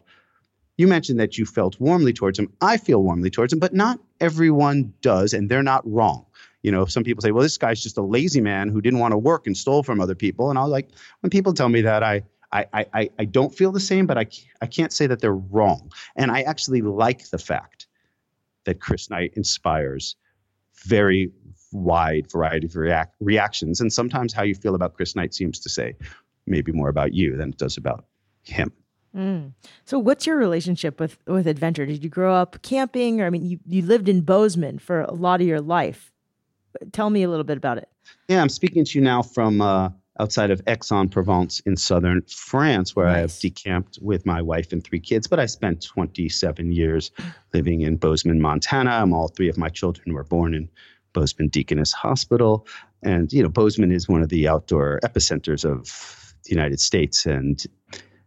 you 0.77 0.87
mentioned 0.87 1.19
that 1.19 1.39
you 1.39 1.47
felt 1.47 1.81
warmly 1.81 2.13
towards 2.13 2.39
him. 2.39 2.53
I 2.61 2.77
feel 2.77 3.03
warmly 3.03 3.31
towards 3.31 3.55
him, 3.55 3.59
but 3.59 3.73
not 3.73 4.01
everyone 4.21 4.93
does, 5.01 5.33
and 5.33 5.49
they're 5.49 5.63
not 5.63 5.91
wrong. 5.91 6.27
You 6.63 6.71
know, 6.71 6.85
some 6.85 7.05
people 7.05 7.23
say, 7.23 7.31
well, 7.31 7.43
this 7.43 7.57
guy's 7.57 7.83
just 7.83 7.97
a 7.97 8.03
lazy 8.03 8.41
man 8.41 8.69
who 8.69 8.81
didn't 8.81 8.99
want 8.99 9.13
to 9.13 9.19
work 9.19 9.47
and 9.47 9.57
stole 9.57 9.83
from 9.83 10.01
other 10.01 10.15
people. 10.15 10.51
And 10.51 10.59
I 10.59 10.63
was 10.63 10.71
like, 10.71 10.91
when 11.21 11.31
people 11.31 11.55
tell 11.55 11.69
me 11.69 11.81
that, 11.83 12.03
I, 12.03 12.23
I, 12.53 12.67
I, 12.93 13.11
I 13.19 13.25
don't 13.25 13.55
feel 13.55 13.73
the 13.73 13.81
same, 13.81 14.07
but 14.07 14.19
I, 14.19 14.27
I 14.61 14.67
can't 14.67 14.93
say 14.93 15.07
that 15.07 15.21
they're 15.21 15.35
wrong. 15.35 15.91
And 16.17 16.31
I 16.31 16.43
actually 16.43 16.83
like 16.83 17.31
the 17.31 17.39
fact 17.39 17.87
that 18.65 18.81
Chris 18.81 19.09
Knight 19.09 19.33
inspires 19.37 20.17
very 20.85 21.31
wide 21.73 22.31
variety 22.31 22.67
of 22.67 22.77
react, 22.77 23.15
reactions. 23.21 23.81
And 23.81 23.93
sometimes 23.93 24.33
how 24.33 24.43
you 24.43 24.55
feel 24.55 24.75
about 24.75 24.95
Chris 24.95 25.15
Knight 25.15 25.35
seems 25.35 25.61
to 25.61 25.69
say 25.69 25.95
maybe 26.47 26.73
more 26.73 26.89
about 26.89 27.15
you 27.15 27.37
than 27.37 27.51
it 27.51 27.59
does 27.59 27.77
about 27.77 28.05
him. 28.43 28.73
Mm. 29.17 29.53
So, 29.85 29.99
what's 29.99 30.27
your 30.27 30.37
relationship 30.37 31.01
with 31.01 31.19
with 31.27 31.49
adventure? 31.49 31.85
Did 31.85 32.05
you 32.05 32.09
grow 32.09 32.33
up 32.33 32.63
camping, 32.63 33.21
or 33.21 33.27
I 33.27 33.31
mean, 33.31 33.45
you 33.45 33.59
you 33.67 33.83
lived 33.83 34.09
in 34.09 34.21
Bozeman 34.21 34.79
for 34.79 35.01
a 35.01 35.13
lot 35.13 35.41
of 35.41 35.49
your 35.49 35.61
life. 35.61 36.13
Tell 36.93 37.11
me 37.11 37.23
a 37.23 37.29
little 37.29 37.45
bit 37.45 37.57
about 37.57 37.79
it. 37.79 37.89
Yeah, 38.29 38.41
I'm 38.41 38.49
speaking 38.49 38.85
to 38.85 38.99
you 38.99 39.05
now 39.05 39.23
from 39.23 39.61
uh, 39.61 39.91
outside 40.19 40.51
of 40.51 40.61
Aix-en-Provence 40.67 41.61
in 41.61 41.77
southern 41.77 42.23
France, 42.23 42.95
where 42.95 43.07
nice. 43.07 43.17
I 43.17 43.19
have 43.21 43.39
decamped 43.39 43.99
with 44.03 44.27
my 44.27 44.43
wife 44.43 44.73
and 44.73 44.83
three 44.83 45.01
kids. 45.01 45.27
But 45.27 45.41
I 45.41 45.47
spent 45.47 45.83
27 45.83 46.73
years 46.73 47.11
living 47.53 47.81
in 47.83 47.97
Bozeman, 47.97 48.41
Montana. 48.41 49.07
All 49.13 49.29
three 49.29 49.49
of 49.49 49.57
my 49.57 49.69
children 49.69 50.15
were 50.15 50.25
born 50.25 50.55
in 50.55 50.69
Bozeman 51.13 51.49
Deaconess 51.49 51.93
Hospital, 51.93 52.67
and 53.03 53.33
you 53.33 53.43
know, 53.43 53.49
Bozeman 53.49 53.93
is 53.93 54.09
one 54.09 54.23
of 54.23 54.29
the 54.29 54.49
outdoor 54.49 55.01
epicenters 55.03 55.65
of 55.65 56.35
the 56.45 56.51
United 56.51 56.81
States, 56.81 57.27
and 57.27 57.65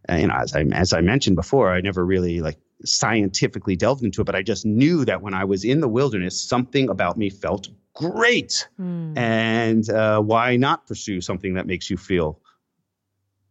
uh, 0.08 0.16
you 0.16 0.26
know, 0.26 0.34
as 0.34 0.54
I 0.54 0.62
as 0.72 0.92
I 0.92 1.00
mentioned 1.00 1.36
before, 1.36 1.70
I 1.72 1.80
never 1.80 2.04
really 2.04 2.40
like 2.40 2.58
scientifically 2.84 3.76
delved 3.76 4.02
into 4.02 4.20
it, 4.20 4.24
but 4.24 4.34
I 4.34 4.42
just 4.42 4.66
knew 4.66 5.04
that 5.04 5.22
when 5.22 5.34
I 5.34 5.44
was 5.44 5.64
in 5.64 5.80
the 5.80 5.88
wilderness, 5.88 6.40
something 6.40 6.88
about 6.88 7.16
me 7.16 7.30
felt 7.30 7.68
great. 7.94 8.68
Mm. 8.80 9.16
And 9.16 9.90
uh, 9.90 10.20
why 10.20 10.56
not 10.56 10.86
pursue 10.86 11.20
something 11.20 11.54
that 11.54 11.66
makes 11.66 11.90
you 11.90 11.96
feel 11.96 12.40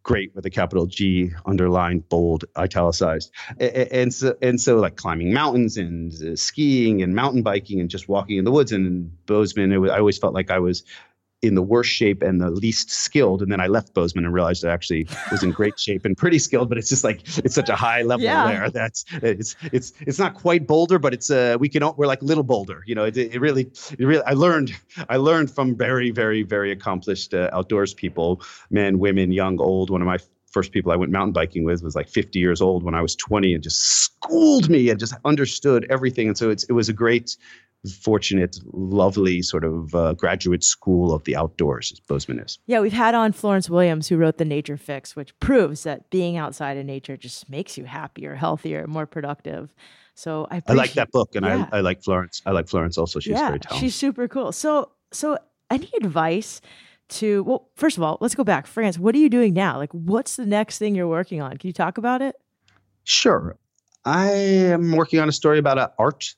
great 0.04 0.36
with 0.36 0.46
a 0.46 0.50
capital 0.50 0.86
G, 0.86 1.32
underlined, 1.46 2.10
bold, 2.10 2.44
italicized, 2.58 3.32
and, 3.60 4.14
so 4.14 4.36
and 4.42 4.60
so 4.60 4.76
like 4.76 4.98
climbing 4.98 5.34
mountains 5.34 5.78
and 5.78 6.14
uh, 6.22 6.36
skiing 6.36 7.02
and 7.02 7.16
mountain 7.16 7.42
biking 7.42 7.80
and 7.80 7.90
just 7.90 8.10
walking 8.10 8.38
in 8.38 8.44
the 8.44 8.52
woods. 8.52 8.74
And 8.74 8.86
in 8.86 9.12
Bozeman, 9.26 9.80
was, 9.80 9.92
I 9.92 10.00
always 10.00 10.18
felt 10.18 10.34
like 10.34 10.52
I 10.52 10.60
was 10.60 10.84
in 11.44 11.56
the 11.56 11.62
worst 11.62 11.92
shape 11.92 12.22
and 12.22 12.42
the 12.42 12.50
least 12.50 12.90
skilled. 12.90 13.42
And 13.42 13.52
then 13.52 13.60
I 13.60 13.68
left 13.68 13.94
Bozeman 13.94 14.26
and 14.26 14.34
realized 14.34 14.64
I 14.66 14.72
actually 14.72 15.08
was 15.32 15.44
in 15.44 15.52
great 15.52 15.80
shape 15.86 16.06
and 16.06 16.18
pretty 16.18 16.40
skilled. 16.40 16.70
But 16.70 16.78
it's 16.78 16.90
just 16.90 17.04
like 17.04 17.22
it's 17.40 17.56
such 17.56 17.70
a 17.70 17.76
high 17.76 18.02
level 18.02 18.24
yeah. 18.24 18.48
there 18.48 18.70
that's 18.70 19.06
it's 19.22 19.56
it's 19.72 19.94
it's 20.02 20.20
not 20.20 20.34
quite 20.36 20.66
Boulder, 20.66 20.98
but 21.00 21.14
it's 21.14 21.30
uh 21.30 21.58
we 21.60 21.70
can 21.70 21.84
we're 21.98 22.08
like 22.08 22.22
little 22.22 22.44
Boulder. 22.44 22.84
You 22.86 22.96
know, 22.96 23.04
it, 23.04 23.18
it 23.18 23.40
really 23.40 23.64
it 23.92 24.00
really 24.00 24.24
I 24.26 24.34
learned 24.34 24.74
I 25.10 25.18
learned 25.18 25.52
from 25.52 25.76
very 25.76 26.12
very 26.12 26.44
very 26.44 26.72
accomplished 26.72 27.34
uh, 27.34 27.50
outdoors 27.52 27.94
people, 27.94 28.42
men, 28.70 29.00
women, 29.00 29.32
young, 29.32 29.60
old. 29.60 29.90
One 29.90 30.02
of 30.02 30.08
my 30.08 30.20
first 30.54 30.72
people 30.72 30.92
I 30.92 30.96
went 30.96 31.12
mountain 31.12 31.34
biking 31.34 31.64
with 31.64 31.82
was 31.84 31.96
like 31.96 32.08
50 32.08 32.40
years 32.40 32.62
old 32.62 32.84
when 32.84 32.94
I 32.94 33.02
was 33.02 33.16
20 33.16 33.56
and 33.56 33.64
just 33.64 33.80
schooled 33.82 34.70
me 34.70 34.90
and 34.90 35.00
just 35.00 35.16
understood 35.26 35.86
everything. 35.90 36.28
And 36.28 36.38
so 36.38 36.52
it's, 36.52 36.64
it 36.66 36.74
was 36.74 36.88
a 36.88 36.94
great 36.94 37.36
fortunate, 38.02 38.58
lovely 38.72 39.42
sort 39.42 39.64
of 39.64 39.94
uh, 39.94 40.14
graduate 40.14 40.64
school 40.64 41.14
of 41.14 41.24
the 41.26 41.36
outdoors, 41.36 41.92
as 41.92 42.00
Bozeman 42.00 42.40
is. 42.40 42.60
Yeah, 42.66 42.80
we've 42.80 42.94
had 42.94 43.14
on 43.14 43.32
Florence 43.32 43.70
Williams, 43.70 44.08
who 44.08 44.18
wrote 44.18 44.38
The 44.38 44.46
Nature 44.46 44.78
Fix, 44.78 45.16
which 45.16 45.38
proves 45.40 45.84
that 45.84 46.10
being 46.10 46.38
outside 46.38 46.78
in 46.78 46.88
nature 46.88 47.18
just 47.18 47.50
makes 47.50 47.78
you 47.78 47.86
happier, 47.86 48.36
healthier, 48.36 48.88
more 48.88 49.06
productive. 49.06 49.74
So 50.16 50.48
I, 50.50 50.62
I 50.68 50.74
like 50.74 50.94
that 50.94 51.12
book, 51.12 51.36
and 51.36 51.46
yeah. 51.46 51.68
I, 51.72 51.78
I 51.78 51.82
like 51.82 52.04
Florence. 52.04 52.42
I 52.46 52.52
like 52.52 52.68
Florence 52.68 52.98
also. 52.98 53.20
She's 53.20 53.32
yeah, 53.32 53.48
very 53.48 53.60
talented. 53.60 53.84
She's 53.84 53.96
super 53.96 54.28
cool. 54.28 54.52
So, 54.52 54.92
so 55.12 55.38
any 55.70 55.90
advice? 56.02 56.62
To 57.10 57.44
well, 57.44 57.70
first 57.76 57.98
of 57.98 58.02
all, 58.02 58.18
let's 58.22 58.34
go 58.34 58.46
back. 58.46 58.66
France, 58.66 58.98
what 58.98 59.14
are 59.14 59.18
you 59.20 59.30
doing 59.30 59.54
now? 59.54 59.78
Like, 59.78 59.92
what's 59.92 60.38
the 60.38 60.46
next 60.46 60.80
thing 60.80 60.96
you're 60.96 61.08
working 61.08 61.42
on? 61.42 61.58
Can 61.58 61.68
you 61.68 61.74
talk 61.74 61.98
about 61.98 62.22
it? 62.22 62.36
Sure. 63.04 63.58
I 64.06 64.32
am 64.32 64.92
working 64.94 65.20
on 65.20 65.30
a 65.30 65.32
story 65.32 65.60
about 65.60 65.78
an 65.78 65.90
art 66.00 66.34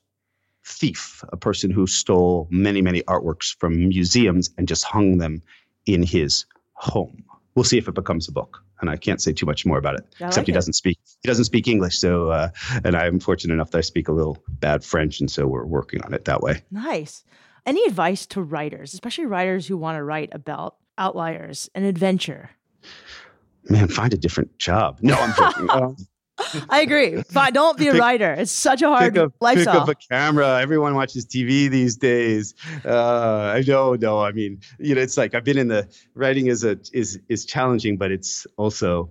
thief, 0.66 1.24
a 1.32 1.36
person 1.36 1.70
who 1.70 1.86
stole 1.86 2.48
many, 2.50 2.82
many 2.82 3.02
artworks 3.02 3.56
from 3.58 3.78
museums 3.78 4.50
and 4.58 4.66
just 4.66 4.84
hung 4.84 5.18
them 5.18 5.40
in 5.86 6.02
his 6.02 6.44
home. 6.74 7.24
We'll 7.54 7.64
see 7.64 7.78
if 7.78 7.88
it 7.88 7.94
becomes 7.94 8.28
a 8.28 8.32
book. 8.32 8.62
And 8.80 8.90
I 8.90 8.96
can't 8.96 9.22
say 9.22 9.32
too 9.32 9.46
much 9.46 9.64
more 9.64 9.78
about 9.78 9.94
it, 9.94 10.04
I 10.20 10.26
except 10.26 10.36
like 10.36 10.46
he 10.48 10.52
it. 10.52 10.54
doesn't 10.54 10.74
speak. 10.74 10.98
He 11.22 11.28
doesn't 11.28 11.46
speak 11.46 11.66
English, 11.66 11.98
so 11.98 12.28
uh, 12.28 12.50
and 12.84 12.94
I'm 12.94 13.20
fortunate 13.20 13.54
enough 13.54 13.70
that 13.70 13.78
I 13.78 13.80
speak 13.80 14.08
a 14.08 14.12
little 14.12 14.36
bad 14.60 14.84
French, 14.84 15.18
and 15.18 15.30
so 15.30 15.46
we're 15.46 15.64
working 15.64 16.02
on 16.02 16.12
it 16.12 16.26
that 16.26 16.42
way. 16.42 16.62
Nice. 16.70 17.24
Any 17.64 17.82
advice 17.86 18.26
to 18.26 18.42
writers, 18.42 18.92
especially 18.92 19.24
writers 19.24 19.66
who 19.66 19.78
want 19.78 19.96
to 19.96 20.04
write 20.04 20.28
about 20.32 20.76
outliers 20.98 21.70
and 21.74 21.86
adventure? 21.86 22.50
Man, 23.70 23.88
find 23.88 24.12
a 24.12 24.18
different 24.18 24.58
job. 24.58 24.98
No, 25.00 25.14
I'm 25.14 25.34
joking. 25.34 26.06
I 26.70 26.80
agree. 26.80 27.22
But 27.32 27.54
don't 27.54 27.78
be 27.78 27.88
a 27.88 27.92
pick, 27.92 28.00
writer. 28.00 28.32
It's 28.32 28.52
such 28.52 28.82
a 28.82 28.88
hard 28.88 29.14
pick 29.14 29.22
up, 29.22 29.32
lifestyle. 29.40 29.74
Pick 29.74 29.82
up 29.82 29.88
a 29.88 29.94
camera. 29.94 30.60
Everyone 30.60 30.94
watches 30.94 31.26
TV 31.26 31.70
these 31.70 31.96
days. 31.96 32.54
Uh, 32.84 33.52
I 33.54 33.62
don't 33.62 34.00
know. 34.00 34.20
I 34.20 34.32
mean, 34.32 34.60
you 34.78 34.94
know, 34.94 35.00
it's 35.00 35.16
like 35.16 35.34
I've 35.34 35.44
been 35.44 35.58
in 35.58 35.68
the 35.68 35.88
writing 36.14 36.46
is 36.48 36.64
a 36.64 36.78
is 36.92 37.18
is 37.28 37.44
challenging, 37.44 37.96
but 37.96 38.10
it's 38.10 38.46
also 38.56 39.10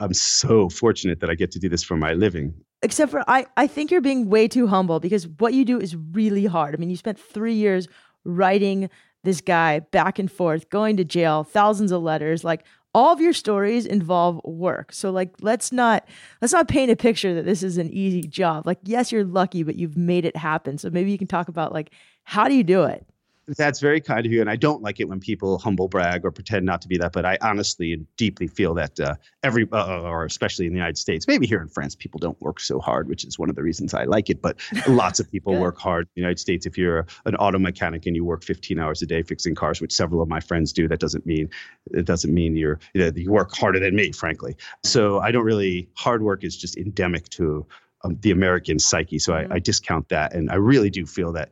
I'm 0.00 0.14
so 0.14 0.68
fortunate 0.68 1.20
that 1.20 1.30
I 1.30 1.34
get 1.34 1.50
to 1.52 1.58
do 1.58 1.68
this 1.68 1.82
for 1.82 1.96
my 1.96 2.12
living. 2.12 2.54
Except 2.82 3.10
for 3.10 3.24
I, 3.28 3.46
I 3.56 3.66
think 3.66 3.90
you're 3.90 4.00
being 4.00 4.28
way 4.28 4.46
too 4.48 4.66
humble 4.66 5.00
because 5.00 5.26
what 5.26 5.54
you 5.54 5.64
do 5.64 5.80
is 5.80 5.96
really 5.96 6.46
hard. 6.46 6.74
I 6.74 6.78
mean, 6.78 6.90
you 6.90 6.96
spent 6.96 7.18
three 7.18 7.54
years 7.54 7.88
writing 8.24 8.90
this 9.24 9.40
guy 9.40 9.80
back 9.80 10.18
and 10.18 10.30
forth, 10.30 10.70
going 10.70 10.96
to 10.98 11.04
jail, 11.04 11.42
thousands 11.42 11.90
of 11.90 12.02
letters. 12.02 12.44
Like 12.44 12.64
all 12.96 13.12
of 13.12 13.20
your 13.20 13.34
stories 13.34 13.84
involve 13.84 14.40
work. 14.42 14.90
So 14.90 15.10
like 15.10 15.34
let's 15.42 15.70
not 15.70 16.08
let's 16.40 16.54
not 16.54 16.66
paint 16.66 16.90
a 16.90 16.96
picture 16.96 17.34
that 17.34 17.44
this 17.44 17.62
is 17.62 17.76
an 17.76 17.90
easy 17.90 18.22
job. 18.22 18.66
Like 18.66 18.78
yes, 18.84 19.12
you're 19.12 19.22
lucky, 19.22 19.62
but 19.62 19.76
you've 19.76 19.98
made 19.98 20.24
it 20.24 20.34
happen. 20.34 20.78
So 20.78 20.88
maybe 20.88 21.12
you 21.12 21.18
can 21.18 21.26
talk 21.26 21.48
about 21.48 21.74
like 21.74 21.90
how 22.24 22.48
do 22.48 22.54
you 22.54 22.64
do 22.64 22.84
it? 22.84 23.06
That's 23.48 23.78
very 23.78 24.00
kind 24.00 24.26
of 24.26 24.32
you, 24.32 24.40
and 24.40 24.50
I 24.50 24.56
don't 24.56 24.82
like 24.82 24.98
it 24.98 25.08
when 25.08 25.20
people 25.20 25.58
humble 25.58 25.86
brag 25.86 26.24
or 26.24 26.32
pretend 26.32 26.66
not 26.66 26.82
to 26.82 26.88
be 26.88 26.98
that. 26.98 27.12
But 27.12 27.24
I 27.24 27.38
honestly 27.40 27.92
and 27.92 28.06
deeply 28.16 28.48
feel 28.48 28.74
that 28.74 28.98
uh, 28.98 29.14
every, 29.44 29.68
uh, 29.72 30.00
or 30.02 30.24
especially 30.24 30.66
in 30.66 30.72
the 30.72 30.78
United 30.78 30.98
States, 30.98 31.28
maybe 31.28 31.46
here 31.46 31.60
in 31.60 31.68
France, 31.68 31.94
people 31.94 32.18
don't 32.18 32.40
work 32.40 32.58
so 32.58 32.80
hard, 32.80 33.08
which 33.08 33.24
is 33.24 33.38
one 33.38 33.48
of 33.48 33.54
the 33.54 33.62
reasons 33.62 33.94
I 33.94 34.04
like 34.04 34.30
it. 34.30 34.42
But 34.42 34.58
lots 34.88 35.20
of 35.20 35.30
people 35.30 35.56
work 35.60 35.78
hard. 35.78 36.06
In 36.06 36.10
the 36.16 36.20
United 36.22 36.40
States, 36.40 36.66
if 36.66 36.76
you're 36.76 37.06
an 37.24 37.36
auto 37.36 37.58
mechanic 37.58 38.04
and 38.06 38.16
you 38.16 38.24
work 38.24 38.42
15 38.42 38.80
hours 38.80 39.00
a 39.02 39.06
day 39.06 39.22
fixing 39.22 39.54
cars, 39.54 39.80
which 39.80 39.92
several 39.92 40.20
of 40.22 40.28
my 40.28 40.40
friends 40.40 40.72
do, 40.72 40.88
that 40.88 40.98
doesn't 40.98 41.24
mean 41.24 41.48
it 41.92 42.04
doesn't 42.04 42.34
mean 42.34 42.56
you're 42.56 42.80
you, 42.94 43.02
know, 43.02 43.12
you 43.14 43.30
work 43.30 43.54
harder 43.54 43.78
than 43.78 43.94
me, 43.94 44.10
frankly. 44.10 44.56
So 44.82 45.20
I 45.20 45.30
don't 45.30 45.44
really 45.44 45.88
hard 45.94 46.22
work 46.22 46.42
is 46.42 46.56
just 46.56 46.76
endemic 46.76 47.28
to 47.30 47.64
um, 48.02 48.18
the 48.20 48.30
American 48.30 48.78
psyche. 48.78 49.18
So 49.18 49.32
mm-hmm. 49.32 49.52
I, 49.52 49.56
I 49.56 49.58
discount 49.58 50.08
that, 50.08 50.34
and 50.34 50.50
I 50.50 50.56
really 50.56 50.90
do 50.90 51.06
feel 51.06 51.32
that 51.32 51.50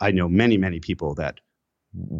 I 0.00 0.10
know 0.10 0.28
many, 0.28 0.56
many 0.56 0.80
people 0.80 1.14
that 1.16 1.40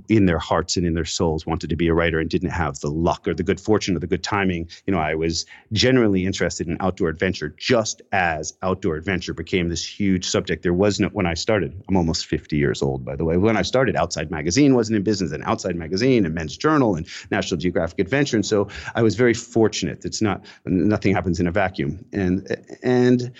in 0.08 0.26
their 0.26 0.38
hearts 0.38 0.76
and 0.76 0.84
in 0.84 0.94
their 0.94 1.04
souls 1.04 1.46
wanted 1.46 1.70
to 1.70 1.76
be 1.76 1.86
a 1.86 1.94
writer 1.94 2.18
and 2.18 2.28
didn't 2.28 2.50
have 2.50 2.80
the 2.80 2.90
luck 2.90 3.28
or 3.28 3.34
the 3.34 3.42
good 3.44 3.60
fortune 3.60 3.94
or 3.94 4.00
the 4.00 4.06
good 4.06 4.22
timing. 4.22 4.68
You 4.84 4.92
know, 4.92 4.98
I 4.98 5.14
was 5.14 5.46
genuinely 5.72 6.26
interested 6.26 6.66
in 6.66 6.76
outdoor 6.80 7.08
adventure 7.08 7.54
just 7.56 8.02
as 8.10 8.52
outdoor 8.62 8.96
adventure 8.96 9.32
became 9.32 9.68
this 9.68 9.86
huge 9.86 10.26
subject. 10.26 10.64
There 10.64 10.74
was 10.74 10.98
no, 10.98 11.08
when 11.08 11.26
I 11.26 11.34
started, 11.34 11.80
I'm 11.88 11.96
almost 11.96 12.26
50 12.26 12.56
years 12.56 12.82
old, 12.82 13.04
by 13.04 13.14
the 13.14 13.24
way. 13.24 13.36
When 13.36 13.56
I 13.56 13.62
started, 13.62 13.94
Outside 13.94 14.30
Magazine 14.30 14.74
wasn't 14.74 14.96
in 14.96 15.04
business, 15.04 15.30
and 15.30 15.44
Outside 15.44 15.76
Magazine 15.76 16.26
and 16.26 16.34
Men's 16.34 16.56
Journal 16.56 16.96
and 16.96 17.06
National 17.30 17.58
Geographic 17.58 18.00
Adventure. 18.00 18.36
And 18.36 18.46
so 18.46 18.68
I 18.96 19.02
was 19.02 19.14
very 19.14 19.34
fortunate. 19.34 20.04
It's 20.04 20.20
not, 20.20 20.44
nothing 20.64 21.14
happens 21.14 21.38
in 21.38 21.46
a 21.46 21.52
vacuum. 21.52 22.04
And, 22.12 22.56
and, 22.82 23.32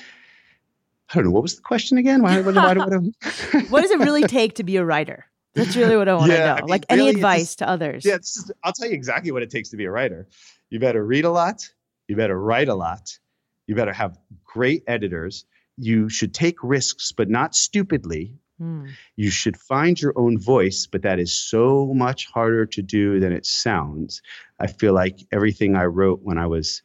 I 1.11 1.15
don't 1.15 1.25
know. 1.25 1.31
What 1.31 1.43
was 1.43 1.57
the 1.57 1.63
question 1.63 1.99
again? 1.99 2.23
Why, 2.23 2.41
why, 2.41 2.53
why, 2.53 2.75
what 3.69 3.81
does 3.83 3.91
it 3.91 3.99
really 3.99 4.23
take 4.23 4.55
to 4.55 4.65
be 4.65 4.77
a 4.77 4.85
writer? 4.85 5.27
That's 5.55 5.77
really 5.77 5.97
what 5.97 6.09
I 6.09 6.15
want 6.15 6.31
to 6.31 6.39
know. 6.39 6.55
I 6.55 6.61
mean, 6.61 6.69
like 6.69 6.85
really, 6.91 7.09
any 7.09 7.11
advice 7.11 7.57
to 7.57 7.69
others. 7.69 8.05
Yeah, 8.05 8.17
is, 8.17 8.53
I'll 8.63 8.73
tell 8.73 8.89
you 8.89 8.95
exactly 8.95 9.33
what 9.33 9.43
it 9.43 9.51
takes 9.51 9.71
to 9.71 9.77
be 9.77 9.85
a 9.85 9.91
writer. 9.91 10.29
You 10.71 10.79
better 10.79 11.05
read 11.05 11.25
a 11.25 11.31
lot. 11.31 11.69
You 12.07 12.17
better 12.17 12.41
write 12.41 12.69
a 12.69 12.75
lot. 12.75 13.19
You 13.67 13.75
better 13.75 13.93
have 13.93 14.17
great 14.45 14.85
editors. 14.87 15.45
You 15.77 16.09
should 16.09 16.35
take 16.35 16.57
risks, 16.63 17.11
but 17.11 17.29
not 17.29 17.55
stupidly. 17.57 18.35
Mm. 18.61 18.91
You 19.17 19.31
should 19.31 19.57
find 19.57 20.01
your 20.01 20.13
own 20.17 20.39
voice, 20.39 20.87
but 20.87 21.03
that 21.03 21.19
is 21.19 21.33
so 21.33 21.93
much 21.95 22.27
harder 22.27 22.67
to 22.67 22.83
do 22.83 23.19
than 23.19 23.33
it 23.33 23.47
sounds. 23.47 24.23
I 24.61 24.67
feel 24.69 24.93
like 24.93 25.19
everything 25.33 25.75
I 25.77 25.87
wrote 25.87 26.21
when 26.23 26.39
I 26.39 26.47
was 26.47 26.83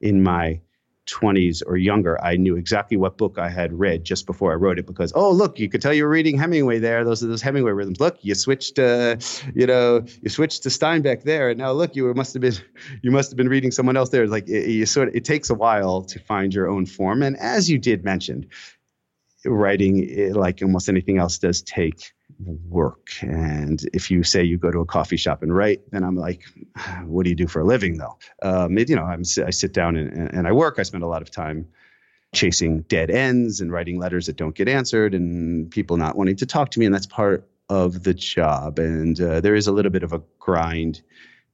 in 0.00 0.22
my 0.22 0.60
20s 1.06 1.62
or 1.66 1.76
younger, 1.76 2.22
I 2.22 2.36
knew 2.36 2.56
exactly 2.56 2.96
what 2.96 3.16
book 3.16 3.38
I 3.38 3.48
had 3.48 3.72
read 3.72 4.04
just 4.04 4.26
before 4.26 4.52
I 4.52 4.56
wrote 4.56 4.78
it 4.78 4.86
because, 4.86 5.12
oh, 5.14 5.30
look, 5.30 5.58
you 5.58 5.68
could 5.68 5.80
tell 5.80 5.94
you 5.94 6.04
were 6.04 6.10
reading 6.10 6.36
Hemingway 6.36 6.78
there. 6.78 7.04
Those 7.04 7.22
are 7.22 7.26
those 7.26 7.42
Hemingway 7.42 7.72
rhythms. 7.72 8.00
Look, 8.00 8.18
you 8.22 8.34
switched, 8.34 8.78
uh, 8.78 9.16
you 9.54 9.66
know, 9.66 10.04
you 10.22 10.28
switched 10.28 10.62
to 10.64 10.68
Steinbeck 10.68 11.22
there. 11.22 11.50
And 11.50 11.58
now 11.58 11.72
look, 11.72 11.96
you 11.96 12.12
must 12.14 12.34
have 12.34 12.42
been, 12.42 12.54
you 13.02 13.10
must 13.10 13.30
have 13.30 13.36
been 13.36 13.48
reading 13.48 13.70
someone 13.70 13.96
else 13.96 14.10
there. 14.10 14.22
It's 14.22 14.32
like 14.32 14.48
it, 14.48 14.68
you 14.68 14.86
sort 14.86 15.08
of, 15.08 15.14
it 15.14 15.24
takes 15.24 15.50
a 15.50 15.54
while 15.54 16.02
to 16.02 16.18
find 16.18 16.52
your 16.52 16.68
own 16.68 16.86
form. 16.86 17.22
And 17.22 17.36
as 17.38 17.70
you 17.70 17.78
did 17.78 18.04
mention, 18.04 18.46
writing, 19.44 20.08
eh, 20.10 20.32
like 20.32 20.60
almost 20.62 20.88
anything 20.88 21.18
else, 21.18 21.38
does 21.38 21.62
take 21.62 22.12
work. 22.68 23.08
And 23.22 23.80
if 23.92 24.10
you 24.10 24.22
say 24.22 24.42
you 24.42 24.58
go 24.58 24.70
to 24.70 24.80
a 24.80 24.84
coffee 24.84 25.16
shop 25.16 25.42
and 25.42 25.54
write, 25.54 25.80
then 25.90 26.04
I'm 26.04 26.16
like, 26.16 26.42
what 27.04 27.24
do 27.24 27.30
you 27.30 27.36
do 27.36 27.46
for 27.46 27.60
a 27.60 27.64
living 27.64 27.98
though? 27.98 28.18
Um, 28.42 28.76
it, 28.78 28.88
you 28.88 28.96
know, 28.96 29.04
I'm, 29.04 29.22
I 29.44 29.50
sit 29.50 29.72
down 29.72 29.96
and, 29.96 30.34
and 30.34 30.46
I 30.46 30.52
work. 30.52 30.78
I 30.78 30.82
spend 30.82 31.02
a 31.02 31.08
lot 31.08 31.22
of 31.22 31.30
time 31.30 31.66
chasing 32.34 32.82
dead 32.82 33.10
ends 33.10 33.60
and 33.60 33.72
writing 33.72 33.98
letters 33.98 34.26
that 34.26 34.36
don't 34.36 34.54
get 34.54 34.68
answered 34.68 35.14
and 35.14 35.70
people 35.70 35.96
not 35.96 36.16
wanting 36.16 36.36
to 36.36 36.46
talk 36.46 36.70
to 36.72 36.78
me. 36.78 36.86
And 36.86 36.94
that's 36.94 37.06
part 37.06 37.48
of 37.68 38.02
the 38.02 38.14
job. 38.14 38.78
And 38.78 39.20
uh, 39.20 39.40
there 39.40 39.54
is 39.54 39.66
a 39.66 39.72
little 39.72 39.90
bit 39.90 40.02
of 40.02 40.12
a 40.12 40.22
grind 40.38 41.02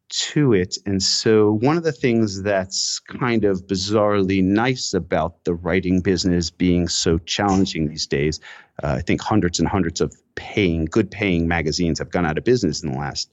to 0.09 0.53
it. 0.53 0.76
And 0.86 1.03
so, 1.03 1.53
one 1.53 1.76
of 1.76 1.84
the 1.84 1.92
things 1.92 2.42
that's 2.42 2.98
kind 3.00 3.44
of 3.44 3.66
bizarrely 3.66 4.42
nice 4.42 4.94
about 4.94 5.44
the 5.44 5.55
writing 5.55 6.00
business 6.00 6.50
being 6.50 6.88
so 6.88 7.18
challenging 7.18 7.88
these 7.88 8.07
days, 8.07 8.40
uh, 8.82 8.96
I 8.98 9.00
think 9.00 9.20
hundreds 9.20 9.59
and 9.59 9.68
hundreds 9.68 10.00
of 10.00 10.14
paying, 10.34 10.84
good 10.86 11.11
paying 11.11 11.48
magazines 11.48 11.98
have 11.98 12.11
gone 12.11 12.26
out 12.26 12.38
of 12.38 12.44
business 12.44 12.82
in 12.82 12.92
the 12.92 12.98
last 12.98 13.30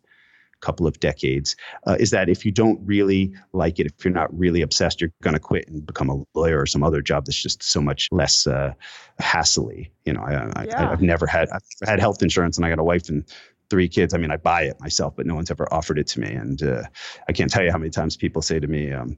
couple 0.61 0.85
of 0.85 0.99
decades, 0.99 1.55
uh, 1.87 1.95
is 1.99 2.11
that 2.11 2.29
if 2.29 2.45
you 2.45 2.51
don't 2.51 2.79
really 2.85 3.33
like 3.53 3.79
it, 3.79 3.87
if 3.87 4.03
you're 4.03 4.13
not 4.13 4.37
really 4.37 4.61
obsessed, 4.61 5.01
you're 5.01 5.11
going 5.21 5.33
to 5.33 5.39
quit 5.39 5.67
and 5.67 5.85
become 5.85 6.09
a 6.09 6.23
lawyer 6.35 6.59
or 6.59 6.65
some 6.65 6.83
other 6.83 7.01
job 7.01 7.25
that's 7.25 7.41
just 7.41 7.63
so 7.63 7.81
much 7.81 8.09
less 8.11 8.45
uh, 8.45 8.73
hassly. 9.19 9.91
You 10.05 10.13
know, 10.13 10.21
I, 10.21 10.65
yeah. 10.65 10.89
have 10.89 11.01
never 11.01 11.25
had 11.25 11.49
I've 11.49 11.61
had 11.87 11.99
health 11.99 12.21
insurance 12.21 12.57
and 12.57 12.65
I 12.65 12.69
got 12.69 12.79
a 12.79 12.83
wife 12.83 13.09
and 13.09 13.23
three 13.69 13.87
kids. 13.87 14.13
I 14.13 14.17
mean, 14.17 14.31
I 14.31 14.37
buy 14.37 14.63
it 14.63 14.79
myself, 14.79 15.15
but 15.15 15.25
no 15.25 15.35
one's 15.35 15.51
ever 15.51 15.71
offered 15.73 15.99
it 15.99 16.07
to 16.07 16.19
me. 16.19 16.31
And 16.31 16.61
uh, 16.63 16.83
I 17.27 17.33
can't 17.33 17.51
tell 17.51 17.63
you 17.63 17.71
how 17.71 17.77
many 17.77 17.89
times 17.89 18.17
people 18.17 18.41
say 18.41 18.59
to 18.59 18.67
me, 18.67 18.91
um, 18.91 19.17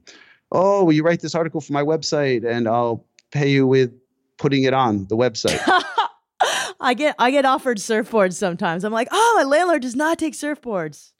"Oh, 0.51 0.83
will 0.83 0.93
you 0.93 1.03
write 1.03 1.21
this 1.21 1.35
article 1.35 1.61
for 1.61 1.73
my 1.73 1.83
website, 1.83 2.45
and 2.45 2.67
I'll 2.67 3.05
pay 3.31 3.49
you 3.49 3.65
with 3.65 3.91
putting 4.37 4.63
it 4.63 4.73
on 4.73 5.07
the 5.07 5.17
website." 5.17 5.61
I 6.79 6.95
get 6.95 7.15
I 7.19 7.29
get 7.29 7.45
offered 7.45 7.77
surfboards 7.77 8.33
sometimes. 8.33 8.83
I'm 8.83 8.93
like, 8.93 9.07
"Oh, 9.11 9.33
my 9.37 9.43
landlord 9.43 9.83
does 9.83 9.95
not 9.95 10.17
take 10.17 10.33
surfboards." 10.33 11.11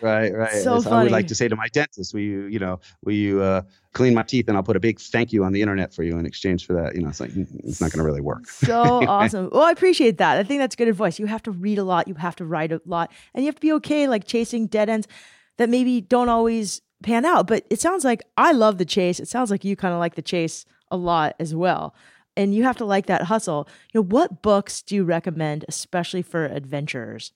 Right, 0.00 0.32
right. 0.34 0.62
So. 0.62 0.82
I 0.90 1.02
would 1.02 1.12
like 1.12 1.26
to 1.28 1.34
say 1.34 1.48
to 1.48 1.56
my 1.56 1.68
dentist, 1.68 2.14
"Will 2.14 2.20
you, 2.20 2.46
you 2.46 2.58
know, 2.58 2.80
will 3.04 3.12
you 3.14 3.42
uh, 3.42 3.62
clean 3.92 4.14
my 4.14 4.22
teeth, 4.22 4.48
and 4.48 4.56
I'll 4.56 4.62
put 4.62 4.76
a 4.76 4.80
big 4.80 5.00
thank 5.00 5.32
you 5.32 5.44
on 5.44 5.52
the 5.52 5.62
internet 5.62 5.94
for 5.94 6.02
you 6.02 6.18
in 6.18 6.26
exchange 6.26 6.66
for 6.66 6.72
that." 6.74 6.94
You 6.94 7.02
know, 7.02 7.08
it's 7.08 7.20
like 7.20 7.30
mm, 7.30 7.46
it's 7.64 7.80
not 7.80 7.90
going 7.90 7.98
to 7.98 8.04
really 8.04 8.20
work. 8.20 8.46
So 8.48 8.82
awesome. 9.08 9.50
Well, 9.52 9.62
I 9.62 9.70
appreciate 9.70 10.18
that. 10.18 10.38
I 10.38 10.42
think 10.42 10.60
that's 10.60 10.76
good 10.76 10.88
advice. 10.88 11.18
You 11.18 11.26
have 11.26 11.42
to 11.44 11.50
read 11.50 11.78
a 11.78 11.84
lot. 11.84 12.08
You 12.08 12.14
have 12.14 12.36
to 12.36 12.44
write 12.44 12.72
a 12.72 12.80
lot, 12.84 13.10
and 13.34 13.44
you 13.44 13.48
have 13.48 13.56
to 13.56 13.60
be 13.60 13.72
okay 13.74 14.08
like 14.08 14.26
chasing 14.26 14.66
dead 14.66 14.88
ends 14.88 15.08
that 15.56 15.68
maybe 15.68 16.00
don't 16.00 16.28
always 16.28 16.80
pan 17.02 17.24
out. 17.24 17.46
But 17.46 17.66
it 17.70 17.80
sounds 17.80 18.04
like 18.04 18.22
I 18.36 18.52
love 18.52 18.78
the 18.78 18.84
chase. 18.84 19.20
It 19.20 19.28
sounds 19.28 19.50
like 19.50 19.64
you 19.64 19.76
kind 19.76 19.94
of 19.94 20.00
like 20.00 20.14
the 20.14 20.22
chase 20.22 20.64
a 20.90 20.96
lot 20.96 21.34
as 21.38 21.54
well. 21.54 21.94
And 22.36 22.54
you 22.54 22.62
have 22.62 22.76
to 22.76 22.84
like 22.84 23.06
that 23.06 23.24
hustle. 23.24 23.68
You 23.92 24.00
know, 24.00 24.06
what 24.06 24.42
books 24.42 24.80
do 24.80 24.94
you 24.94 25.04
recommend, 25.04 25.64
especially 25.68 26.22
for 26.22 26.44
adventurers? 26.46 27.32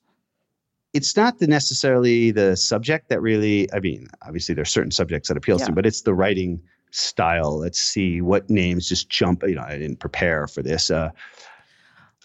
It's 0.93 1.17
not 1.17 1.39
the 1.39 1.47
necessarily 1.47 2.31
the 2.33 2.57
subject 2.57 3.09
that 3.09 3.21
really 3.23 3.73
i 3.73 3.81
mean 3.81 4.09
obviously 4.27 4.55
there's 4.55 4.71
certain 4.71 4.91
subjects 4.91 5.29
that 5.29 5.37
appeals 5.37 5.61
Yeah. 5.63 5.67
to 5.67 5.73
me 5.73 5.77
but 5.77 5.87
it's 5.87 6.03
the 6.03 6.15
writing 6.15 6.61
style 6.91 7.59
let's 7.59 7.81
see 7.81 8.21
what 8.21 8.51
names 8.51 8.89
just 8.89 9.09
jump 9.09 9.43
you 9.45 9.55
know 9.55 9.63
i 9.63 9.79
didn't 9.79 10.01
prepare 10.01 10.47
for 10.47 10.63
this 10.63 10.91
uh 10.91 11.11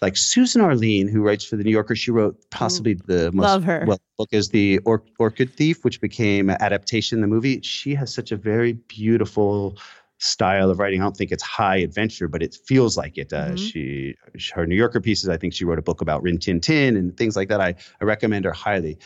like 0.00 0.16
Susan 0.16 0.60
Orlean, 0.62 1.08
who 1.08 1.22
writes 1.22 1.44
for 1.44 1.56
the 1.56 1.64
New 1.64 1.72
Yorker, 1.72 1.96
she 1.96 2.12
wrote 2.12 2.36
possibly 2.50 2.94
the 2.94 3.32
most 3.32 3.42
Love 3.44 3.64
her. 3.64 3.82
well 3.84 3.98
book 4.16 4.28
is 4.30 4.50
the 4.50 4.78
or- 4.84 5.02
Orchid 5.18 5.52
Thief, 5.52 5.84
which 5.84 6.00
became 6.00 6.50
an 6.50 6.56
adaptation 6.60 7.20
the 7.20 7.26
movie. 7.26 7.60
She 7.62 7.96
has 7.96 8.14
such 8.14 8.30
a 8.30 8.36
very 8.36 8.74
beautiful 8.74 9.76
style 10.18 10.70
of 10.70 10.78
writing. 10.78 11.00
I 11.00 11.04
don't 11.04 11.16
think 11.16 11.30
it's 11.32 11.42
high 11.42 11.76
adventure, 11.76 12.28
but 12.28 12.42
it 12.42 12.56
feels 12.66 12.96
like 12.96 13.16
it. 13.18 13.32
Uh, 13.32 13.50
Mhm. 13.52 13.58
she, 13.58 14.14
her 14.52 14.66
New 14.66 14.74
Yorker 14.74 15.00
pieces. 15.00 15.28
I 15.28 15.36
think 15.36 15.54
she 15.54 15.64
wrote 15.64 15.78
a 15.78 15.82
book 15.82 16.00
about 16.00 16.22
Rin 16.22 16.38
Tin 16.38 16.60
Tin 16.60 16.96
and 16.96 17.16
things 17.16 17.36
like 17.36 17.48
that. 17.48 17.60
I, 17.60 17.74
I 18.00 18.04
recommend 18.04 18.44
her 18.44 18.52
highly. 18.52 18.98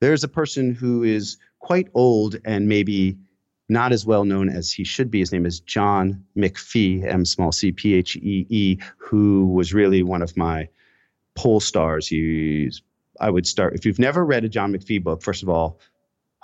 There's 0.00 0.24
a 0.24 0.28
person 0.28 0.74
who 0.74 1.02
is 1.02 1.36
quite 1.60 1.88
old 1.94 2.36
and 2.44 2.68
maybe 2.68 3.16
not 3.68 3.92
as 3.92 4.04
well 4.06 4.24
known 4.24 4.48
as 4.48 4.70
he 4.70 4.84
should 4.84 5.10
be. 5.10 5.20
His 5.20 5.32
name 5.32 5.46
is 5.46 5.60
John 5.60 6.22
McPhee, 6.36 7.04
M 7.04 7.24
small 7.24 7.50
c 7.52 7.72
P 7.72 7.94
H 7.94 8.16
E 8.16 8.46
E, 8.48 8.78
who 8.98 9.46
was 9.46 9.72
really 9.74 10.02
one 10.02 10.22
of 10.22 10.36
my 10.36 10.68
pole 11.34 11.60
stars. 11.60 12.06
He's 12.06 12.82
I 13.20 13.30
would 13.30 13.46
start 13.46 13.74
if 13.74 13.86
you've 13.86 13.98
never 13.98 14.24
read 14.24 14.44
a 14.44 14.48
John 14.48 14.72
McPhee 14.72 15.02
book. 15.02 15.22
First 15.22 15.42
of 15.42 15.48
all, 15.48 15.80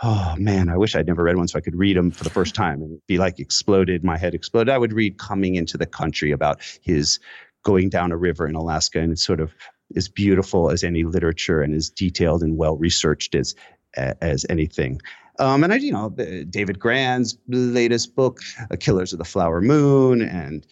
oh 0.03 0.35
man, 0.39 0.69
I 0.69 0.77
wish 0.77 0.95
I'd 0.95 1.07
never 1.07 1.23
read 1.23 1.37
one 1.37 1.49
so 1.49 1.59
I 1.59 1.63
could 1.63 1.77
read 1.77 1.97
them 1.97 2.11
for 2.11 2.25
the 2.25 2.31
first 2.39 2.55
time 2.55 2.83
and 2.83 2.93
it'd 2.93 3.07
be 3.07 3.19
like 3.19 3.39
exploded. 3.39 4.05
My 4.05 4.19
head 4.19 4.35
exploded. 4.35 4.73
I 4.73 4.79
would 4.79 4.93
read 4.93 5.19
Coming 5.19 5.55
into 5.55 5.79
the 5.79 5.87
Country 5.87 6.33
about 6.33 6.61
his 6.83 7.19
going 7.63 7.89
down 7.89 8.11
a 8.13 8.17
river 8.17 8.47
in 8.47 8.55
Alaska, 8.55 8.99
and 9.01 9.13
it's 9.13 9.25
sort 9.25 9.41
of 9.41 9.55
as 9.95 10.09
beautiful 10.09 10.71
as 10.71 10.83
any 10.83 11.05
literature 11.05 11.63
and 11.63 11.75
as 11.75 11.91
detailed 11.91 12.43
and 12.43 12.57
well 12.57 12.77
researched 12.77 13.35
as 13.35 13.55
as 13.95 14.47
anything. 14.49 15.01
Um, 15.39 15.65
and 15.65 15.73
I, 15.73 15.77
you 15.77 15.93
know, 15.93 16.11
David 16.51 16.79
Grann's 16.79 17.39
latest 17.49 18.15
book, 18.15 18.41
uh, 18.71 18.77
Killers 18.79 19.13
of 19.13 19.19
the 19.19 19.25
Flower 19.25 19.61
Moon, 19.61 20.23
and 20.23 20.67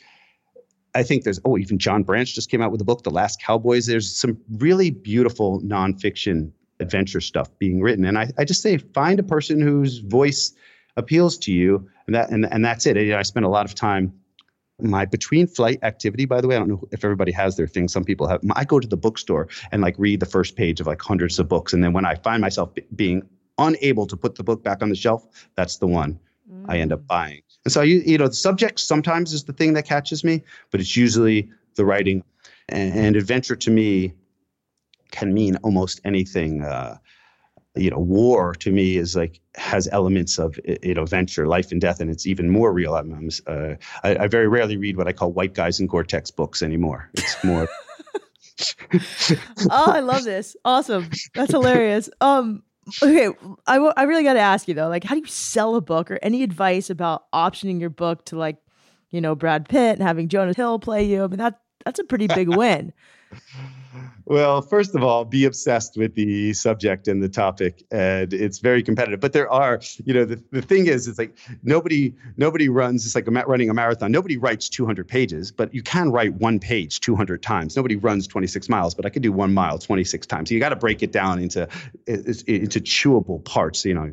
I 0.94 1.02
think 1.02 1.24
there's 1.24 1.40
oh 1.44 1.58
even 1.58 1.78
John 1.78 2.02
Branch 2.02 2.34
just 2.34 2.50
came 2.50 2.62
out 2.62 2.72
with 2.72 2.80
a 2.80 2.84
book, 2.84 3.02
The 3.02 3.10
Last 3.10 3.40
Cowboys. 3.40 3.86
There's 3.86 4.14
some 4.14 4.38
really 4.58 4.90
beautiful 4.90 5.60
nonfiction 5.60 6.52
adventure 6.80 7.20
stuff 7.20 7.48
being 7.58 7.80
written, 7.80 8.04
and 8.04 8.18
I, 8.18 8.30
I 8.38 8.44
just 8.44 8.62
say 8.62 8.78
find 8.78 9.20
a 9.20 9.22
person 9.22 9.60
whose 9.60 9.98
voice 9.98 10.52
appeals 10.96 11.38
to 11.38 11.52
you, 11.52 11.88
and 12.06 12.14
that 12.14 12.30
and, 12.30 12.46
and 12.52 12.64
that's 12.64 12.86
it. 12.86 12.96
I, 12.96 13.18
I 13.18 13.22
spend 13.22 13.46
a 13.46 13.48
lot 13.48 13.66
of 13.66 13.74
time. 13.74 14.12
My 14.82 15.04
between 15.04 15.46
flight 15.46 15.78
activity, 15.82 16.24
by 16.24 16.40
the 16.40 16.48
way, 16.48 16.56
I 16.56 16.58
don't 16.58 16.68
know 16.68 16.88
if 16.90 17.04
everybody 17.04 17.32
has 17.32 17.56
their 17.56 17.66
thing. 17.66 17.86
Some 17.86 18.02
people 18.04 18.26
have. 18.26 18.40
I 18.56 18.64
go 18.64 18.80
to 18.80 18.88
the 18.88 18.96
bookstore 18.96 19.48
and 19.72 19.82
like 19.82 19.94
read 19.98 20.20
the 20.20 20.26
first 20.26 20.56
page 20.56 20.80
of 20.80 20.86
like 20.86 21.02
hundreds 21.02 21.38
of 21.38 21.48
books, 21.48 21.72
and 21.74 21.84
then 21.84 21.92
when 21.92 22.06
I 22.06 22.14
find 22.14 22.40
myself 22.40 22.74
b- 22.74 22.86
being 22.96 23.22
unable 23.58 24.06
to 24.06 24.16
put 24.16 24.36
the 24.36 24.42
book 24.42 24.64
back 24.64 24.82
on 24.82 24.88
the 24.88 24.94
shelf, 24.94 25.26
that's 25.54 25.76
the 25.76 25.86
one 25.86 26.18
I 26.66 26.78
end 26.78 26.92
Mm. 26.92 26.94
up 26.94 27.06
buying. 27.06 27.42
And 27.66 27.72
so 27.72 27.82
you 27.82 27.98
you 28.06 28.16
know 28.16 28.28
the 28.28 28.34
subject 28.34 28.80
sometimes 28.80 29.34
is 29.34 29.44
the 29.44 29.52
thing 29.52 29.74
that 29.74 29.84
catches 29.84 30.24
me, 30.24 30.42
but 30.70 30.80
it's 30.80 30.96
usually 30.96 31.50
the 31.74 31.84
writing. 31.84 32.24
And, 32.70 32.94
and 32.94 33.16
adventure 33.16 33.56
to 33.56 33.70
me 33.70 34.14
can 35.10 35.34
mean 35.34 35.56
almost 35.56 36.00
anything. 36.04 36.62
Uh, 36.62 36.98
you 37.76 37.90
know, 37.90 37.98
war 37.98 38.52
to 38.54 38.72
me 38.72 38.96
is 38.96 39.14
like 39.14 39.40
has 39.54 39.88
elements 39.92 40.38
of 40.38 40.58
you 40.82 40.94
know 40.94 41.04
venture, 41.04 41.46
life 41.46 41.70
and 41.70 41.80
death, 41.80 42.00
and 42.00 42.10
it's 42.10 42.26
even 42.26 42.50
more 42.50 42.72
real. 42.72 42.94
I'm, 42.94 43.12
I'm 43.12 43.28
uh, 43.46 43.74
I, 44.02 44.24
I 44.24 44.26
very 44.26 44.48
rarely 44.48 44.76
read 44.76 44.96
what 44.96 45.06
I 45.06 45.12
call 45.12 45.32
white 45.32 45.54
guys 45.54 45.78
in 45.78 45.86
Gore-Tex 45.86 46.30
books 46.30 46.62
anymore. 46.62 47.10
It's 47.14 47.44
more. 47.44 47.68
oh, 49.70 49.92
I 49.92 50.00
love 50.00 50.24
this. 50.24 50.56
Awesome. 50.64 51.08
That's 51.34 51.52
hilarious. 51.52 52.10
Um, 52.20 52.62
okay, 53.02 53.28
I, 53.66 53.74
w- 53.74 53.92
I 53.96 54.02
really 54.02 54.24
got 54.24 54.34
to 54.34 54.40
ask 54.40 54.68
you 54.68 54.74
though, 54.74 54.88
like, 54.88 55.04
how 55.04 55.14
do 55.14 55.20
you 55.20 55.26
sell 55.26 55.76
a 55.76 55.80
book 55.80 56.10
or 56.10 56.18
any 56.22 56.42
advice 56.42 56.90
about 56.90 57.30
optioning 57.32 57.80
your 57.80 57.90
book 57.90 58.24
to 58.26 58.36
like, 58.36 58.56
you 59.10 59.20
know, 59.20 59.34
Brad 59.34 59.68
Pitt 59.68 59.98
and 59.98 60.02
having 60.02 60.28
Jonah 60.28 60.54
Hill 60.54 60.78
play 60.78 61.04
you? 61.04 61.24
I 61.24 61.26
mean, 61.28 61.38
that 61.38 61.60
that's 61.84 62.00
a 62.00 62.04
pretty 62.04 62.26
big 62.26 62.48
win. 62.48 62.92
Well, 64.30 64.62
first 64.62 64.94
of 64.94 65.02
all, 65.02 65.24
be 65.24 65.44
obsessed 65.44 65.96
with 65.96 66.14
the 66.14 66.52
subject 66.52 67.08
and 67.08 67.20
the 67.20 67.28
topic, 67.28 67.82
and 67.90 68.32
it's 68.32 68.60
very 68.60 68.80
competitive. 68.80 69.18
But 69.18 69.32
there 69.32 69.50
are, 69.50 69.80
you 70.04 70.14
know, 70.14 70.24
the, 70.24 70.40
the 70.52 70.62
thing 70.62 70.86
is, 70.86 71.08
it's 71.08 71.18
like 71.18 71.36
nobody 71.64 72.14
nobody 72.36 72.68
runs. 72.68 73.04
It's 73.04 73.16
like 73.16 73.26
running 73.26 73.70
a 73.70 73.74
marathon. 73.74 74.12
Nobody 74.12 74.36
writes 74.36 74.68
200 74.68 75.08
pages, 75.08 75.50
but 75.50 75.74
you 75.74 75.82
can 75.82 76.12
write 76.12 76.32
one 76.34 76.60
page 76.60 77.00
200 77.00 77.42
times. 77.42 77.74
Nobody 77.74 77.96
runs 77.96 78.28
26 78.28 78.68
miles, 78.68 78.94
but 78.94 79.04
I 79.04 79.08
could 79.08 79.22
do 79.22 79.32
one 79.32 79.52
mile 79.52 79.78
26 79.78 80.28
times. 80.28 80.50
So 80.50 80.54
you 80.54 80.60
got 80.60 80.68
to 80.68 80.76
break 80.76 81.02
it 81.02 81.10
down 81.10 81.40
into 81.40 81.66
into 82.06 82.78
chewable 82.78 83.44
parts, 83.44 83.84
you 83.84 83.94
know, 83.94 84.12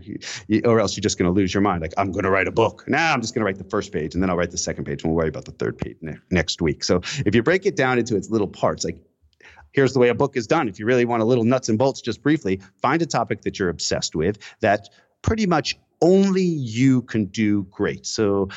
or 0.65 0.79
else 0.79 0.97
you're 0.97 1.03
just 1.03 1.19
going 1.19 1.31
to 1.31 1.35
lose 1.39 1.53
your 1.53 1.61
mind. 1.61 1.83
Like 1.83 1.93
I'm 1.95 2.11
going 2.11 2.23
to 2.23 2.31
write 2.31 2.47
a 2.47 2.51
book. 2.51 2.85
Now 2.87 3.13
I'm 3.13 3.21
just 3.21 3.35
going 3.35 3.41
to 3.41 3.45
write 3.45 3.59
the 3.59 3.69
first 3.69 3.91
page, 3.93 4.15
and 4.15 4.23
then 4.23 4.31
I'll 4.31 4.37
write 4.37 4.49
the 4.49 4.57
second 4.57 4.85
page, 4.85 5.03
and 5.03 5.11
we'll 5.11 5.17
worry 5.17 5.29
about 5.29 5.45
the 5.45 5.51
third 5.51 5.77
page 5.77 5.97
ne- 6.01 6.17
next 6.31 6.59
week. 6.59 6.83
So 6.83 7.01
if 7.23 7.35
you 7.35 7.43
break 7.43 7.67
it 7.67 7.75
down 7.75 7.99
into 7.99 8.15
its 8.15 8.31
little 8.31 8.47
parts, 8.47 8.83
like 8.83 8.97
here's 9.77 9.93
the 9.93 9.99
way 9.99 10.09
a 10.09 10.15
book 10.15 10.35
is 10.35 10.47
done. 10.47 10.67
If 10.67 10.79
you 10.79 10.87
really 10.87 11.05
want 11.05 11.21
a 11.21 11.25
little 11.25 11.43
nuts 11.43 11.69
and 11.69 11.77
bolts, 11.77 12.01
just 12.01 12.23
briefly, 12.23 12.59
find 12.81 12.99
a 13.03 13.05
topic 13.05 13.43
that 13.43 13.59
you're 13.59 13.69
obsessed 13.69 14.15
with 14.15 14.39
that 14.61 14.89
pretty 15.21 15.45
much 15.45 15.77
only 16.01 16.41
you 16.41 17.03
can 17.03 17.25
do 17.25 17.61
great. 17.65 18.07
So 18.07 18.49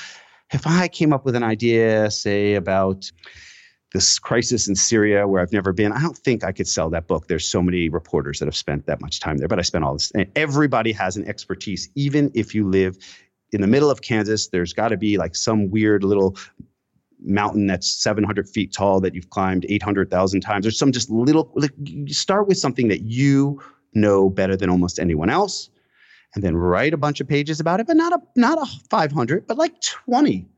if 0.51 0.67
I 0.67 0.89
came 0.89 1.13
up 1.13 1.27
with 1.27 1.37
an 1.37 1.43
idea, 1.43 2.11
say, 2.11 2.55
about 2.55 3.13
this 3.93 4.19
crisis 4.19 4.67
in 4.67 4.75
Syria 4.75 5.29
where 5.29 5.43
I've 5.43 5.53
never 5.53 5.75
been, 5.75 5.93
I 5.93 6.01
don't 6.01 6.17
think 6.17 6.43
I 6.43 6.53
could 6.53 6.67
sell 6.67 6.89
that 6.89 7.07
book. 7.07 7.29
There's 7.29 7.47
so 7.47 7.61
many 7.61 7.91
reporters 7.91 8.39
that 8.39 8.47
have 8.47 8.57
spent 8.57 8.87
that 8.87 9.03
much 9.03 9.21
time 9.21 9.37
there, 9.37 9.49
but 9.49 9.59
I 9.59 9.63
spent 9.63 9.85
all 9.85 9.93
this. 9.93 10.11
And 10.13 10.27
everybody 10.37 10.93
has 10.93 11.19
an 11.19 11.29
expertise, 11.29 11.91
even 11.97 12.31
if 12.35 12.55
you 12.55 12.67
live 12.67 12.97
in 13.53 13.61
the 13.61 13.67
middle 13.67 13.91
of 13.91 14.01
Kansas. 14.01 14.49
There's 14.49 14.73
got 14.73 14.89
to 14.89 14.97
be 14.97 15.19
like 15.19 15.37
some 15.37 15.71
weird 15.71 16.03
little 16.03 16.39
mountain 17.23 17.67
that's 17.67 17.89
700 17.89 18.49
feet 18.49 18.73
tall 18.73 19.01
that 19.01 19.15
you've 19.15 19.31
climbed 19.31 19.67
800,000 19.69 20.41
times. 20.41 20.65
There's 20.65 20.79
some 20.79 20.93
just 20.93 21.11
little, 21.11 21.51
like, 21.55 21.73
you 21.83 22.15
start 22.15 22.49
with 22.49 22.59
something 22.59 22.89
that 22.89 23.03
you 23.03 23.61
know 23.95 24.31
better 24.31 24.57
than 24.57 24.71
almost 24.71 24.99
anyone 24.99 25.31
else, 25.31 25.71
and 26.35 26.45
then 26.45 26.57
write 26.57 26.95
a 26.95 26.97
bunch 26.97 27.21
of 27.21 27.29
pages 27.29 27.61
about 27.61 27.81
it, 27.81 27.87
but 27.87 27.97
not 27.97 28.13
a 28.13 28.19
not 28.37 28.59
a 28.59 28.67
500, 28.89 29.47
but 29.47 29.59
like 29.59 29.81
20. 29.81 30.49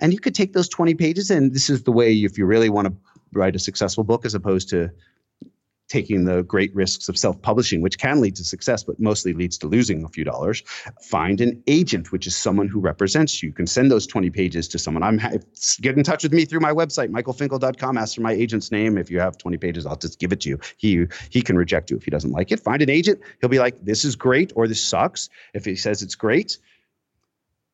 And 0.00 0.12
you 0.12 0.18
could 0.18 0.34
take 0.34 0.52
those 0.54 0.68
20 0.68 0.94
pages, 0.94 1.30
and 1.30 1.52
this 1.52 1.70
is 1.70 1.82
the 1.82 1.92
way 1.92 2.12
if 2.12 2.38
you 2.38 2.46
really 2.46 2.70
want 2.70 2.88
to 2.88 2.94
write 3.32 3.54
a 3.54 3.58
successful 3.58 4.04
book, 4.04 4.24
as 4.24 4.34
opposed 4.34 4.68
to 4.70 4.90
taking 5.94 6.24
the 6.24 6.42
great 6.42 6.74
risks 6.74 7.08
of 7.08 7.16
self-publishing, 7.16 7.80
which 7.80 7.98
can 7.98 8.20
lead 8.20 8.34
to 8.34 8.42
success, 8.42 8.82
but 8.82 8.98
mostly 8.98 9.32
leads 9.32 9.56
to 9.56 9.68
losing 9.68 10.02
a 10.02 10.08
few 10.08 10.24
dollars. 10.24 10.60
Find 11.00 11.40
an 11.40 11.62
agent, 11.68 12.10
which 12.10 12.26
is 12.26 12.34
someone 12.34 12.66
who 12.66 12.80
represents 12.80 13.40
you. 13.40 13.50
You 13.50 13.54
can 13.54 13.68
send 13.68 13.92
those 13.92 14.04
20 14.04 14.28
pages 14.30 14.66
to 14.68 14.78
someone. 14.78 15.04
I'm 15.04 15.20
get 15.80 15.96
in 15.96 16.02
touch 16.02 16.24
with 16.24 16.32
me 16.32 16.46
through 16.46 16.58
my 16.58 16.72
website, 16.72 17.10
michaelfinkel.com. 17.10 17.96
Ask 17.96 18.16
for 18.16 18.22
my 18.22 18.32
agent's 18.32 18.72
name. 18.72 18.98
If 18.98 19.08
you 19.08 19.20
have 19.20 19.38
20 19.38 19.56
pages, 19.58 19.86
I'll 19.86 19.94
just 19.94 20.18
give 20.18 20.32
it 20.32 20.40
to 20.40 20.48
you. 20.48 20.58
He 20.78 21.06
he 21.30 21.40
can 21.42 21.56
reject 21.56 21.92
you 21.92 21.96
if 21.96 22.02
he 22.02 22.10
doesn't 22.10 22.32
like 22.32 22.50
it. 22.50 22.58
Find 22.58 22.82
an 22.82 22.90
agent. 22.90 23.20
He'll 23.40 23.48
be 23.48 23.60
like, 23.60 23.76
this 23.84 24.04
is 24.04 24.16
great 24.16 24.52
or 24.56 24.66
this 24.66 24.82
sucks. 24.82 25.28
If 25.52 25.64
he 25.64 25.76
says 25.76 26.02
it's 26.02 26.16
great, 26.16 26.58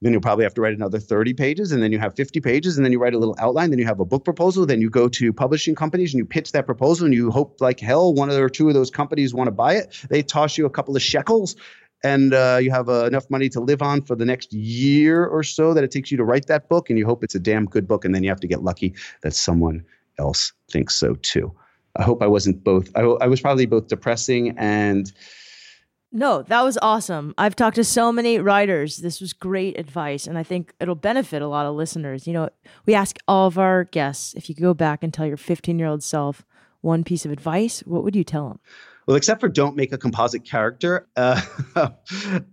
then 0.03 0.13
you'll 0.13 0.23
probably 0.23 0.45
have 0.45 0.55
to 0.55 0.61
write 0.61 0.75
another 0.75 0.99
30 0.99 1.35
pages, 1.35 1.73
and 1.73 1.83
then 1.83 1.93
you 1.93 1.99
have 1.99 2.15
50 2.17 2.41
pages, 2.41 2.77
and 2.77 2.85
then 2.85 2.93
you 2.93 2.99
write 2.99 3.15
a 3.15 3.19
little 3.19 3.37
outline. 3.39 3.71
Then 3.71 3.79
you 3.79 3.85
have 3.85 4.01
a 4.01 4.05
book 4.05 4.25
proposal. 4.25 4.65
Then 4.65 4.81
you 4.81 4.89
go 4.89 5.09
to 5.09 5.33
publishing 5.33 5.75
companies 5.75 6.15
and 6.15 6.19
you 6.19 6.25
pitch 6.25 6.53
that 6.53 6.67
proposal, 6.67 7.05
and 7.05 7.15
you 7.15 7.31
hope 7.31 7.61
like 7.61 7.81
hell 7.81 8.15
one 8.15 8.31
or 8.31 8.49
two 8.49 8.69
of 8.69 8.75
those 8.75 8.91
companies 8.91 9.35
want 9.35 9.49
to 9.49 9.53
buy 9.53 9.75
it. 9.75 9.95
They 10.09 10.23
toss 10.23 10.57
you 10.57 10.65
a 10.65 10.71
couple 10.71 10.97
of 10.97 11.03
shekels, 11.03 11.55
and 12.03 12.33
uh, 12.33 12.59
you 12.63 12.71
have 12.71 12.89
uh, 12.89 13.05
enough 13.05 13.29
money 13.29 13.49
to 13.51 13.61
live 13.61 13.83
on 13.83 14.03
for 14.03 14.17
the 14.17 14.25
next 14.25 14.53
year 14.53 15.27
or 15.27 15.43
so 15.43 15.75
that 15.75 15.85
it 15.85 15.91
takes 15.91 16.11
you 16.11 16.17
to 16.17 16.25
write 16.25 16.47
that 16.47 16.69
book, 16.69 16.89
and 16.89 16.99
you 16.99 17.05
hope 17.05 17.23
it's 17.23 17.35
a 17.35 17.41
damn 17.41 17.67
good 17.67 17.87
book, 17.87 18.05
and 18.05 18.15
then 18.15 18.23
you 18.23 18.31
have 18.31 18.41
to 18.41 18.49
get 18.49 18.63
lucky 18.63 18.95
that 19.23 19.35
someone 19.35 19.85
else 20.19 20.53
thinks 20.71 20.95
so 20.95 21.15
too. 21.17 21.55
I 21.97 22.05
hope 22.05 22.23
I 22.23 22.27
wasn't 22.27 22.63
both. 22.63 22.91
I, 22.97 23.01
I 23.01 23.27
was 23.27 23.41
probably 23.41 23.67
both 23.67 23.89
depressing 23.89 24.57
and 24.57 25.13
no, 26.13 26.43
that 26.43 26.63
was 26.63 26.77
awesome. 26.83 27.35
I've 27.39 27.55
talked 27.55 27.77
to 27.77 27.85
so 27.85 28.11
many 28.11 28.39
writers. 28.39 28.99
This 28.99 29.21
was 29.21 29.33
great 29.33 29.79
advice, 29.79 30.27
and 30.27 30.37
I 30.37 30.43
think 30.43 30.75
it'll 30.81 30.97
benefit 30.97 31.41
a 31.41 31.47
lot 31.47 31.67
of 31.67 31.77
listeners. 31.77 32.27
You 32.27 32.33
know, 32.33 32.49
we 32.85 32.95
ask 32.95 33.19
all 33.29 33.47
of 33.47 33.59
our 33.59 33.85
guests 33.85 34.35
if 34.35 34.49
you 34.49 34.55
could 34.55 34.63
go 34.63 34.75
back 34.75 35.05
and 35.05 35.15
tell 35.15 35.27
your 35.27 35.37
15 35.37 35.79
year 35.79 35.89
old 35.89 36.03
self 36.03 36.45
one 36.81 37.05
piece 37.05 37.25
of 37.25 37.31
advice, 37.31 37.81
what 37.81 38.03
would 38.03 38.17
you 38.17 38.25
tell 38.25 38.49
them? 38.49 38.61
Well, 39.07 39.17
except 39.17 39.41
for 39.41 39.49
don't 39.49 39.77
make 39.77 39.93
a 39.93 39.99
composite 39.99 40.45
character, 40.45 41.09
uh, 41.17 41.41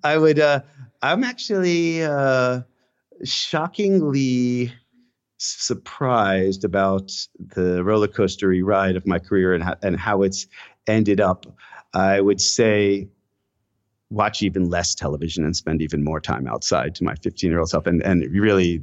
I 0.04 0.18
would. 0.18 0.40
Uh, 0.40 0.62
I'm 1.02 1.24
actually 1.24 2.04
uh, 2.04 2.62
shockingly 3.24 4.74
surprised 5.38 6.64
about 6.64 7.12
the 7.38 7.84
roller 7.84 8.08
coastery 8.08 8.64
ride 8.64 8.96
of 8.96 9.06
my 9.06 9.20
career 9.20 9.54
and 9.54 9.64
how, 9.64 9.76
and 9.84 10.00
how 10.00 10.24
it's 10.24 10.48
ended 10.88 11.22
up. 11.22 11.46
I 11.94 12.20
would 12.22 12.42
say 12.42 13.10
watch 14.10 14.42
even 14.42 14.70
less 14.70 14.96
television 14.96 15.44
and 15.44 15.56
spend 15.56 15.82
even 15.82 16.04
more 16.04 16.20
time 16.20 16.48
outside 16.48 16.96
to 16.96 17.04
my 17.04 17.16
15 17.16 17.50
year 17.50 17.60
old 17.60 17.70
self. 17.70 17.86
And 17.86 18.02
and 18.04 18.24
really 18.34 18.80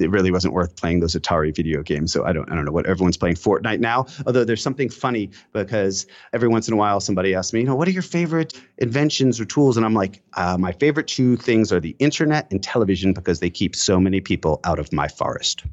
it 0.00 0.10
really 0.10 0.30
wasn't 0.30 0.54
worth 0.54 0.76
playing 0.76 1.00
those 1.00 1.16
Atari 1.16 1.54
video 1.54 1.82
games. 1.82 2.12
So 2.12 2.24
I 2.24 2.32
don't 2.32 2.50
I 2.50 2.54
don't 2.54 2.64
know 2.64 2.72
what 2.72 2.86
everyone's 2.86 3.16
playing 3.16 3.36
Fortnite 3.36 3.80
now 3.80 4.06
although 4.26 4.44
there's 4.44 4.62
something 4.62 4.88
funny 4.88 5.30
because 5.52 6.06
every 6.32 6.48
once 6.48 6.68
in 6.68 6.74
a 6.74 6.76
while 6.76 7.00
somebody 7.00 7.34
asks 7.34 7.52
me 7.52 7.60
you 7.60 7.66
know 7.66 7.74
what 7.74 7.88
are 7.88 7.92
your 7.92 8.02
favorite 8.02 8.60
inventions 8.78 9.40
or 9.40 9.44
tools? 9.44 9.76
And 9.76 9.84
I'm 9.84 9.94
like 9.94 10.22
uh, 10.34 10.56
my 10.58 10.72
favorite 10.72 11.08
two 11.08 11.36
things 11.36 11.72
are 11.72 11.80
the 11.80 11.96
internet 11.98 12.50
and 12.50 12.62
television 12.62 13.12
because 13.12 13.40
they 13.40 13.50
keep 13.50 13.74
so 13.74 13.98
many 13.98 14.20
people 14.20 14.60
out 14.64 14.78
of 14.78 14.92
my 14.92 15.08
forest 15.08 15.64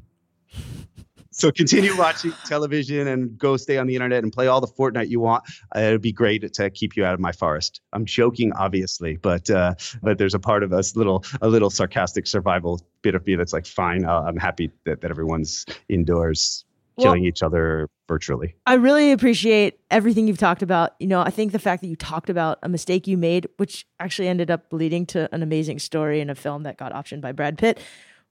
so 1.36 1.52
continue 1.52 1.94
watching 1.96 2.32
television 2.46 3.08
and 3.08 3.36
go 3.36 3.58
stay 3.58 3.76
on 3.76 3.86
the 3.86 3.94
internet 3.94 4.22
and 4.22 4.32
play 4.32 4.46
all 4.46 4.60
the 4.60 4.66
Fortnite 4.66 5.08
you 5.08 5.20
want. 5.20 5.44
Uh, 5.74 5.80
it'd 5.80 6.00
be 6.00 6.12
great 6.12 6.50
to 6.52 6.70
keep 6.70 6.96
you 6.96 7.04
out 7.04 7.12
of 7.12 7.20
my 7.20 7.32
forest. 7.32 7.82
I'm 7.92 8.06
joking, 8.06 8.52
obviously, 8.54 9.16
but 9.16 9.50
uh, 9.50 9.74
but 10.02 10.16
there's 10.16 10.34
a 10.34 10.38
part 10.38 10.62
of 10.62 10.72
us 10.72 10.96
little 10.96 11.24
a 11.42 11.48
little 11.48 11.68
sarcastic 11.68 12.26
survival 12.26 12.80
bit 13.02 13.14
of 13.14 13.26
me 13.26 13.36
that's 13.36 13.52
like, 13.52 13.66
fine, 13.66 14.06
uh, 14.06 14.22
I'm 14.22 14.38
happy 14.38 14.70
that, 14.84 15.02
that 15.02 15.10
everyone's 15.10 15.66
indoors 15.90 16.64
killing 16.98 17.20
well, 17.20 17.28
each 17.28 17.42
other 17.42 17.88
virtually. 18.08 18.56
I 18.64 18.74
really 18.74 19.12
appreciate 19.12 19.78
everything 19.90 20.26
you've 20.26 20.38
talked 20.38 20.62
about. 20.62 20.94
You 20.98 21.06
know, 21.06 21.20
I 21.20 21.28
think 21.28 21.52
the 21.52 21.58
fact 21.58 21.82
that 21.82 21.88
you 21.88 21.96
talked 21.96 22.30
about 22.30 22.58
a 22.62 22.70
mistake 22.70 23.06
you 23.06 23.18
made, 23.18 23.46
which 23.58 23.86
actually 24.00 24.28
ended 24.28 24.50
up 24.50 24.72
leading 24.72 25.04
to 25.06 25.32
an 25.34 25.42
amazing 25.42 25.80
story 25.80 26.20
in 26.20 26.30
a 26.30 26.34
film 26.34 26.62
that 26.62 26.78
got 26.78 26.92
optioned 26.92 27.20
by 27.20 27.32
Brad 27.32 27.58
Pitt, 27.58 27.78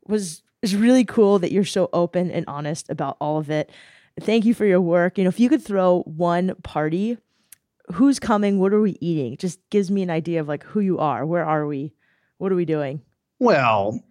was 0.07 0.41
it's 0.65 0.73
really 0.73 1.05
cool 1.05 1.37
that 1.37 1.51
you're 1.51 1.63
so 1.63 1.91
open 1.93 2.31
and 2.31 2.43
honest 2.47 2.89
about 2.89 3.17
all 3.21 3.37
of 3.37 3.51
it. 3.51 3.71
Thank 4.19 4.45
you 4.45 4.55
for 4.55 4.65
your 4.65 4.81
work. 4.81 5.15
You 5.15 5.23
know, 5.23 5.27
if 5.27 5.39
you 5.39 5.47
could 5.47 5.63
throw 5.63 6.01
one 6.07 6.55
party, 6.63 7.19
who's 7.93 8.17
coming? 8.17 8.57
What 8.57 8.73
are 8.73 8.81
we 8.81 8.97
eating? 8.99 9.37
Just 9.37 9.59
gives 9.69 9.91
me 9.91 10.01
an 10.01 10.09
idea 10.09 10.41
of 10.41 10.47
like 10.47 10.63
who 10.63 10.79
you 10.79 10.97
are. 10.97 11.23
Where 11.23 11.45
are 11.45 11.67
we? 11.67 11.93
What 12.39 12.51
are 12.51 12.55
we 12.55 12.65
doing? 12.65 12.99
Well, 13.37 14.03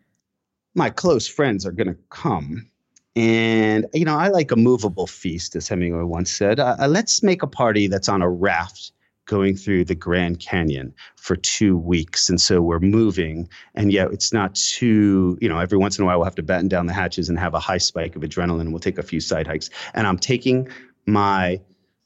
my 0.77 0.91
close 0.91 1.27
friends 1.27 1.67
are 1.67 1.73
going 1.73 1.89
to 1.89 1.99
come. 2.11 2.71
And, 3.17 3.87
you 3.93 4.05
know, 4.05 4.17
I 4.17 4.29
like 4.29 4.53
a 4.53 4.57
movable 4.57 5.09
feast, 5.09 5.57
as 5.57 5.67
Hemingway 5.67 6.05
once 6.05 6.31
said. 6.31 6.61
Uh, 6.61 6.77
uh 6.79 6.87
let's 6.87 7.21
make 7.21 7.43
a 7.43 7.49
party 7.49 7.89
that's 7.89 8.09
on 8.09 8.23
a 8.23 8.31
raft 8.31 8.93
going 9.27 9.57
through 9.57 9.85
the 9.85 9.95
Grand 9.95 10.41
Canyon 10.41 10.95
for 11.17 11.37
two 11.37 11.77
weeks. 11.77 12.29
And 12.29 12.41
so 12.41 12.61
we're 12.61 12.81
moving, 12.81 13.49
and 13.75 13.93
yet 13.93 14.13
it's 14.13 14.33
not 14.33 14.55
too, 14.55 15.39
you 15.41 15.49
know, 15.49 15.59
every 15.59 15.79
once 15.79 15.99
in 15.99 16.03
a 16.03 16.07
while 16.07 16.19
we'll 16.19 16.25
have 16.25 16.35
to 16.35 16.43
batten 16.43 16.69
down 16.69 16.87
the 16.87 16.93
hatches 16.93 17.29
and 17.29 17.39
have 17.39 17.55
a 17.55 17.61
high 17.61 17.79
spike 17.79 18.17
of 18.17 18.23
adrenaline. 18.23 18.61
And 18.61 18.73
we'll 18.73 18.81
take 18.81 18.99
a 18.99 19.03
few 19.03 19.21
side 19.21 19.47
hikes. 19.47 19.71
And 19.95 20.07
I'm 20.07 20.19
taking 20.19 20.69
my 21.07 21.61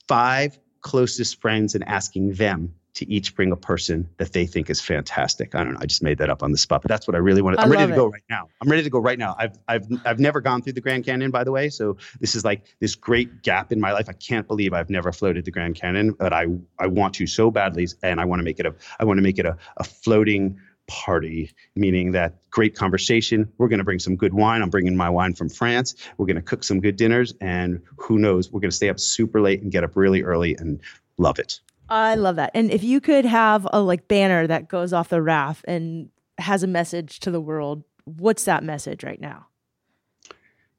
five 0.06 0.58
closest 0.80 1.40
friends 1.40 1.74
and 1.74 1.84
asking 1.84 2.34
them 2.34 2.74
to 2.98 3.08
each 3.08 3.36
bring 3.36 3.52
a 3.52 3.56
person 3.56 4.08
that 4.16 4.32
they 4.32 4.44
think 4.44 4.68
is 4.68 4.80
fantastic. 4.80 5.54
I 5.54 5.62
don't 5.62 5.74
know. 5.74 5.78
I 5.80 5.86
just 5.86 6.02
made 6.02 6.18
that 6.18 6.30
up 6.30 6.42
on 6.42 6.50
the 6.50 6.58
spot, 6.58 6.82
but 6.82 6.88
that's 6.88 7.06
what 7.06 7.14
I 7.14 7.18
really 7.18 7.42
want. 7.42 7.60
I'm 7.60 7.70
ready 7.70 7.86
to 7.86 7.92
it. 7.92 7.96
go 7.96 8.06
right 8.06 8.24
now. 8.28 8.48
I'm 8.60 8.68
ready 8.68 8.82
to 8.82 8.90
go 8.90 8.98
right 8.98 9.18
now. 9.18 9.36
I've 9.38 9.56
I've 9.68 9.86
I've 10.04 10.18
never 10.18 10.40
gone 10.40 10.62
through 10.62 10.72
the 10.72 10.80
Grand 10.80 11.04
Canyon, 11.04 11.30
by 11.30 11.44
the 11.44 11.52
way. 11.52 11.68
So 11.68 11.96
this 12.18 12.34
is 12.34 12.44
like 12.44 12.62
this 12.80 12.96
great 12.96 13.42
gap 13.42 13.70
in 13.70 13.80
my 13.80 13.92
life. 13.92 14.08
I 14.08 14.14
can't 14.14 14.48
believe 14.48 14.72
I've 14.72 14.90
never 14.90 15.12
floated 15.12 15.44
the 15.44 15.52
Grand 15.52 15.76
Canyon, 15.76 16.12
but 16.12 16.32
I 16.32 16.46
I 16.78 16.88
want 16.88 17.14
to 17.14 17.28
so 17.28 17.52
badly, 17.52 17.86
and 18.02 18.20
I 18.20 18.24
want 18.24 18.40
to 18.40 18.44
make 18.44 18.58
it 18.58 18.66
a 18.66 18.74
I 18.98 19.04
want 19.04 19.18
to 19.18 19.22
make 19.22 19.38
it 19.38 19.46
a, 19.46 19.56
a 19.76 19.84
floating 19.84 20.58
party, 20.88 21.52
meaning 21.76 22.12
that 22.12 22.50
great 22.50 22.74
conversation. 22.74 23.52
We're 23.58 23.68
going 23.68 23.78
to 23.78 23.84
bring 23.84 24.00
some 24.00 24.16
good 24.16 24.34
wine. 24.34 24.62
I'm 24.62 24.70
bringing 24.70 24.96
my 24.96 25.10
wine 25.10 25.34
from 25.34 25.50
France. 25.50 25.94
We're 26.16 26.26
going 26.26 26.36
to 26.36 26.42
cook 26.42 26.64
some 26.64 26.80
good 26.80 26.96
dinners, 26.96 27.32
and 27.40 27.82
who 27.96 28.18
knows, 28.18 28.50
we're 28.50 28.60
going 28.60 28.70
to 28.70 28.76
stay 28.76 28.88
up 28.88 28.98
super 28.98 29.40
late 29.40 29.62
and 29.62 29.70
get 29.70 29.84
up 29.84 29.94
really 29.94 30.22
early 30.22 30.56
and 30.56 30.80
love 31.16 31.38
it. 31.38 31.60
I 31.88 32.14
love 32.14 32.36
that. 32.36 32.50
And 32.54 32.70
if 32.70 32.84
you 32.84 33.00
could 33.00 33.24
have 33.24 33.66
a 33.72 33.80
like 33.80 34.08
banner 34.08 34.46
that 34.46 34.68
goes 34.68 34.92
off 34.92 35.08
the 35.08 35.22
raft 35.22 35.64
and 35.66 36.10
has 36.38 36.62
a 36.62 36.66
message 36.66 37.20
to 37.20 37.30
the 37.30 37.40
world, 37.40 37.84
what's 38.04 38.44
that 38.44 38.62
message 38.62 39.02
right 39.04 39.20
now? 39.20 39.46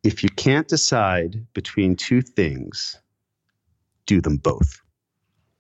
If 0.04 0.24
you 0.24 0.30
can't 0.30 0.68
decide 0.68 1.46
between 1.54 1.96
two 1.96 2.22
things, 2.22 2.98
do 4.06 4.22
them 4.22 4.38
both. 4.38 4.82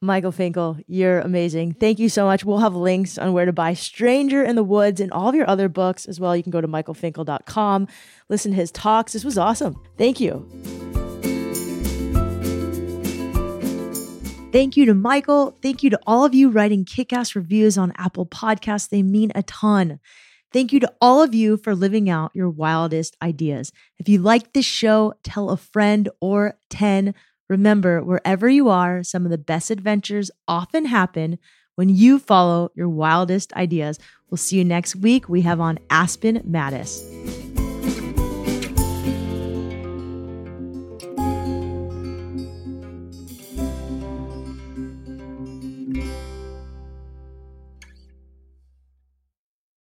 Michael 0.01 0.31
Finkel, 0.31 0.77
you're 0.87 1.19
amazing. 1.19 1.73
Thank 1.73 1.99
you 1.99 2.07
so 2.07 2.25
much. 2.25 2.45
We'll 2.45 2.59
have 2.59 2.73
links 2.73 3.17
on 3.17 3.33
where 3.33 3.45
to 3.45 3.51
buy 3.51 3.73
Stranger 3.73 4.41
in 4.43 4.55
the 4.55 4.63
Woods 4.63 5.01
and 5.01 5.11
all 5.11 5.27
of 5.27 5.35
your 5.35 5.49
other 5.49 5.67
books 5.67 6.05
as 6.05 6.21
well. 6.21 6.37
You 6.37 6.43
can 6.43 6.53
go 6.53 6.61
to 6.61 6.67
michaelfinkel.com, 6.69 7.87
listen 8.29 8.51
to 8.51 8.55
his 8.55 8.71
talks. 8.71 9.11
This 9.11 9.25
was 9.25 9.37
awesome. 9.37 9.75
Thank 9.97 10.21
you. 10.21 10.88
Thank 14.51 14.75
you 14.75 14.87
to 14.87 14.95
Michael. 14.95 15.55
Thank 15.61 15.83
you 15.83 15.91
to 15.91 15.99
all 16.07 16.25
of 16.25 16.33
you 16.33 16.49
writing 16.49 16.83
kick 16.83 17.13
ass 17.13 17.35
reviews 17.35 17.77
on 17.77 17.93
Apple 17.97 18.25
Podcasts. 18.25 18.89
They 18.89 19.03
mean 19.03 19.31
a 19.35 19.43
ton. 19.43 19.99
Thank 20.51 20.73
you 20.73 20.79
to 20.79 20.91
all 20.99 21.21
of 21.21 21.35
you 21.35 21.55
for 21.55 21.75
living 21.75 22.09
out 22.09 22.31
your 22.33 22.49
wildest 22.49 23.15
ideas. 23.21 23.71
If 23.99 24.09
you 24.09 24.17
like 24.17 24.53
this 24.53 24.65
show, 24.65 25.13
tell 25.21 25.51
a 25.51 25.57
friend 25.57 26.09
or 26.19 26.57
10. 26.71 27.13
Remember, 27.47 28.03
wherever 28.03 28.49
you 28.49 28.69
are, 28.69 29.03
some 29.03 29.23
of 29.23 29.29
the 29.29 29.37
best 29.37 29.69
adventures 29.69 30.31
often 30.47 30.85
happen 30.85 31.37
when 31.75 31.89
you 31.89 32.17
follow 32.17 32.71
your 32.73 32.89
wildest 32.89 33.53
ideas. 33.53 33.99
We'll 34.31 34.37
see 34.39 34.57
you 34.57 34.65
next 34.65 34.95
week. 34.95 35.29
We 35.29 35.41
have 35.41 35.59
on 35.59 35.77
Aspen 35.91 36.39
Matis. 36.39 37.48